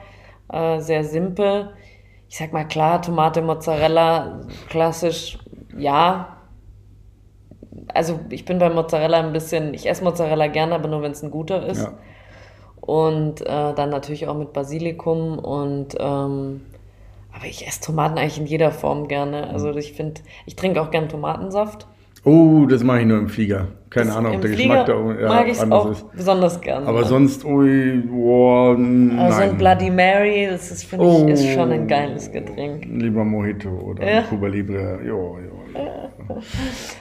Äh, 0.51 0.81
sehr 0.81 1.05
simpel. 1.05 1.69
Ich 2.27 2.38
sag 2.38 2.51
mal 2.51 2.65
klar, 2.65 3.01
Tomate, 3.01 3.41
Mozzarella, 3.41 4.41
klassisch, 4.67 5.39
ja. 5.77 6.39
Also 7.93 8.19
ich 8.29 8.43
bin 8.43 8.60
bei 8.60 8.69
Mozzarella 8.69 9.19
ein 9.19 9.31
bisschen, 9.31 9.73
ich 9.73 9.88
esse 9.88 10.03
Mozzarella 10.03 10.47
gerne, 10.47 10.75
aber 10.75 10.89
nur 10.89 11.01
wenn 11.03 11.13
es 11.13 11.23
ein 11.23 11.31
guter 11.31 11.65
ist. 11.65 11.84
Ja. 11.84 11.93
Und 12.81 13.41
äh, 13.41 13.73
dann 13.73 13.89
natürlich 13.89 14.27
auch 14.27 14.36
mit 14.36 14.51
Basilikum 14.51 15.39
und 15.39 15.95
ähm, 15.99 16.62
aber 17.36 17.45
ich 17.45 17.67
esse 17.67 17.82
Tomaten 17.82 18.17
eigentlich 18.17 18.39
in 18.39 18.45
jeder 18.45 18.71
Form 18.71 19.08
gerne. 19.08 19.50
Also 19.50 19.76
ich 19.76 19.93
finde, 19.93 20.21
ich 20.45 20.56
trinke 20.56 20.82
auch 20.82 20.89
gern 20.89 21.10
Tomatensaft. 21.10 21.88
Oh, 22.24 22.65
das 22.67 22.84
mache 22.84 23.02
ich 23.02 23.06
nur 23.06 23.19
im 23.19 23.30
Flieger. 23.30 23.67
Keine 23.89 24.08
das 24.08 24.15
Ahnung, 24.15 24.36
ob 24.36 24.41
der 24.41 24.52
Flieger 24.52 24.84
Geschmack 24.84 25.15
da 25.15 25.21
ja, 25.21 25.28
mag 25.28 25.48
ich 25.48 25.62
auch 25.62 25.91
ist. 25.91 26.12
besonders 26.12 26.60
gern. 26.60 26.86
Aber 26.86 27.04
sonst, 27.04 27.45
ui, 27.45 28.04
oh, 28.12 28.74
nein. 28.78 29.19
Also 29.19 29.41
ein 29.41 29.58
Bloody 29.58 29.91
Mary, 29.91 30.48
das 30.50 30.71
ist, 30.71 30.86
finde 30.86 31.06
oh, 31.06 31.26
ich, 31.28 31.34
ist 31.34 31.54
schon 31.54 31.71
ein 31.71 31.88
geiles 31.88 32.32
Getränk. 32.32 32.86
Lieber 32.86 33.24
Mojito 33.24 33.69
oder 33.69 34.12
ja. 34.12 34.21
Cuba 34.24 34.48
Libre, 34.48 35.00
jo, 35.06 35.38
jo. 35.38 35.55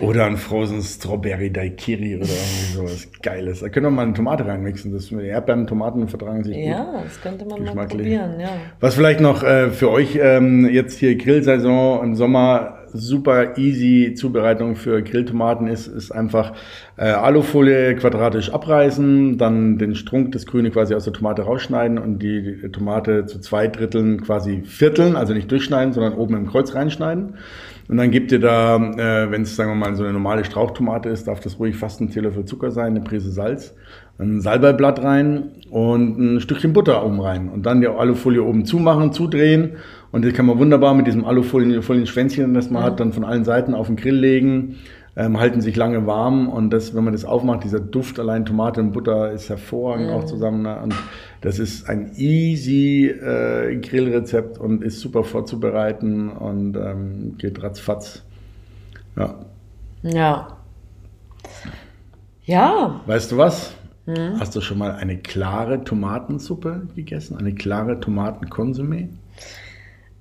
Oder 0.00 0.26
ein 0.26 0.36
Frozen 0.36 0.82
Strawberry 0.82 1.50
Daiquiri 1.50 2.16
oder 2.16 2.26
irgendwie 2.26 2.72
sowas 2.74 3.08
Geiles. 3.22 3.60
Da 3.60 3.68
können 3.68 3.86
wir 3.86 3.90
mal 3.90 4.02
eine 4.02 4.14
Tomate 4.14 4.46
reinmixen. 4.46 4.92
Das 4.92 5.10
Erdbeeren, 5.10 5.66
Tomaten 5.66 6.08
vertragen 6.08 6.44
sich 6.44 6.56
ja, 6.56 6.82
gut. 6.82 6.94
Ja, 6.94 7.02
das 7.02 7.20
könnte 7.20 7.44
man 7.44 7.74
mal 7.74 7.86
probieren, 7.86 8.40
ja. 8.40 8.50
Was 8.80 8.94
vielleicht 8.94 9.20
noch 9.20 9.42
äh, 9.42 9.70
für 9.70 9.90
euch 9.90 10.18
ähm, 10.20 10.68
jetzt 10.70 10.98
hier 10.98 11.16
Grillsaison 11.16 12.02
im 12.04 12.14
Sommer 12.14 12.83
super 12.94 13.58
easy 13.58 14.14
Zubereitung 14.14 14.76
für 14.76 15.02
Grilltomaten 15.02 15.66
ist, 15.66 15.88
ist 15.88 16.12
einfach 16.12 16.52
äh, 16.96 17.06
Alufolie 17.06 17.96
quadratisch 17.96 18.50
abreißen, 18.52 19.36
dann 19.36 19.78
den 19.78 19.96
Strunk, 19.96 20.32
das 20.32 20.46
Grüne 20.46 20.70
quasi 20.70 20.94
aus 20.94 21.04
der 21.04 21.12
Tomate 21.12 21.42
rausschneiden 21.42 21.98
und 21.98 22.20
die, 22.20 22.70
Tomate 22.72 23.26
zu 23.26 23.40
zwei 23.40 23.66
Dritteln 23.66 24.22
quasi 24.22 24.62
vierteln, 24.64 25.16
also 25.16 25.34
nicht 25.34 25.50
durchschneiden, 25.50 25.92
sondern 25.92 26.14
oben 26.14 26.36
im 26.36 26.46
Kreuz 26.46 26.74
reinschneiden. 26.74 27.34
Und 27.88 27.98
dann 27.98 28.10
gebt 28.10 28.32
ihr 28.32 28.40
da, 28.40 28.76
äh, 28.76 29.30
wenn 29.30 29.42
es 29.42 29.56
sagen 29.56 29.70
wir 29.70 29.74
mal 29.74 29.94
so 29.94 30.04
eine 30.04 30.12
normale 30.12 30.44
Strauchtomate 30.44 31.10
ist, 31.10 31.28
darf 31.28 31.40
das 31.40 31.58
ruhig 31.58 31.76
fast 31.76 32.00
ein 32.00 32.10
Teelöffel 32.10 32.44
Zucker 32.46 32.70
sein, 32.70 32.92
eine 32.92 33.02
Prise 33.02 33.30
Salz, 33.30 33.74
ein 34.18 34.40
Salbeiblatt 34.40 35.02
rein 35.02 35.50
und 35.70 36.18
ein 36.18 36.40
Stückchen 36.40 36.72
Butter 36.72 37.04
oben 37.04 37.20
rein. 37.20 37.50
Und 37.50 37.66
dann 37.66 37.80
die 37.80 37.88
Alufolie 37.88 38.42
oben 38.42 38.64
zumachen, 38.64 39.12
zudrehen. 39.12 39.72
Und 40.14 40.24
das 40.24 40.32
kann 40.32 40.46
man 40.46 40.58
wunderbar 40.58 40.94
mit 40.94 41.06
diesem 41.06 41.24
Alufolien-Schwänzchen, 41.24 42.54
das 42.54 42.70
man 42.70 42.82
mhm. 42.82 42.86
hat, 42.86 43.00
dann 43.00 43.12
von 43.12 43.24
allen 43.24 43.44
Seiten 43.44 43.74
auf 43.74 43.88
den 43.88 43.96
Grill 43.96 44.16
legen 44.16 44.76
ähm, 45.16 45.38
halten 45.38 45.60
sich 45.60 45.76
lange 45.76 46.06
warm 46.06 46.48
und 46.48 46.70
das, 46.70 46.94
wenn 46.94 47.04
man 47.04 47.12
das 47.12 47.24
aufmacht, 47.24 47.64
dieser 47.64 47.80
Duft 47.80 48.18
allein 48.18 48.44
Tomate 48.44 48.80
und 48.80 48.92
Butter 48.92 49.30
ist 49.30 49.48
hervorragend 49.48 50.10
mm. 50.10 50.12
auch 50.12 50.24
zusammen. 50.24 50.62
Ne? 50.62 50.80
Und 50.80 50.94
das 51.40 51.58
ist 51.58 51.88
ein 51.88 52.12
easy 52.16 53.06
äh, 53.06 53.76
Grillrezept 53.76 54.58
und 54.58 54.82
ist 54.82 55.00
super 55.00 55.22
vorzubereiten 55.22 56.30
und 56.30 56.76
ähm, 56.76 57.36
geht 57.38 57.62
ratzfatz. 57.62 58.24
Ja. 59.16 59.36
Ja. 60.02 60.56
Ja. 62.44 63.00
Weißt 63.06 63.30
du 63.32 63.36
was? 63.36 63.74
Hm? 64.06 64.38
Hast 64.40 64.56
du 64.56 64.60
schon 64.60 64.78
mal 64.78 64.92
eine 64.92 65.16
klare 65.18 65.84
Tomatensuppe 65.84 66.88
gegessen? 66.94 67.38
Eine 67.38 67.54
klare 67.54 68.00
Tomatenkonsumé? 68.00 69.08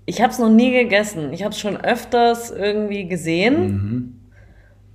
Ich 0.06 0.22
habe 0.22 0.32
es 0.32 0.39
noch 0.39 0.50
nie 0.50 0.72
gegessen. 0.72 1.34
Ich 1.34 1.44
habe 1.44 1.52
es 1.52 1.60
schon 1.60 1.78
öfters 1.78 2.52
irgendwie 2.52 3.08
gesehen. 3.08 3.62
Mhm 3.62 4.24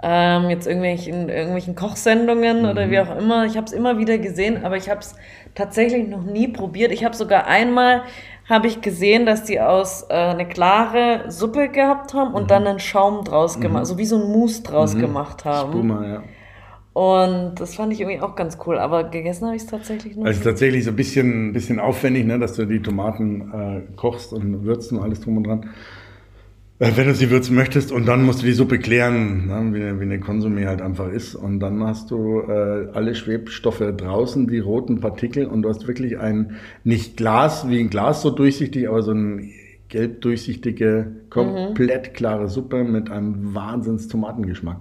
ähm, 0.02 0.48
jetzt 0.48 0.66
irgendwelchen, 0.66 1.28
irgendwelchen 1.28 1.74
Kochsendungen 1.74 2.62
mhm. 2.62 2.68
oder 2.68 2.90
wie 2.90 3.00
auch 3.00 3.16
immer. 3.16 3.46
Ich 3.46 3.56
habe 3.56 3.66
es 3.66 3.72
immer 3.72 3.98
wieder 3.98 4.18
gesehen, 4.18 4.64
aber 4.64 4.76
ich 4.76 4.88
habe 4.88 5.00
es 5.00 5.16
tatsächlich 5.54 6.08
noch 6.08 6.22
nie 6.22 6.48
probiert. 6.48 6.92
Ich 6.92 7.04
habe 7.04 7.16
sogar 7.16 7.46
einmal 7.46 8.02
habe 8.48 8.66
ich 8.66 8.80
gesehen, 8.80 9.26
dass 9.26 9.44
die 9.44 9.60
aus 9.60 10.06
äh, 10.08 10.14
eine 10.14 10.48
klare 10.48 11.30
Suppe 11.30 11.68
gehabt 11.68 12.14
haben 12.14 12.32
und 12.32 12.44
mhm. 12.44 12.48
dann 12.48 12.66
einen 12.66 12.78
Schaum 12.78 13.24
draus 13.24 13.58
mhm. 13.58 13.62
gemacht, 13.62 13.86
so 13.86 13.98
wie 13.98 14.06
so 14.06 14.16
ein 14.16 14.30
Mousse 14.32 14.62
draus 14.62 14.94
mhm. 14.94 15.00
gemacht 15.00 15.44
haben. 15.44 15.72
Spuma, 15.72 16.06
ja. 16.06 16.22
Und 16.98 17.60
das 17.60 17.76
fand 17.76 17.92
ich 17.92 18.00
irgendwie 18.00 18.20
auch 18.20 18.34
ganz 18.34 18.58
cool, 18.66 18.76
aber 18.76 19.04
gegessen 19.04 19.46
habe 19.46 19.54
ich 19.54 19.62
es 19.62 19.68
tatsächlich 19.68 20.16
noch. 20.16 20.24
Also 20.24 20.42
tatsächlich 20.42 20.82
so 20.82 20.90
ein 20.90 20.96
bisschen, 20.96 21.52
bisschen 21.52 21.78
aufwendig, 21.78 22.26
ne, 22.26 22.40
dass 22.40 22.54
du 22.54 22.64
die 22.64 22.82
Tomaten 22.82 23.52
äh, 23.52 23.94
kochst 23.94 24.32
und 24.32 24.64
würzt 24.64 24.90
und 24.90 24.98
alles 24.98 25.20
drum 25.20 25.36
und 25.36 25.46
dran. 25.46 25.70
Äh, 26.80 26.90
wenn 26.96 27.06
du 27.06 27.14
sie 27.14 27.30
würzen 27.30 27.54
möchtest 27.54 27.92
und 27.92 28.06
dann 28.06 28.24
musst 28.24 28.42
du 28.42 28.46
die 28.46 28.52
Suppe 28.52 28.80
klären, 28.80 29.46
ne, 29.46 29.74
wie, 29.74 30.00
wie 30.00 30.02
eine 30.02 30.18
Konsumé 30.18 30.66
halt 30.66 30.82
einfach 30.82 31.08
ist. 31.08 31.36
Und 31.36 31.60
dann 31.60 31.84
hast 31.84 32.10
du 32.10 32.40
äh, 32.40 32.88
alle 32.92 33.14
Schwebstoffe 33.14 33.92
draußen, 33.96 34.48
die 34.48 34.58
roten 34.58 34.98
Partikel 34.98 35.46
und 35.46 35.62
du 35.62 35.68
hast 35.68 35.86
wirklich 35.86 36.18
ein, 36.18 36.56
nicht 36.82 37.16
Glas, 37.16 37.68
wie 37.68 37.78
ein 37.78 37.90
Glas 37.90 38.22
so 38.22 38.30
durchsichtig, 38.30 38.88
aber 38.88 39.02
so 39.02 39.12
ein 39.12 39.52
gelb 39.88 40.20
durchsichtige, 40.22 41.12
komplett 41.30 42.14
klare 42.14 42.48
Suppe 42.48 42.82
mit 42.82 43.08
einem 43.08 43.54
Wahnsinns 43.54 44.08
Tomatengeschmack 44.08 44.80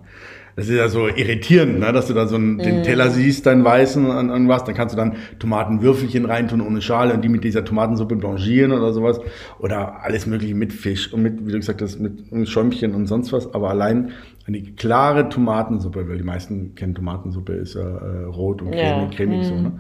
das 0.58 0.70
ist 0.70 0.76
ja 0.76 0.90
so 0.90 1.08
irritierend, 1.08 1.80
ne? 1.80 1.94
dass 1.94 2.08
du 2.08 2.16
da 2.16 2.26
so 2.26 2.36
einen, 2.36 2.58
den 2.58 2.82
Teller 2.82 3.12
siehst, 3.12 3.46
deinen 3.46 3.64
weißen 3.64 4.04
und, 4.04 4.32
und 4.32 4.48
was. 4.48 4.64
Dann 4.64 4.74
kannst 4.74 4.96
du 4.96 4.98
dann 4.98 5.18
Tomatenwürfelchen 5.38 6.26
reintun 6.26 6.62
ohne 6.62 6.82
Schale 6.82 7.14
und 7.14 7.24
die 7.24 7.30
mit 7.30 7.44
dieser 7.44 7.64
Tomatensuppe 7.64 8.16
blanchieren 8.16 8.72
oder 8.72 8.92
sowas. 8.92 9.22
Oder 9.60 10.02
alles 10.02 10.26
mögliche 10.26 10.56
mit 10.56 10.74
Fisch 10.74 11.14
und 11.14 11.22
mit, 11.22 11.46
wie 11.46 11.52
du 11.52 11.60
gesagt 11.60 11.84
hast, 11.84 12.00
mit 12.00 12.50
Schäumchen 12.50 12.96
und 12.96 13.06
sonst 13.06 13.32
was. 13.32 13.54
Aber 13.54 13.70
allein 13.70 14.14
eine 14.48 14.64
klare 14.64 15.30
Tomatensuppe, 15.30 16.10
weil 16.10 16.18
die 16.18 16.24
meisten 16.24 16.74
kennen 16.74 16.96
Tomatensuppe, 16.96 17.54
ist 17.54 17.76
ja 17.76 17.82
äh, 17.82 18.24
rot 18.24 18.64
und 18.64 18.72
cremig, 18.72 18.82
ja. 18.82 19.10
cremig 19.16 19.42
mm. 19.42 19.44
so. 19.44 19.56
Ne? 19.56 19.72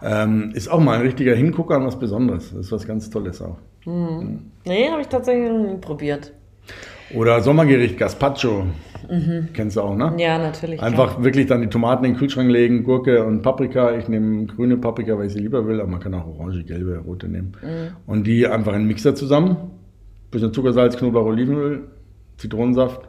Ähm, 0.00 0.52
ist 0.54 0.70
auch 0.70 0.78
mal 0.78 0.94
ein 0.94 1.02
richtiger 1.02 1.34
Hingucker 1.34 1.76
und 1.76 1.86
was 1.86 1.98
Besonderes. 1.98 2.50
Das 2.50 2.66
ist 2.66 2.72
was 2.72 2.86
ganz 2.86 3.10
Tolles 3.10 3.42
auch. 3.42 3.58
Mhm. 3.84 4.52
Nee, 4.64 4.90
habe 4.90 5.00
ich 5.00 5.08
tatsächlich 5.08 5.50
noch 5.50 5.72
nie 5.72 5.78
probiert. 5.78 6.32
Oder 7.14 7.40
Sommergericht 7.42 7.98
Gazpacho. 7.98 8.66
Mhm. 9.08 9.48
Kennst 9.52 9.76
du 9.76 9.80
auch, 9.80 9.96
ne? 9.96 10.14
Ja, 10.18 10.38
natürlich. 10.38 10.80
Einfach 10.80 11.14
klar. 11.14 11.24
wirklich 11.24 11.46
dann 11.46 11.62
die 11.62 11.68
Tomaten 11.68 12.04
in 12.04 12.12
den 12.12 12.18
Kühlschrank 12.18 12.50
legen, 12.50 12.84
Gurke 12.84 13.24
und 13.24 13.42
Paprika. 13.42 13.96
Ich 13.96 14.08
nehme 14.08 14.46
grüne 14.46 14.76
Paprika, 14.76 15.18
weil 15.18 15.26
ich 15.26 15.32
sie 15.32 15.40
lieber 15.40 15.66
will, 15.66 15.80
aber 15.80 15.90
man 15.90 16.00
kann 16.00 16.14
auch 16.14 16.26
orange, 16.26 16.64
gelbe, 16.64 16.98
rote 16.98 17.28
nehmen. 17.28 17.52
Mhm. 17.62 17.96
Und 18.06 18.26
die 18.26 18.46
einfach 18.46 18.72
in 18.72 18.80
den 18.80 18.88
Mixer 18.88 19.14
zusammen. 19.14 19.56
Bisschen 20.30 20.52
Zucker, 20.52 20.72
Salz, 20.72 20.96
Knoblauch, 20.96 21.26
Olivenöl, 21.26 21.88
Zitronensaft. 22.36 23.08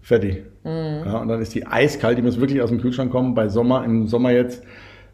Fertig. 0.00 0.44
Mhm. 0.64 1.02
Ja, 1.04 1.18
und 1.18 1.28
dann 1.28 1.42
ist 1.42 1.54
die 1.54 1.66
eiskalt, 1.66 2.16
die 2.16 2.22
muss 2.22 2.40
wirklich 2.40 2.62
aus 2.62 2.70
dem 2.70 2.80
Kühlschrank 2.80 3.10
kommen. 3.12 3.34
Bei 3.34 3.48
Sommer, 3.48 3.84
im 3.84 4.06
Sommer 4.06 4.30
jetzt 4.30 4.62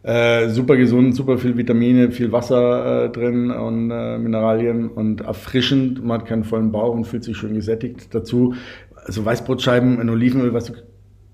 äh, 0.04 0.48
super 0.50 0.76
gesund, 0.76 1.16
super 1.16 1.38
viel 1.38 1.56
Vitamine, 1.56 2.10
viel 2.12 2.30
Wasser 2.30 3.06
äh, 3.06 3.10
drin 3.10 3.50
und 3.50 3.90
äh, 3.90 4.18
Mineralien 4.18 4.88
und 4.88 5.22
erfrischend. 5.22 6.04
Man 6.04 6.20
hat 6.20 6.28
keinen 6.28 6.44
vollen 6.44 6.70
Bauch 6.70 6.94
und 6.94 7.06
fühlt 7.06 7.24
sich 7.24 7.36
schön 7.36 7.54
gesättigt. 7.54 8.14
Dazu 8.14 8.54
also 9.06 9.24
Weißbrotscheiben 9.24 10.00
in 10.00 10.08
Olivenöl, 10.10 10.52
was 10.54 10.66
du 10.66 10.74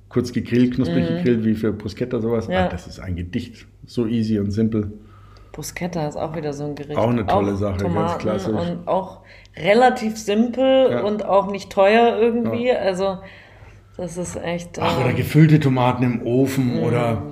kurz 0.09 0.33
gegrillt, 0.33 0.75
knusprig 0.75 1.09
mhm. 1.09 1.16
gegrillt, 1.16 1.45
wie 1.45 1.55
für 1.55 1.73
Bruschetta 1.73 2.21
sowas. 2.21 2.49
Ja. 2.49 2.66
Ah, 2.66 2.68
das 2.68 2.87
ist 2.87 3.01
ein 3.01 3.16
Gedicht. 3.16 3.66
So 3.87 4.07
easy 4.07 4.39
und 4.39 4.51
simpel. 4.51 4.93
Bruschetta 5.53 6.07
ist 6.07 6.16
auch 6.16 6.37
wieder 6.37 6.53
so 6.53 6.64
ein 6.64 6.75
Gericht. 6.75 6.97
Auch 6.97 7.11
eine 7.11 7.27
tolle 7.27 7.55
auch 7.55 7.57
Sache, 7.57 7.79
Tomaten 7.79 8.09
ganz 8.09 8.18
klassisch. 8.18 8.71
Und 8.71 8.87
auch 8.89 9.23
relativ 9.57 10.16
simpel 10.16 10.91
ja. 10.91 11.03
und 11.03 11.25
auch 11.25 11.51
nicht 11.51 11.71
teuer 11.71 12.18
irgendwie. 12.21 12.68
Ja. 12.68 12.77
Also 12.77 13.18
das 13.97 14.16
ist 14.16 14.37
echt. 14.37 14.79
Ach, 14.81 15.01
oder 15.01 15.11
ähm, 15.11 15.16
gefüllte 15.16 15.59
Tomaten 15.61 16.05
im 16.05 16.23
Ofen 16.25 16.81
mm. 16.81 16.85
oder 16.85 17.23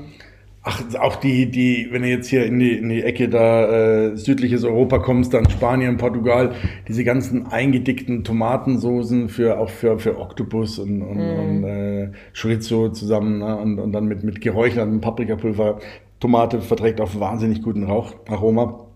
Ach, 0.71 0.83
auch 1.01 1.17
die, 1.17 1.51
die, 1.51 1.89
wenn 1.93 2.03
du 2.03 2.09
jetzt 2.09 2.29
hier 2.29 2.45
in 2.45 2.59
die, 2.59 2.77
in 2.77 2.91
die 2.91 3.03
Ecke 3.03 3.31
da 3.31 4.09
äh, 4.11 4.17
südliches 4.19 4.65
Europa 4.65 4.99
kommst, 4.99 5.33
dann 5.33 5.49
Spanien, 5.49 5.97
Portugal, 5.97 6.53
diese 6.87 7.05
ganzen 7.05 7.47
eingedickten 7.47 8.23
Tomatensoßen 8.23 9.31
für 9.31 9.59
auch 9.59 9.71
für, 9.71 9.99
für 9.99 10.19
Oktopus 10.19 10.79
und, 10.79 11.01
und, 11.01 11.17
mm. 11.17 11.39
und 11.39 11.65
äh, 11.65 12.11
Chorizo 12.39 12.91
zusammen 12.91 13.39
ne? 13.39 13.57
und, 13.57 13.79
und 13.79 13.93
dann 13.93 14.05
mit, 14.05 14.25
mit 14.25 14.43
geräuchertem 14.43 15.01
Paprikapulver. 15.01 15.79
Tomate 16.21 16.61
verträgt 16.61 17.01
auch 17.01 17.19
wahnsinnig 17.19 17.63
guten 17.63 17.85
Raucharoma. 17.85 18.89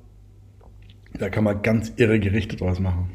Da 1.15 1.31
kann 1.31 1.45
man 1.45 1.63
ganz 1.63 1.95
irre 1.97 2.21
Gerichte 2.21 2.57
draus 2.57 2.81
machen. 2.81 3.13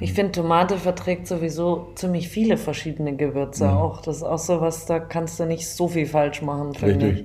Ich 0.00 0.14
finde, 0.14 0.32
Tomate 0.32 0.78
verträgt 0.78 1.28
sowieso 1.28 1.92
ziemlich 1.94 2.28
viele 2.28 2.56
verschiedene 2.56 3.14
Gewürze 3.14 3.66
ja. 3.66 3.76
auch. 3.76 4.02
Das 4.02 4.16
ist 4.16 4.22
auch 4.24 4.38
so 4.38 4.60
was, 4.60 4.86
da 4.86 4.98
kannst 4.98 5.38
du 5.38 5.44
nicht 5.44 5.68
so 5.68 5.86
viel 5.86 6.06
falsch 6.06 6.42
machen, 6.42 6.74
finde 6.74 7.10
ich 7.10 7.24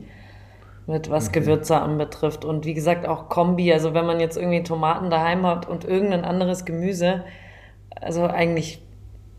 mit 0.88 1.10
was 1.10 1.30
okay. 1.30 1.40
Gewürze 1.40 1.78
anbetrifft. 1.82 2.46
Und 2.46 2.66
wie 2.66 2.74
gesagt, 2.74 3.08
auch 3.08 3.30
Kombi. 3.30 3.72
Also 3.74 3.94
wenn 3.94 4.06
man 4.06 4.20
jetzt 4.20 4.38
irgendwie 4.38 4.64
Tomaten 4.64 5.10
daheim 5.10 5.46
hat 5.46 5.68
und 5.68 5.86
irgendein 5.86 6.26
anderes 6.26 6.66
Gemüse, 6.66 7.24
also 8.00 8.26
eigentlich 8.26 8.82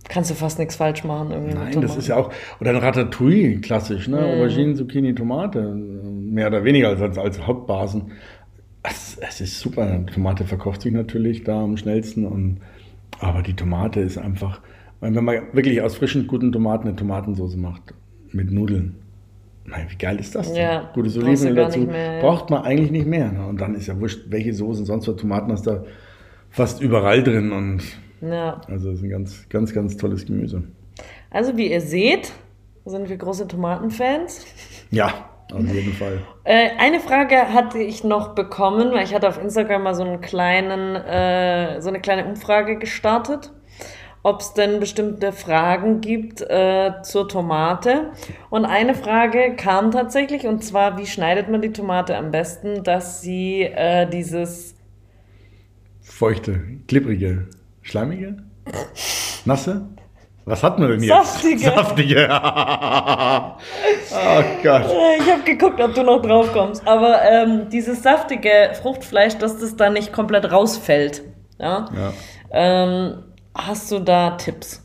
kannst 0.08 0.30
du 0.30 0.34
fast 0.34 0.58
nichts 0.58 0.76
falsch 0.76 1.04
machen. 1.04 1.30
Irgendwie 1.30 1.54
Nein, 1.54 1.80
das 1.80 1.96
ist 1.96 2.08
ja 2.08 2.16
auch, 2.16 2.32
oder 2.60 2.70
ein 2.70 2.76
Ratatouille, 2.76 3.60
klassisch, 3.60 4.08
ne? 4.08 4.20
Mm. 4.20 4.24
Aubergine, 4.24 4.74
Zucchini, 4.74 5.14
Tomate, 5.14 5.62
mehr 5.74 6.48
oder 6.48 6.64
weniger 6.64 6.88
als, 6.88 7.18
als 7.18 7.46
Hauptbasen. 7.46 8.12
Es, 8.82 9.18
es 9.20 9.40
ist 9.40 9.60
super. 9.60 10.04
Tomate 10.12 10.44
verkauft 10.44 10.82
sich 10.82 10.92
natürlich 10.92 11.44
da 11.44 11.62
am 11.62 11.76
schnellsten 11.76 12.24
und, 12.24 12.60
aber 13.18 13.42
die 13.42 13.54
Tomate 13.54 14.00
ist 14.00 14.18
einfach, 14.18 14.60
wenn 15.00 15.12
man 15.24 15.42
wirklich 15.52 15.82
aus 15.82 15.96
frischen, 15.96 16.26
guten 16.26 16.52
Tomaten 16.52 16.88
eine 16.88 16.96
Tomatensauce 16.96 17.56
macht, 17.56 17.94
mit 18.32 18.50
Nudeln, 18.50 18.96
Nein, 19.66 19.86
wie 19.88 19.96
geil 19.96 20.18
ist 20.20 20.34
das 20.34 20.52
denn? 20.52 20.62
Ja, 20.62 20.90
Gutes 20.94 21.16
Olivenöl 21.18 21.54
dazu. 21.54 21.80
Mehr. 21.80 22.20
Braucht 22.20 22.50
man 22.50 22.62
eigentlich 22.62 22.90
nicht 22.90 23.06
mehr. 23.06 23.32
Ne? 23.32 23.46
Und 23.46 23.60
dann 23.60 23.74
ist 23.74 23.88
ja 23.88 23.98
wurscht, 23.98 24.26
welche 24.28 24.52
Soßen, 24.54 24.84
sonst 24.84 25.08
was 25.08 25.16
Tomaten 25.16 25.50
hast 25.50 25.66
da 25.66 25.84
fast 26.50 26.80
überall 26.80 27.22
drin. 27.22 27.52
Und 27.52 27.82
ja. 28.20 28.60
Also 28.68 28.90
das 28.90 28.98
ist 28.98 29.04
ein 29.04 29.10
ganz, 29.10 29.48
ganz, 29.48 29.74
ganz 29.74 29.96
tolles 29.96 30.24
Gemüse. 30.26 30.62
Also 31.30 31.56
wie 31.56 31.70
ihr 31.70 31.80
seht, 31.80 32.32
sind 32.84 33.08
wir 33.08 33.16
große 33.16 33.48
Tomatenfans. 33.48 34.46
Ja, 34.90 35.12
auf 35.52 35.74
jeden 35.74 35.92
Fall. 35.92 36.20
Äh, 36.44 36.70
eine 36.78 37.00
Frage 37.00 37.52
hatte 37.52 37.78
ich 37.78 38.04
noch 38.04 38.34
bekommen, 38.34 38.92
weil 38.92 39.04
ich 39.04 39.14
hatte 39.14 39.28
auf 39.28 39.42
Instagram 39.42 39.82
mal 39.82 39.94
so 39.94 40.04
einen 40.04 40.20
kleinen, 40.20 40.94
äh, 40.94 41.80
so 41.80 41.88
eine 41.88 42.00
kleine 42.00 42.24
Umfrage 42.24 42.78
gestartet 42.78 43.50
ob 44.22 44.40
es 44.40 44.54
denn 44.54 44.80
bestimmte 44.80 45.32
Fragen 45.32 46.00
gibt 46.00 46.40
äh, 46.40 46.92
zur 47.02 47.28
Tomate. 47.28 48.10
Und 48.50 48.64
eine 48.64 48.94
Frage 48.94 49.54
kam 49.56 49.90
tatsächlich, 49.90 50.46
und 50.46 50.64
zwar, 50.64 50.98
wie 50.98 51.06
schneidet 51.06 51.48
man 51.48 51.62
die 51.62 51.72
Tomate 51.72 52.16
am 52.16 52.30
besten, 52.30 52.82
dass 52.82 53.20
sie 53.20 53.62
äh, 53.62 54.08
dieses 54.08 54.74
feuchte, 56.02 56.60
klipprige, 56.88 57.48
schleimige, 57.82 58.38
nasse? 59.44 59.86
Was 60.46 60.62
hat 60.62 60.78
man 60.78 60.88
denn 60.88 61.02
jetzt? 61.02 61.08
Saftige. 61.08 61.58
Saftige. 61.58 62.28
oh 62.30 63.54
Gott. 64.62 64.84
Ich 65.18 65.32
habe 65.32 65.42
geguckt, 65.44 65.80
ob 65.80 65.92
du 65.92 66.04
noch 66.04 66.22
drauf 66.22 66.52
kommst. 66.52 66.86
Aber 66.86 67.20
ähm, 67.22 67.68
dieses 67.68 68.04
saftige 68.04 68.70
Fruchtfleisch, 68.80 69.36
dass 69.38 69.58
das 69.58 69.74
da 69.74 69.90
nicht 69.90 70.12
komplett 70.12 70.52
rausfällt. 70.52 71.24
Ja. 71.58 71.88
ja. 71.92 72.12
Ähm, 72.52 73.24
Hast 73.56 73.90
du 73.90 74.00
da 74.00 74.32
Tipps? 74.32 74.82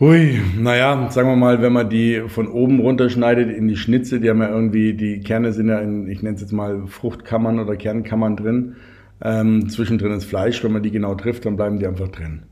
Hui, 0.00 0.40
naja, 0.58 1.08
sagen 1.10 1.28
wir 1.28 1.36
mal, 1.36 1.62
wenn 1.62 1.72
man 1.72 1.88
die 1.88 2.24
von 2.26 2.48
oben 2.48 2.80
runterschneidet 2.80 3.56
in 3.56 3.68
die 3.68 3.76
Schnitze, 3.76 4.18
die 4.18 4.28
haben 4.28 4.40
ja 4.40 4.48
irgendwie, 4.48 4.94
die 4.94 5.20
Kerne 5.20 5.52
sind 5.52 5.68
ja 5.68 5.78
in, 5.78 6.08
ich 6.08 6.22
nenne 6.22 6.34
es 6.34 6.40
jetzt 6.40 6.52
mal 6.52 6.88
Fruchtkammern 6.88 7.60
oder 7.60 7.76
Kernkammern 7.76 8.36
drin. 8.36 8.74
Ähm, 9.22 9.68
zwischendrin 9.68 10.10
ist 10.12 10.24
Fleisch, 10.24 10.64
wenn 10.64 10.72
man 10.72 10.82
die 10.82 10.90
genau 10.90 11.14
trifft, 11.14 11.46
dann 11.46 11.54
bleiben 11.54 11.78
die 11.78 11.86
einfach 11.86 12.08
drin. 12.08 12.42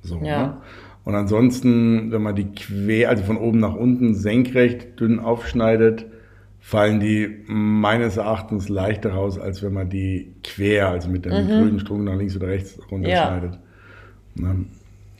So, 0.00 0.20
ja. 0.22 0.46
Ne? 0.46 0.56
Und 1.04 1.14
ansonsten, 1.14 2.10
wenn 2.10 2.22
man 2.22 2.34
die 2.34 2.46
quer, 2.46 3.10
also 3.10 3.22
von 3.22 3.36
oben 3.36 3.60
nach 3.60 3.76
unten 3.76 4.16
senkrecht 4.16 4.98
dünn 4.98 5.20
aufschneidet, 5.20 6.06
fallen 6.58 6.98
die 6.98 7.44
meines 7.46 8.16
Erachtens 8.16 8.68
leichter 8.68 9.12
raus, 9.12 9.38
als 9.38 9.62
wenn 9.62 9.72
man 9.72 9.88
die 9.88 10.34
quer, 10.42 10.88
also 10.88 11.08
mit 11.08 11.24
dem 11.24 11.32
mhm. 11.32 11.48
grünen 11.48 11.78
Strom 11.78 12.02
nach 12.02 12.16
links 12.16 12.34
oder 12.34 12.48
rechts 12.48 12.76
runterschneidet. 12.90 13.52
Ja. 13.52 13.60
Ne? 14.36 14.66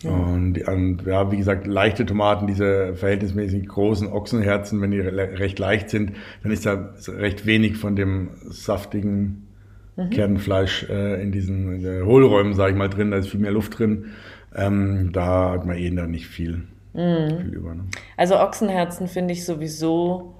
Ja. 0.02 0.10
Und, 0.10 0.68
und, 0.68 1.06
ja, 1.06 1.32
wie 1.32 1.38
gesagt, 1.38 1.66
leichte 1.66 2.04
Tomaten, 2.04 2.46
diese 2.46 2.94
verhältnismäßig 2.94 3.66
großen 3.66 4.08
Ochsenherzen, 4.08 4.80
wenn 4.82 4.90
die 4.90 5.00
recht 5.00 5.58
leicht 5.58 5.88
sind, 5.90 6.12
dann 6.42 6.52
ist 6.52 6.66
da 6.66 6.94
recht 7.08 7.46
wenig 7.46 7.76
von 7.78 7.96
dem 7.96 8.30
saftigen 8.48 9.48
mhm. 9.96 10.10
Kernfleisch 10.10 10.88
äh, 10.90 11.22
in 11.22 11.32
diesen 11.32 11.84
äh, 11.84 12.02
Hohlräumen, 12.02 12.54
sage 12.54 12.72
ich 12.72 12.78
mal, 12.78 12.88
drin. 12.88 13.10
Da 13.10 13.16
ist 13.16 13.28
viel 13.28 13.40
mehr 13.40 13.52
Luft 13.52 13.78
drin. 13.78 14.06
Ähm, 14.54 15.10
da 15.12 15.52
hat 15.52 15.66
man 15.66 15.76
eh 15.76 15.90
da 15.90 16.06
nicht 16.06 16.26
viel, 16.26 16.64
mhm. 16.92 17.38
viel 17.40 17.54
über. 17.54 17.74
Ne? 17.74 17.84
Also 18.16 18.38
Ochsenherzen 18.38 19.08
finde 19.08 19.32
ich 19.32 19.44
sowieso, 19.44 20.34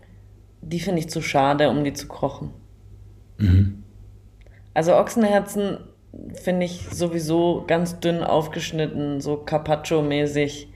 die 0.61 0.81
finde 0.81 1.01
ich 1.01 1.09
zu 1.09 1.23
schade, 1.23 1.71
um 1.71 1.83
die 1.83 1.95
zu 1.95 2.09
kochen. 2.09 2.51
Mhm. 3.39 3.83
Also 4.75 4.95
Ochsenherzen 4.95 5.79
finde 6.43 6.67
ich 6.67 6.89
sowieso 6.91 7.65
ganz 7.67 8.01
dünn 8.01 8.23
aufgeschnitten, 8.23 9.21
so 9.21 9.37
Carpaccio-mäßig. 9.37 10.69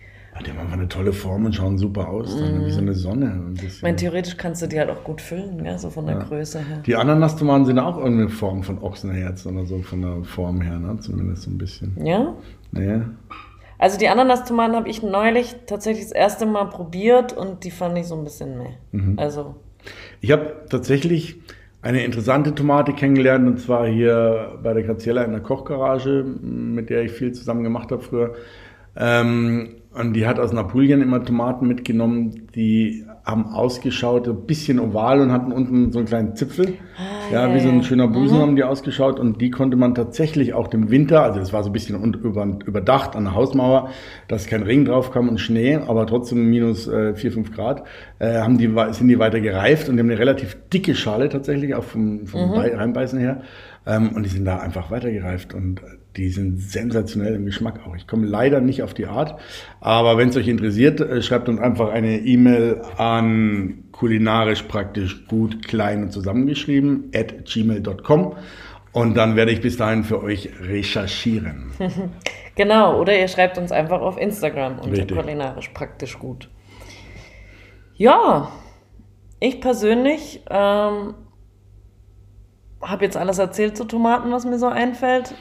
Die 0.44 0.50
haben 0.50 0.58
einfach 0.58 0.74
eine 0.74 0.88
tolle 0.88 1.12
Form 1.12 1.44
und 1.44 1.54
schauen 1.54 1.76
super 1.76 2.08
aus, 2.08 2.34
dann, 2.34 2.62
mm. 2.62 2.66
wie 2.66 2.70
so 2.70 2.80
eine 2.80 2.94
Sonne. 2.94 3.26
Ein 3.26 3.58
Ich 3.62 3.82
meine, 3.82 3.96
theoretisch 3.96 4.36
kannst 4.36 4.62
du 4.62 4.66
die 4.68 4.78
halt 4.78 4.88
auch 4.88 5.04
gut 5.04 5.20
füllen, 5.20 5.62
gell? 5.62 5.78
so 5.78 5.90
von 5.90 6.06
der 6.06 6.16
ja. 6.16 6.22
Größe 6.22 6.60
her. 6.60 6.78
Die 6.86 6.96
Ananas-Tomaten 6.96 7.66
sind 7.66 7.78
auch 7.78 7.98
irgendeine 7.98 8.30
Form 8.30 8.62
von 8.62 8.78
Ochsenherz 8.78 9.44
oder 9.44 9.66
so, 9.66 9.82
von 9.82 10.00
der 10.00 10.24
Form 10.24 10.62
her, 10.62 10.78
ne? 10.78 10.96
zumindest 11.00 11.42
so 11.42 11.50
ein 11.50 11.58
bisschen. 11.58 11.94
Ja? 12.02 12.34
Ja. 12.72 13.10
Also 13.76 13.98
die 13.98 14.08
Ananas-Tomaten 14.08 14.76
habe 14.76 14.88
ich 14.88 15.02
neulich 15.02 15.56
tatsächlich 15.66 16.04
das 16.04 16.12
erste 16.12 16.46
Mal 16.46 16.66
probiert 16.66 17.32
und 17.34 17.64
die 17.64 17.70
fand 17.70 17.98
ich 17.98 18.06
so 18.06 18.14
ein 18.14 18.24
bisschen 18.24 18.56
mehr. 18.56 18.72
Mhm. 18.92 19.18
Also. 19.18 19.56
Ich 20.20 20.30
habe 20.32 20.64
tatsächlich 20.70 21.40
eine 21.82 22.04
interessante 22.04 22.54
Tomate 22.54 22.92
kennengelernt 22.92 23.46
und 23.46 23.58
zwar 23.58 23.86
hier 23.86 24.58
bei 24.62 24.74
der 24.74 24.82
Graziella 24.82 25.22
in 25.22 25.32
der 25.32 25.40
Kochgarage, 25.40 26.24
mit 26.24 26.90
der 26.90 27.04
ich 27.04 27.12
viel 27.12 27.32
zusammen 27.32 27.62
gemacht 27.64 27.90
habe 27.90 28.02
früher. 28.02 28.34
Ähm, 28.96 29.76
und 29.94 30.12
die 30.12 30.26
hat 30.26 30.38
aus 30.38 30.52
Napulien 30.52 31.00
immer 31.00 31.24
Tomaten 31.24 31.66
mitgenommen, 31.66 32.48
die 32.54 33.04
haben 33.30 33.46
ausgeschaut, 33.46 34.28
ein 34.28 34.46
bisschen 34.46 34.80
oval 34.80 35.20
und 35.20 35.32
hatten 35.32 35.52
unten 35.52 35.92
so 35.92 35.98
einen 35.98 36.08
kleinen 36.08 36.36
Zipfel. 36.36 36.74
Ah, 36.96 37.32
ja, 37.32 37.54
wie 37.54 37.60
so 37.60 37.68
ein 37.68 37.82
schöner 37.82 38.08
Busen 38.08 38.38
mhm. 38.38 38.42
haben 38.42 38.56
die 38.56 38.64
ausgeschaut 38.64 39.20
und 39.20 39.40
die 39.40 39.50
konnte 39.50 39.76
man 39.76 39.94
tatsächlich 39.94 40.52
auch 40.52 40.68
dem 40.68 40.90
Winter, 40.90 41.22
also 41.22 41.38
das 41.38 41.52
war 41.52 41.62
so 41.62 41.70
ein 41.70 41.72
bisschen 41.72 42.14
überdacht 42.66 43.16
an 43.16 43.24
der 43.24 43.34
Hausmauer, 43.34 43.90
dass 44.28 44.46
kein 44.46 44.62
Regen 44.62 44.84
drauf 44.84 45.12
kam 45.12 45.28
und 45.28 45.38
Schnee, 45.38 45.76
aber 45.76 46.06
trotzdem 46.06 46.50
minus 46.50 46.88
äh, 46.88 47.14
4, 47.14 47.32
5 47.32 47.52
Grad, 47.54 47.84
äh, 48.18 48.40
haben 48.40 48.58
die, 48.58 48.70
sind 48.90 49.08
die 49.08 49.18
weiter 49.18 49.40
gereift 49.40 49.88
und 49.88 49.96
die 49.96 50.00
haben 50.00 50.10
eine 50.10 50.18
relativ 50.18 50.56
dicke 50.72 50.94
Schale 50.94 51.28
tatsächlich, 51.28 51.74
auch 51.74 51.84
vom, 51.84 52.26
vom 52.26 52.50
mhm. 52.50 52.56
Reinbeißen 52.56 53.18
her. 53.18 53.42
Ähm, 53.86 54.10
und 54.14 54.24
die 54.24 54.30
sind 54.30 54.44
da 54.44 54.58
einfach 54.58 54.90
weitergereift 54.90 55.54
und 55.54 55.80
die 56.16 56.28
sind 56.30 56.60
sensationell 56.60 57.34
im 57.34 57.46
Geschmack 57.46 57.86
auch. 57.86 57.94
Ich 57.94 58.06
komme 58.06 58.26
leider 58.26 58.60
nicht 58.60 58.82
auf 58.82 58.94
die 58.94 59.06
Art, 59.06 59.40
aber 59.80 60.18
wenn 60.18 60.30
es 60.30 60.36
euch 60.36 60.48
interessiert, 60.48 61.00
äh, 61.00 61.22
schreibt 61.22 61.48
uns 61.48 61.60
einfach 61.60 61.90
eine 61.90 62.18
E-Mail 62.18 62.82
an 62.96 63.84
kulinarisch 63.92 64.62
praktisch 64.62 65.26
gut 65.26 65.66
klein 65.66 66.04
und 66.04 66.12
zusammengeschrieben 66.12 67.10
at 67.14 67.44
gmail.com 67.44 68.36
und 68.92 69.16
dann 69.16 69.36
werde 69.36 69.52
ich 69.52 69.60
bis 69.60 69.76
dahin 69.76 70.02
für 70.02 70.22
euch 70.22 70.50
recherchieren. 70.60 71.70
genau, 72.56 73.00
oder 73.00 73.16
ihr 73.18 73.28
schreibt 73.28 73.56
uns 73.56 73.70
einfach 73.70 74.00
auf 74.00 74.18
Instagram 74.18 74.78
unter 74.78 74.98
Richtig. 74.98 75.16
kulinarisch 75.16 75.68
praktisch 75.68 76.18
gut. 76.18 76.48
Ja, 77.94 78.50
ich 79.38 79.60
persönlich 79.60 80.42
ähm, 80.50 81.14
habe 82.82 83.04
jetzt 83.04 83.16
alles 83.16 83.38
erzählt 83.38 83.76
zu 83.76 83.84
Tomaten, 83.84 84.32
was 84.32 84.44
mir 84.44 84.58
so 84.58 84.66
einfällt. 84.66 85.34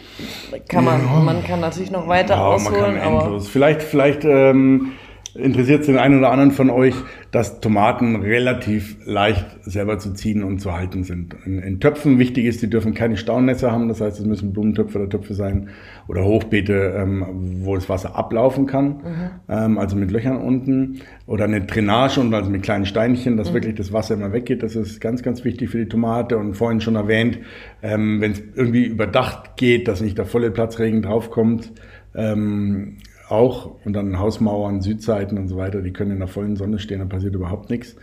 Kann 0.68 0.84
man, 0.84 1.06
ja. 1.06 1.20
man 1.20 1.44
kann 1.44 1.60
natürlich 1.60 1.92
noch 1.92 2.08
weiter 2.08 2.36
ja, 2.36 2.46
ausholen. 2.46 2.82
Man 2.82 3.02
kann 3.02 3.16
aber 3.16 3.40
Vielleicht, 3.42 3.82
vielleicht 3.82 4.26
ähm, 4.26 4.94
interessiert 5.40 5.88
den 5.88 5.98
einen 5.98 6.20
oder 6.20 6.32
anderen 6.32 6.52
von 6.52 6.70
euch, 6.70 6.96
dass 7.32 7.60
Tomaten 7.62 8.18
relativ 8.18 8.98
leicht 9.06 9.46
selber 9.64 9.98
zu 10.00 10.14
ziehen 10.14 10.44
und 10.44 10.60
zu 10.60 10.74
halten 10.74 11.04
sind. 11.04 11.36
In, 11.46 11.60
in 11.60 11.80
Töpfen 11.80 12.20
wichtig 12.20 12.46
ist, 12.46 12.62
die 12.62 12.70
dürfen 12.70 12.94
keine 12.94 13.18
Staunässe 13.18 13.72
haben, 13.72 13.88
das 13.88 14.02
heißt, 14.02 14.20
es 14.20 14.26
müssen 14.26 14.54
Blumentöpfe 14.54 15.00
oder 15.00 15.10
Töpfe 15.10 15.34
sein 15.34 15.70
oder 16.08 16.24
Hochbeete, 16.24 16.94
ähm, 16.98 17.26
wo 17.64 17.76
das 17.76 17.90
Wasser 17.90 18.16
ablaufen 18.16 18.66
kann, 18.66 18.88
mhm. 18.88 19.30
ähm, 19.48 19.78
also 19.78 19.96
mit 19.96 20.12
Löchern 20.12 20.38
unten 20.38 21.02
oder 21.26 21.46
eine 21.46 21.62
Drainage 21.62 22.20
und 22.20 22.34
also 22.34 22.50
mit 22.50 22.64
kleinen 22.64 22.86
Steinchen, 22.86 23.38
dass 23.38 23.50
mhm. 23.50 23.56
wirklich 23.56 23.76
das 23.76 23.94
Wasser 23.94 24.16
immer 24.16 24.34
weggeht. 24.34 24.64
Das 24.64 24.76
ist 24.76 25.00
ganz, 25.00 25.24
ganz 25.24 25.44
wichtig 25.44 25.70
für 25.70 25.78
die 25.78 25.88
Tomate 25.88 26.38
und 26.38 26.56
vorhin 26.56 26.82
schon 26.82 26.96
erwähnt, 26.96 27.40
ähm, 27.82 28.22
wenn 28.22 28.32
es 28.32 28.44
irgendwie 28.56 28.86
überdacht 28.86 29.56
geht, 29.56 29.88
dass 29.88 30.02
nicht 30.02 30.18
der 30.18 30.26
volle 30.26 30.52
Platzregen 30.52 31.02
draufkommt, 31.02 31.72
ähm, 32.16 32.98
auch 33.30 33.76
und 33.86 33.94
dann 33.94 34.20
Hausmauern, 34.20 34.82
Südseiten 34.82 35.38
und 35.38 35.48
so 35.48 35.58
weiter, 35.58 35.82
die 35.82 35.92
können 35.92 36.12
in 36.12 36.20
der 36.20 36.28
vollen 36.28 36.56
Sonne 36.56 36.80
stehen, 36.80 37.00
da 37.00 37.06
passiert 37.06 37.36
überhaupt 37.36 37.70
nichts. 37.70 37.96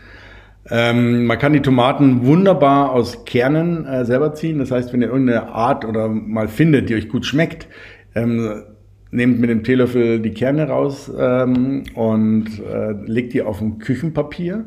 Ähm, 0.68 1.26
man 1.26 1.38
kann 1.38 1.52
die 1.52 1.62
Tomaten 1.62 2.26
wunderbar 2.26 2.90
aus 2.92 3.24
Kernen 3.24 3.86
äh, 3.86 4.04
selber 4.04 4.34
ziehen. 4.34 4.58
Das 4.58 4.70
heißt, 4.70 4.92
wenn 4.92 5.00
ihr 5.00 5.08
irgendeine 5.08 5.48
Art 5.48 5.84
oder 5.84 6.08
mal 6.08 6.48
findet, 6.48 6.88
die 6.88 6.96
euch 6.96 7.08
gut 7.08 7.24
schmeckt, 7.24 7.68
ähm, 8.14 8.62
nehmt 9.10 9.38
mit 9.38 9.50
dem 9.50 9.62
Teelöffel 9.62 10.20
die 10.20 10.32
Kerne 10.32 10.68
raus 10.68 11.10
ähm, 11.16 11.84
und 11.94 12.46
äh, 12.60 12.92
legt 13.04 13.32
die 13.32 13.42
auf 13.42 13.60
ein 13.60 13.78
Küchenpapier 13.78 14.66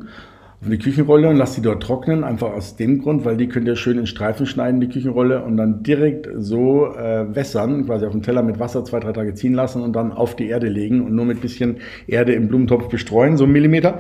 auf 0.62 0.68
die 0.68 0.78
Küchenrolle 0.78 1.30
und 1.30 1.38
lasst 1.38 1.54
sie 1.54 1.62
dort 1.62 1.82
trocknen, 1.82 2.26
einfach 2.26 2.52
aus 2.52 2.76
dem 2.76 3.02
Grund, 3.02 3.24
weil 3.24 3.38
die 3.38 3.48
könnt 3.48 3.66
ihr 3.68 3.78
schön 3.78 3.98
in 3.98 4.08
Streifen 4.08 4.46
schneiden, 4.46 4.82
die 4.82 4.90
Küchenrolle, 4.90 5.44
und 5.44 5.56
dann 5.56 5.84
direkt 5.84 6.28
so 6.38 6.88
äh, 6.88 7.34
wässern, 7.34 7.86
quasi 7.86 8.06
auf 8.06 8.12
dem 8.12 8.24
Teller 8.24 8.44
mit 8.44 8.60
Wasser 8.60 8.84
zwei, 8.84 9.00
drei 9.00 9.14
Tage 9.14 9.34
ziehen 9.36 9.54
lassen 9.54 9.82
und 9.82 9.94
dann 9.94 10.12
auf 10.12 10.36
die 10.36 10.48
Erde 10.48 10.68
legen 10.68 11.02
und 11.02 11.16
nur 11.16 11.26
mit 11.26 11.42
bisschen 11.42 11.78
Erde 12.08 12.34
im 12.34 12.50
Blumentopf 12.50 12.90
bestreuen, 12.90 13.38
so 13.38 13.46
einen 13.46 13.54
Millimeter. 13.54 14.00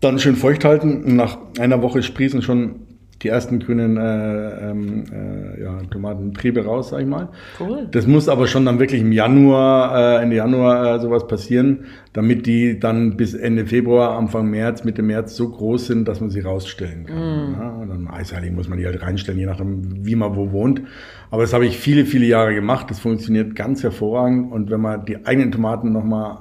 Dann 0.00 0.18
schön 0.18 0.34
feucht 0.34 0.64
halten 0.64 1.04
und 1.04 1.14
nach 1.14 1.38
einer 1.60 1.80
Woche 1.80 2.02
sprießen 2.02 2.42
schon 2.42 2.89
die 3.22 3.28
ersten 3.28 3.58
grünen 3.58 3.98
äh, 3.98 4.70
ähm, 4.70 5.04
äh, 5.12 5.62
ja, 5.62 5.82
Tomatentriebe 5.90 6.64
raus, 6.64 6.90
sag 6.90 7.00
ich 7.00 7.06
mal. 7.06 7.28
Cool. 7.58 7.86
Das 7.90 8.06
muss 8.06 8.28
aber 8.28 8.46
schon 8.46 8.64
dann 8.64 8.78
wirklich 8.78 9.02
im 9.02 9.12
Januar, 9.12 10.18
äh, 10.18 10.22
Ende 10.22 10.36
Januar 10.36 10.96
äh, 10.96 11.00
sowas 11.00 11.26
passieren, 11.26 11.84
damit 12.14 12.46
die 12.46 12.78
dann 12.80 13.16
bis 13.16 13.34
Ende 13.34 13.66
Februar, 13.66 14.16
Anfang 14.16 14.48
März, 14.48 14.84
Mitte 14.84 15.02
März 15.02 15.36
so 15.36 15.50
groß 15.50 15.86
sind, 15.86 16.08
dass 16.08 16.20
man 16.20 16.30
sie 16.30 16.40
rausstellen 16.40 17.06
kann. 17.06 17.18
Mm. 17.18 17.54
Ja, 17.60 17.70
und 17.70 17.88
dann 17.88 18.08
Eisheiligen 18.08 18.56
muss 18.56 18.68
man 18.68 18.78
die 18.78 18.86
halt 18.86 19.02
reinstellen, 19.02 19.38
je 19.38 19.46
nachdem, 19.46 20.06
wie 20.06 20.16
man 20.16 20.34
wo 20.34 20.52
wohnt. 20.52 20.82
Aber 21.30 21.42
das 21.42 21.52
habe 21.52 21.66
ich 21.66 21.78
viele, 21.78 22.06
viele 22.06 22.26
Jahre 22.26 22.54
gemacht. 22.54 22.90
Das 22.90 23.00
funktioniert 23.00 23.54
ganz 23.54 23.82
hervorragend. 23.82 24.50
Und 24.50 24.70
wenn 24.70 24.80
man 24.80 25.04
die 25.04 25.26
eigenen 25.26 25.52
Tomaten 25.52 25.92
nochmal 25.92 26.38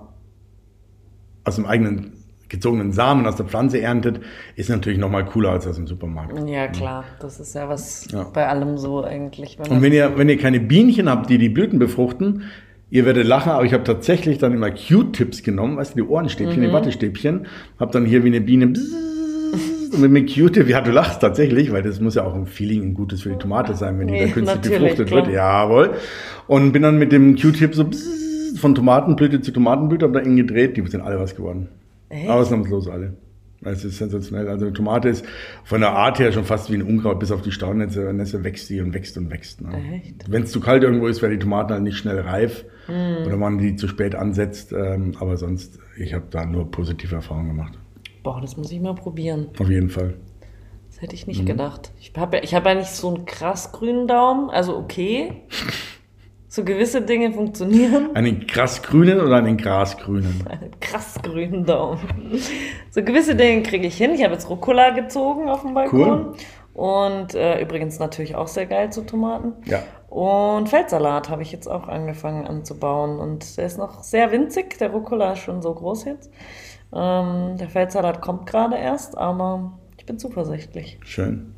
aus 1.44 1.58
dem 1.58 1.66
eigenen 1.66 2.19
gezogenen 2.50 2.92
Samen 2.92 3.26
aus 3.26 3.36
der 3.36 3.46
Pflanze 3.46 3.80
erntet, 3.82 4.20
ist 4.56 4.70
natürlich 4.70 5.00
noch 5.00 5.10
mal 5.10 5.24
cooler 5.26 5.52
als 5.52 5.68
aus 5.68 5.76
dem 5.76 5.88
Supermarkt. 5.88 6.38
Ja, 6.48 6.68
klar. 6.68 7.06
Das 7.20 7.40
ist 7.40 7.54
ja 7.56 7.70
was 7.70 8.08
ja. 8.12 8.24
bei 8.24 8.48
allem 8.48 8.78
so 8.78 9.04
eigentlich. 9.04 9.58
Wenn 9.60 9.72
und 9.72 9.82
wenn 9.82 9.94
ihr, 9.94 10.18
wenn 10.18 10.30
ihr 10.30 10.38
keine 10.38 10.60
Bienchen 10.60 11.10
habt, 11.10 11.30
die 11.30 11.38
die 11.38 11.50
Blüten 11.50 11.80
befruchten, 11.80 12.44
ihr 12.90 13.06
werdet 13.06 13.28
lachen, 13.28 13.52
aber 13.52 13.66
ich 13.66 13.74
habe 13.74 13.84
tatsächlich 13.84 14.40
dann 14.40 14.54
immer 14.54 14.72
Q-Tips 14.72 15.44
genommen, 15.44 15.78
weißt 15.78 15.92
du, 15.92 16.04
die 16.04 16.08
Ohrenstäbchen, 16.08 16.60
mhm. 16.60 16.68
die 16.68 16.74
Wattestäbchen, 16.74 17.46
habe 17.80 17.92
dann 17.92 18.06
hier 18.06 18.24
wie 18.24 18.30
eine 18.30 18.42
Biene 18.42 18.74
und 19.92 20.02
mit 20.02 20.16
dem 20.16 20.28
Q-Tip, 20.28 20.70
ja, 20.70 20.82
du 20.82 20.92
lachst 20.92 21.22
tatsächlich, 21.22 21.72
weil 21.72 21.82
das 21.82 22.00
muss 22.00 22.16
ja 22.16 22.24
auch 22.24 22.36
ein 22.36 22.46
Feeling, 22.46 22.84
ein 22.84 22.94
gutes 22.94 23.24
für 23.24 23.30
die 23.30 23.38
Tomate 23.38 23.76
sein, 23.76 24.00
wenn 24.00 24.08
die 24.08 24.14
nee, 24.14 24.28
da 24.28 24.32
künstlich 24.32 24.80
befruchtet 24.80 25.08
klar. 25.08 25.26
wird. 25.26 25.36
Jawohl. 25.36 25.92
Und 26.48 26.72
bin 26.72 26.84
dann 26.84 26.98
mit 26.98 27.12
dem 27.12 27.36
Q-Tip 27.36 27.74
so 27.74 27.90
von 28.58 28.76
Tomatenblüte 28.76 29.42
zu 29.42 29.52
Tomatenblüte, 29.52 30.06
habe 30.06 30.14
da 30.14 30.20
innen 30.20 30.38
gedreht, 30.38 30.78
die 30.78 30.86
sind 30.88 31.02
alle 31.02 31.20
was 31.20 31.36
geworden. 31.36 31.70
Echt? 32.10 32.30
Ausnahmslos 32.30 32.88
alle. 32.88 33.18
Es 33.62 33.84
ist 33.84 33.98
sensationell. 33.98 34.48
Also 34.48 34.66
eine 34.66 34.74
Tomate 34.74 35.10
ist 35.10 35.26
von 35.66 35.82
der 35.82 35.92
Art 35.92 36.18
her 36.20 36.32
schon 36.32 36.46
fast 36.46 36.72
wie 36.72 36.76
ein 36.76 36.82
Unkraut, 36.82 37.20
bis 37.20 37.32
auf 37.32 37.42
die 37.42 37.52
Staunässe 37.52 38.14
Nässe 38.14 38.44
wächst 38.44 38.70
die 38.70 38.80
und 38.80 38.94
wächst 38.94 39.18
und 39.18 39.30
wächst. 39.30 39.62
Ne? 39.62 40.02
Wenn 40.28 40.44
es 40.44 40.52
zu 40.52 40.62
kalt 40.62 40.84
irgendwo 40.84 41.08
ist, 41.08 41.22
werden 41.22 41.34
die 41.34 41.40
Tomaten 41.40 41.74
halt 41.74 41.84
nicht 41.84 41.98
schnell 41.98 42.22
reif 42.22 42.64
mm. 42.88 43.26
oder 43.26 43.36
man 43.36 43.58
die 43.58 43.76
zu 43.76 43.90
spät 43.90 44.16
ansetzt. 44.16 44.72
Ähm, 44.72 45.14
aber 45.20 45.36
sonst, 45.36 45.78
ich 45.98 46.14
habe 46.14 46.26
da 46.30 46.46
nur 46.46 46.72
positive 46.72 47.16
Erfahrungen 47.16 47.50
gemacht. 47.50 47.78
Boah, 48.24 48.40
das 48.40 48.56
muss 48.56 48.72
ich 48.72 48.80
mal 48.80 48.96
probieren. 48.96 49.48
Auf 49.60 49.70
jeden 49.70 49.90
Fall. 49.90 50.14
Das 50.90 51.02
hätte 51.02 51.16
ich 51.16 51.28
nicht 51.28 51.42
mhm. 51.42 51.48
gedacht. 51.48 51.92
Ich 52.00 52.14
habe 52.16 52.38
ja, 52.38 52.44
ich 52.44 52.56
hab 52.56 52.66
ja 52.66 52.76
nicht 52.76 52.90
so 52.90 53.14
einen 53.14 53.26
krass 53.26 53.72
grünen 53.72 54.08
Daumen, 54.08 54.50
also 54.50 54.78
okay. 54.78 55.44
So 56.52 56.64
gewisse 56.64 57.04
Dinge 57.04 57.32
funktionieren. 57.32 58.16
Einen 58.16 58.48
krass 58.48 58.82
grünen 58.82 59.22
oder 59.22 59.36
einen 59.36 59.56
grasgrünen? 59.56 60.44
Einen 60.50 60.72
krass 60.80 61.14
grünen 61.22 61.64
Daumen. 61.64 62.00
So 62.90 63.04
gewisse 63.04 63.36
Dinge 63.36 63.62
kriege 63.62 63.86
ich 63.86 63.96
hin. 63.96 64.16
Ich 64.16 64.24
habe 64.24 64.34
jetzt 64.34 64.50
Rucola 64.50 64.90
gezogen 64.90 65.48
auf 65.48 65.62
dem 65.62 65.76
Balkon. 65.76 66.00
Cool. 66.00 66.34
Und 66.74 67.36
äh, 67.36 67.62
übrigens 67.62 68.00
natürlich 68.00 68.36
auch 68.36 68.48
sehr 68.48 68.66
geil 68.66 68.92
zu 68.92 69.02
Tomaten. 69.02 69.54
Ja. 69.66 69.84
Und 70.10 70.70
Feldsalat 70.70 71.30
habe 71.30 71.44
ich 71.44 71.52
jetzt 71.52 71.68
auch 71.68 71.88
angefangen 71.88 72.48
anzubauen. 72.48 73.20
Und 73.20 73.56
der 73.58 73.68
ist 73.68 73.78
noch 73.78 74.02
sehr 74.02 74.32
winzig. 74.32 74.76
Der 74.80 74.90
Rucola 74.90 75.34
ist 75.34 75.40
schon 75.40 75.62
so 75.62 75.72
groß 75.76 76.06
jetzt. 76.06 76.32
Ähm, 76.92 77.58
der 77.60 77.70
Feldsalat 77.70 78.22
kommt 78.22 78.48
gerade 78.48 78.76
erst, 78.76 79.16
aber 79.16 79.78
ich 80.00 80.06
bin 80.08 80.18
zuversichtlich. 80.18 80.98
Schön. 81.06 81.54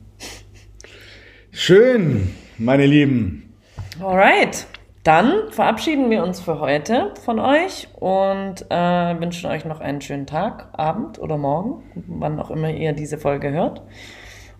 Schön, 1.51 2.35
meine 2.57 2.85
Lieben. 2.85 3.53
Alright. 4.01 4.67
Dann 5.03 5.49
verabschieden 5.49 6.11
wir 6.11 6.23
uns 6.23 6.39
für 6.39 6.59
heute 6.59 7.11
von 7.25 7.39
euch 7.39 7.87
und 7.99 8.65
äh, 8.69 9.19
wünschen 9.19 9.49
euch 9.49 9.65
noch 9.65 9.79
einen 9.79 9.99
schönen 9.99 10.27
Tag, 10.27 10.69
Abend 10.73 11.17
oder 11.17 11.37
Morgen, 11.37 11.83
wann 12.07 12.39
auch 12.39 12.51
immer 12.51 12.69
ihr 12.69 12.93
diese 12.93 13.17
Folge 13.17 13.51
hört. 13.51 13.81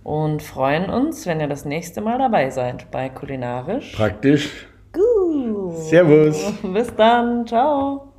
Und 0.04 0.42
freuen 0.42 0.90
uns, 0.90 1.28
wenn 1.28 1.40
ihr 1.40 1.48
das 1.48 1.66
nächste 1.66 2.02
Mal 2.02 2.18
dabei 2.18 2.50
seid 2.50 2.90
bei 2.90 3.10
Kulinarisch. 3.10 3.94
Praktisch. 3.96 4.68
Gut. 4.92 5.78
Servus. 5.78 6.54
Bis 6.64 6.96
dann. 6.96 7.46
Ciao. 7.46 8.11